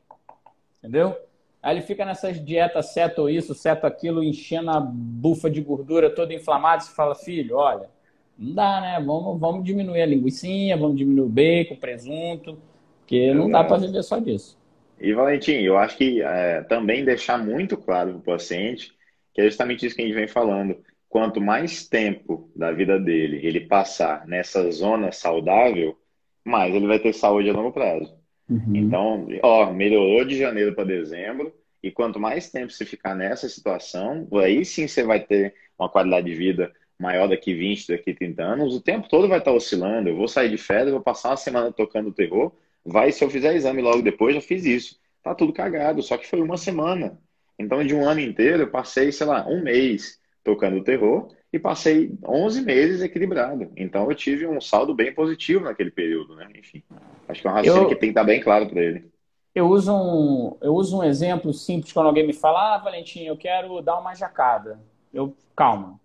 Entendeu? 0.79 1.17
Aí 1.61 1.75
ele 1.75 1.81
fica 1.81 2.05
nessas 2.05 2.43
dietas 2.43 2.93
ceto 2.93 3.29
isso, 3.29 3.53
ceto 3.53 3.85
aquilo, 3.85 4.23
enchendo 4.23 4.71
a 4.71 4.79
bufa 4.79 5.49
de 5.49 5.61
gordura 5.61 6.09
toda 6.09 6.33
inflamada, 6.33 6.81
você 6.81 6.93
fala, 6.93 7.15
filho, 7.15 7.57
olha, 7.57 7.89
não 8.37 8.53
dá, 8.53 8.81
né? 8.81 9.03
Vamos, 9.05 9.39
vamos 9.39 9.63
diminuir 9.63 10.01
a 10.01 10.05
linguiça, 10.05 10.47
vamos 10.77 10.97
diminuir 10.97 11.25
o 11.25 11.29
bacon, 11.29 11.73
o 11.75 11.77
presunto, 11.77 12.57
porque 12.99 13.33
não 13.33 13.49
dá 13.49 13.63
para 13.63 13.77
viver 13.77 14.03
só 14.03 14.19
disso. 14.19 14.57
E, 14.99 15.13
Valentim, 15.13 15.53
eu 15.53 15.77
acho 15.77 15.97
que 15.97 16.21
é, 16.21 16.61
também 16.63 17.03
deixar 17.03 17.37
muito 17.37 17.75
claro 17.75 18.11
para 18.11 18.19
o 18.19 18.21
paciente 18.21 18.93
que 19.33 19.41
é 19.41 19.45
justamente 19.45 19.85
isso 19.85 19.95
que 19.95 20.01
a 20.01 20.05
gente 20.05 20.13
vem 20.13 20.27
falando. 20.27 20.77
Quanto 21.13 21.39
mais 21.39 21.87
tempo 21.87 22.49
da 22.55 22.71
vida 22.71 22.99
dele 22.99 23.39
ele 23.45 23.67
passar 23.67 24.25
nessa 24.25 24.71
zona 24.71 25.11
saudável, 25.11 25.95
mais 26.43 26.73
ele 26.73 26.87
vai 26.87 26.97
ter 26.97 27.13
saúde 27.13 27.51
a 27.51 27.53
longo 27.53 27.71
prazo. 27.71 28.17
Uhum. 28.49 28.75
Então, 28.75 29.27
ó, 29.43 29.71
melhorou 29.71 30.25
de 30.25 30.35
janeiro 30.35 30.73
para 30.73 30.85
dezembro, 30.85 31.53
e 31.83 31.91
quanto 31.91 32.19
mais 32.19 32.49
tempo 32.49 32.71
você 32.71 32.83
ficar 32.83 33.13
nessa 33.13 33.47
situação, 33.47 34.27
aí 34.41 34.65
sim 34.65 34.87
você 34.87 35.03
vai 35.03 35.19
ter 35.19 35.53
uma 35.77 35.87
qualidade 35.87 36.25
de 36.25 36.33
vida 36.33 36.73
maior 36.97 37.27
daqui 37.27 37.53
20, 37.53 37.89
daqui 37.89 38.15
30 38.15 38.41
anos. 38.41 38.75
O 38.75 38.81
tempo 38.81 39.07
todo 39.07 39.27
vai 39.27 39.37
estar 39.37 39.51
oscilando. 39.51 40.09
Eu 40.09 40.15
vou 40.15 40.27
sair 40.27 40.49
de 40.49 40.57
férias, 40.57 40.93
vou 40.93 40.99
passar 40.99 41.29
uma 41.29 41.37
semana 41.37 41.71
tocando 41.71 42.11
terror, 42.11 42.51
Vai, 42.83 43.11
se 43.11 43.23
eu 43.23 43.29
fizer 43.29 43.55
exame 43.55 43.83
logo 43.83 44.01
depois, 44.01 44.33
já 44.33 44.41
fiz 44.41 44.65
isso. 44.65 44.99
Tá 45.21 45.35
tudo 45.35 45.53
cagado, 45.53 46.01
só 46.01 46.17
que 46.17 46.27
foi 46.27 46.41
uma 46.41 46.57
semana. 46.57 47.19
Então, 47.59 47.85
de 47.85 47.93
um 47.93 48.03
ano 48.03 48.19
inteiro, 48.19 48.63
eu 48.63 48.71
passei, 48.71 49.11
sei 49.11 49.27
lá, 49.27 49.47
um 49.47 49.61
mês 49.61 50.19
tocando 50.43 50.83
terror 50.83 51.27
e 51.51 51.59
passei 51.59 52.17
11 52.27 52.61
meses 52.61 53.01
equilibrado. 53.01 53.71
Então, 53.77 54.09
eu 54.09 54.15
tive 54.15 54.45
um 54.47 54.59
saldo 54.59 54.93
bem 54.93 55.13
positivo 55.13 55.65
naquele 55.65 55.91
período, 55.91 56.35
né? 56.35 56.47
Enfim, 56.55 56.83
acho 57.27 57.41
que 57.41 57.47
é 57.47 57.51
um 57.51 57.53
raciocínio 57.53 57.85
eu... 57.85 57.89
que 57.89 57.95
tem 57.95 58.09
que 58.09 58.11
estar 58.11 58.23
bem 58.23 58.41
claro 58.41 58.67
para 58.67 58.81
ele. 58.81 59.11
Eu 59.53 59.67
uso, 59.67 59.93
um, 59.93 60.57
eu 60.61 60.73
uso 60.73 60.97
um 60.97 61.03
exemplo 61.03 61.53
simples 61.53 61.93
quando 61.93 62.07
alguém 62.07 62.25
me 62.25 62.33
fala, 62.33 62.75
ah, 62.75 62.77
Valentim, 62.79 63.23
eu 63.23 63.37
quero 63.37 63.81
dar 63.81 63.99
uma 63.99 64.15
jacada. 64.15 64.79
Eu, 65.13 65.35
calma, 65.55 65.99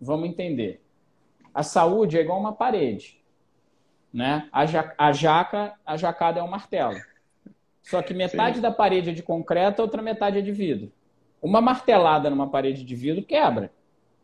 vamos 0.00 0.28
entender. 0.28 0.82
A 1.54 1.62
saúde 1.62 2.18
é 2.18 2.20
igual 2.20 2.40
uma 2.40 2.52
parede 2.52 3.18
né? 4.12 4.48
A, 4.52 4.66
ja 4.66 4.92
a 4.96 5.12
jaca, 5.12 5.74
a 5.84 5.96
jacada 5.96 6.40
é 6.40 6.42
um 6.42 6.48
martelo. 6.48 6.96
Só 7.82 8.02
que 8.02 8.12
metade 8.12 8.56
Sim. 8.56 8.62
da 8.62 8.70
parede 8.70 9.10
é 9.10 9.12
de 9.12 9.22
concreto, 9.22 9.80
a 9.80 9.84
outra 9.84 10.02
metade 10.02 10.38
é 10.38 10.42
de 10.42 10.52
vidro. 10.52 10.92
Uma 11.40 11.60
martelada 11.60 12.28
numa 12.28 12.48
parede 12.48 12.84
de 12.84 12.94
vidro 12.94 13.24
quebra. 13.24 13.70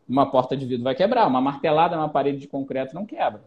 Uma 0.07 0.29
porta 0.29 0.55
de 0.55 0.65
vidro 0.65 0.83
vai 0.83 0.95
quebrar. 0.95 1.27
Uma 1.27 1.41
martelada 1.41 1.95
numa 1.95 2.09
parede 2.09 2.39
de 2.39 2.47
concreto 2.47 2.93
não 2.93 3.05
quebra. 3.05 3.41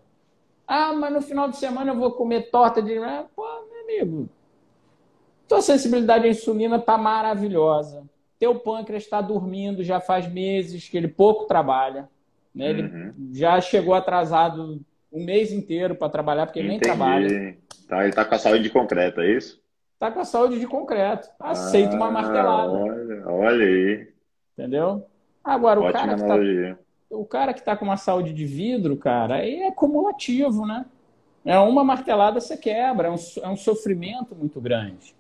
Ah, 0.67 0.93
mas 0.93 1.13
no 1.13 1.23
final 1.23 1.49
de 1.49 1.57
semana 1.57 1.93
eu 1.93 1.97
vou 1.97 2.13
comer 2.13 2.51
torta 2.51 2.83
de. 2.83 2.95
Pô, 3.35 3.45
amigo, 3.83 4.29
tua 5.49 5.63
sensibilidade 5.63 6.27
à 6.27 6.31
insulina 6.31 6.79
tá 6.79 6.99
maravilhosa. 6.99 8.05
Teu 8.39 8.55
pâncreas 8.55 9.03
está 9.03 9.21
dormindo 9.21 9.83
já 9.83 9.99
faz 9.99 10.31
meses 10.31 10.89
que 10.89 10.97
ele 10.97 11.09
pouco 11.09 11.47
trabalha. 11.47 12.09
Né? 12.55 12.71
Ele 12.71 12.83
uhum. 12.83 13.31
já 13.33 13.61
chegou 13.61 13.95
atrasado 13.95 14.81
um 15.13 15.25
mês 15.25 15.53
inteiro 15.53 15.95
para 15.95 16.11
trabalhar, 16.11 16.47
porque 16.47 16.59
ele 16.59 16.69
nem 16.69 16.79
trabalha. 16.79 17.57
Tá, 17.89 18.01
ele 18.01 18.11
está 18.11 18.25
com 18.25 18.35
a 18.35 18.39
saúde 18.39 18.63
de 18.63 18.71
concreto, 18.71 19.21
é 19.21 19.33
isso? 19.33 19.61
Está 19.95 20.11
com 20.13 20.21
a 20.21 20.25
saúde 20.25 20.61
de 20.61 20.67
concreto. 20.67 21.29
Aceita 21.41 21.95
ah, 21.95 21.97
uma 21.97 22.11
martelada. 22.11 22.73
Olha, 22.73 23.27
olha 23.27 23.67
aí. 23.67 24.09
Entendeu? 24.53 25.07
Agora, 25.43 25.81
o 25.81 25.93
cara, 25.93 26.17
tá, 26.17 26.37
o 27.11 27.25
cara 27.25 27.55
que 27.55 27.61
está 27.61 27.77
com 27.77 27.85
uma 27.85 27.97
saúde 27.97 28.33
de 28.33 28.45
vidro, 28.45 28.97
cara, 28.97 29.37
aí 29.37 29.63
é 29.63 29.71
cumulativo, 29.71 30.67
né? 30.67 30.85
É 31.45 31.59
uma 31.59 31.83
martelada 31.83 32.41
você 32.41 32.57
quebra, 32.57 33.09
é 33.09 33.11
um, 33.11 33.17
é 33.43 33.49
um 33.49 33.57
sofrimento 33.57 34.35
muito 34.35 34.61
grande. 34.61 35.15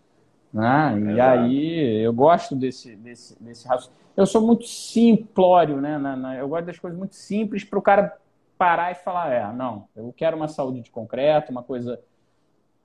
Né? 0.52 1.14
E 1.14 1.20
aí 1.20 2.02
eu 2.02 2.12
gosto 2.12 2.56
desse, 2.56 2.96
desse, 2.96 3.42
desse 3.42 3.66
raciocínio. 3.66 3.98
Eu 4.16 4.26
sou 4.26 4.44
muito 4.44 4.66
simplório, 4.66 5.80
né? 5.80 5.96
Na, 5.96 6.16
na, 6.16 6.36
eu 6.36 6.48
gosto 6.48 6.66
das 6.66 6.78
coisas 6.78 6.98
muito 6.98 7.14
simples 7.14 7.64
para 7.64 7.78
o 7.78 7.82
cara 7.82 8.16
parar 8.58 8.90
e 8.90 8.96
falar, 8.96 9.32
é, 9.32 9.52
não, 9.52 9.86
eu 9.94 10.12
quero 10.14 10.36
uma 10.36 10.48
saúde 10.48 10.80
de 10.80 10.90
concreto, 10.90 11.52
uma 11.52 11.62
coisa 11.62 12.00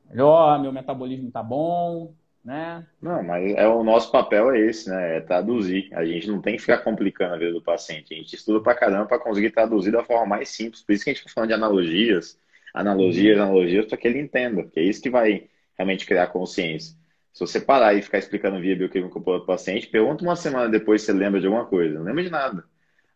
melhor, 0.07 0.59
meu 0.59 0.71
metabolismo 0.71 1.31
tá 1.31 1.41
bom, 1.41 2.13
né? 2.43 2.85
Não, 3.01 3.23
mas 3.23 3.53
é 3.55 3.67
o 3.67 3.83
nosso 3.83 4.11
papel 4.11 4.51
é 4.51 4.59
esse, 4.59 4.89
né? 4.89 5.17
É 5.17 5.21
traduzir. 5.21 5.89
A 5.93 6.03
gente 6.03 6.27
não 6.27 6.41
tem 6.41 6.55
que 6.55 6.61
ficar 6.61 6.79
complicando 6.79 7.35
a 7.35 7.37
vida 7.37 7.53
do 7.53 7.61
paciente. 7.61 8.13
A 8.13 8.17
gente 8.17 8.35
estuda 8.35 8.61
pra 8.61 8.75
caramba 8.75 9.05
para 9.05 9.19
conseguir 9.19 9.51
traduzir 9.51 9.91
da 9.91 10.03
forma 10.03 10.25
mais 10.25 10.49
simples. 10.49 10.81
Por 10.81 10.93
isso 10.93 11.03
que 11.03 11.09
a 11.09 11.13
gente 11.13 11.21
está 11.21 11.33
falando 11.33 11.49
de 11.49 11.55
analogias, 11.55 12.37
analogias, 12.73 13.37
uhum. 13.37 13.43
analogias, 13.43 13.85
para 13.85 13.97
que 13.97 14.07
ele 14.07 14.19
entenda, 14.19 14.63
porque 14.63 14.79
é 14.79 14.83
isso 14.83 15.01
que 15.01 15.09
vai 15.09 15.47
realmente 15.77 16.05
criar 16.05 16.27
consciência. 16.27 16.95
Se 17.31 17.39
você 17.39 17.59
parar 17.59 17.93
e 17.93 18.01
ficar 18.01 18.19
explicando 18.19 18.59
via 18.59 18.75
bioquímica 18.75 19.19
para 19.19 19.37
o 19.37 19.45
paciente, 19.45 19.87
pergunta 19.87 20.23
uma 20.23 20.35
semana 20.35 20.69
depois 20.69 21.01
se 21.01 21.07
você 21.07 21.13
lembra 21.13 21.39
de 21.39 21.47
alguma 21.47 21.65
coisa. 21.65 21.97
Não 21.97 22.03
lembra 22.03 22.23
de 22.23 22.29
nada. 22.29 22.63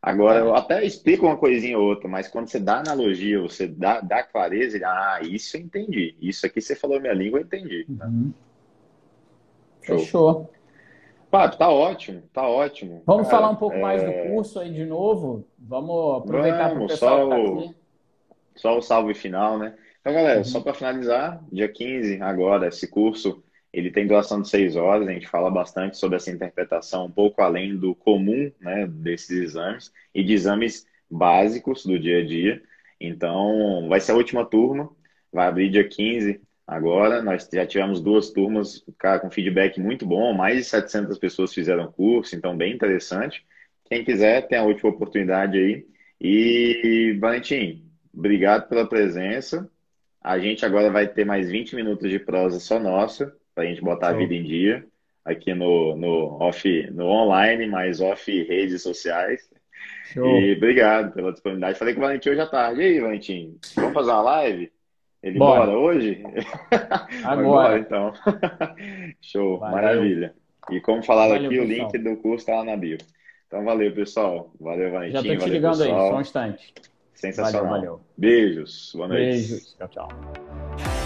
Agora, 0.02 0.40
eu 0.40 0.56
até 0.56 0.86
explico 0.86 1.26
uma 1.26 1.38
coisinha 1.38 1.78
ou 1.78 1.86
outra, 1.86 2.08
mas 2.08 2.28
quando 2.28 2.48
você 2.48 2.60
dá 2.60 2.80
analogia, 2.80 3.42
você 3.42 3.68
dá, 3.68 4.00
dá 4.00 4.24
clareza, 4.24 4.78
ele, 4.78 4.86
ah, 4.86 5.20
isso 5.22 5.58
eu 5.58 5.62
entendi. 5.62 6.16
Isso 6.22 6.46
aqui 6.46 6.62
você 6.62 6.76
falou 6.76 7.02
minha 7.02 7.14
língua, 7.14 7.40
eu 7.40 7.44
entendi. 7.44 7.86
Uhum. 7.90 8.32
Fechou. 9.88 10.50
Papo, 11.30 11.58
tá 11.58 11.70
ótimo, 11.70 12.24
tá 12.34 12.48
ótimo. 12.48 13.04
Vamos 13.06 13.28
Cara, 13.28 13.38
falar 13.38 13.50
um 13.52 13.56
pouco 13.56 13.76
é... 13.76 13.82
mais 13.82 14.04
do 14.04 14.12
curso 14.30 14.60
aí 14.60 14.72
de 14.72 14.86
novo? 14.86 15.46
Vamos 15.58 16.20
aproveitar 16.20 16.72
para 16.72 16.84
o 16.84 16.88
pessoal 16.88 17.20
só, 17.20 17.30
tá 17.30 17.36
aqui. 17.36 17.76
Só 18.56 18.78
o 18.78 18.82
salve 18.82 19.14
final, 19.14 19.58
né? 19.60 19.76
Então, 20.00 20.14
galera, 20.14 20.38
uhum. 20.40 20.46
só 20.46 20.62
para 20.62 20.74
finalizar, 20.74 21.44
dia 21.52 21.68
15 21.68 22.22
agora, 22.22 22.68
esse 22.68 22.88
curso 22.88 23.44
ele 23.74 23.92
tem 23.92 24.08
duração 24.08 24.42
de 24.42 24.50
seis 24.50 24.76
horas, 24.76 25.08
a 25.08 25.12
gente 25.12 25.28
fala 25.28 25.52
bastante 25.52 25.98
sobre 25.98 26.16
essa 26.16 26.32
interpretação 26.32 27.06
um 27.06 27.12
pouco 27.12 27.42
além 27.42 27.76
do 27.76 27.94
comum 27.94 28.52
né, 28.60 28.88
desses 28.88 29.30
exames 29.30 29.92
e 30.16 30.24
de 30.24 30.34
exames 30.34 30.88
básicos 31.12 31.86
do 31.86 32.00
dia 32.00 32.20
a 32.20 32.26
dia. 32.26 32.62
Então, 33.00 33.88
vai 33.90 34.00
ser 34.00 34.14
a 34.14 34.16
última 34.16 34.46
turma, 34.46 34.90
vai 35.32 35.48
abrir 35.48 35.70
dia 35.70 35.88
15 35.88 36.42
agora. 36.68 37.22
Nós 37.22 37.50
já 37.52 37.66
tivemos 37.66 38.02
duas 38.02 38.30
turmas 38.30 38.84
cara, 39.00 39.20
com 39.20 39.32
feedback 39.32 39.80
muito 39.80 40.06
bom, 40.06 40.34
mais 40.34 40.58
de 40.58 40.64
700 40.66 41.18
pessoas 41.18 41.54
fizeram 41.54 41.92
curso, 41.92 42.36
então 42.36 42.56
bem 42.56 42.74
interessante. 42.74 43.46
Quem 43.86 44.04
quiser, 44.04 44.48
tem 44.48 44.60
a 44.60 44.64
última 44.64 44.90
oportunidade 44.90 45.58
aí. 45.58 45.86
E, 46.20 47.18
Valentim, 47.20 47.86
obrigado 48.14 48.68
pela 48.68 48.88
presença. 48.88 49.70
A 50.22 50.38
gente 50.38 50.66
agora 50.66 50.92
vai 50.92 51.08
ter 51.08 51.26
mais 51.26 51.50
20 51.50 51.76
minutos 51.76 52.10
de 52.10 52.20
prosa 52.20 52.60
só 52.60 52.80
nossa 52.80 53.34
para 53.56 53.64
a 53.64 53.68
gente 53.68 53.82
botar 53.82 54.08
Show. 54.08 54.16
a 54.16 54.20
vida 54.20 54.34
em 54.34 54.44
dia 54.44 54.86
aqui 55.28 55.54
no, 55.54 55.96
no, 55.98 56.42
off, 56.42 56.90
no 56.92 57.06
online, 57.06 57.68
mas 57.68 58.00
off 58.00 58.32
redes 58.44 58.82
sociais. 58.82 59.50
Show. 60.06 60.40
E 60.40 60.56
obrigado 60.56 61.14
pela 61.14 61.34
disponibilidade. 61.34 61.78
Falei 61.78 61.94
com 61.94 62.00
o 62.00 62.04
Valentim 62.04 62.30
hoje 62.30 62.40
à 62.40 62.48
tarde. 62.48 62.82
E 62.82 62.86
aí, 62.86 63.00
Valentim, 63.00 63.58
vamos 63.76 63.94
fazer 63.94 64.12
uma 64.12 64.22
live? 64.22 64.72
Ele 65.28 65.40
bora, 65.40 65.66
bora 65.66 65.78
hoje? 65.78 66.24
Agora. 67.26 67.80
então. 67.80 68.14
Show, 69.22 69.60
valeu. 69.60 69.76
maravilha. 69.76 70.34
E 70.72 70.80
como 70.80 71.04
falaram 71.04 71.34
valeu, 71.34 71.48
aqui, 71.48 71.60
pessoal. 71.60 71.90
o 71.90 71.92
link 71.92 71.98
do 71.98 72.18
curso 72.22 72.38
está 72.38 72.56
lá 72.56 72.64
na 72.64 72.78
bio. 72.78 72.98
Então, 73.48 73.64
valeu, 73.64 73.94
pessoal. 73.94 74.52
Valeu, 74.60 74.92
Valentim. 74.92 75.14
Já 75.14 75.22
estou 75.22 75.38
te 75.38 75.50
ligando 75.50 75.78
pessoal. 75.78 76.02
aí, 76.02 76.10
só 76.12 76.18
um 76.18 76.22
instante. 76.22 76.74
Sensacional. 77.14 77.70
Valeu, 77.70 77.92
valeu. 77.92 78.02
Beijos. 78.18 78.92
Boa 78.96 79.08
noite. 79.08 79.24
Beijos. 79.24 79.76
Tchau, 79.76 79.88
tchau. 79.88 80.97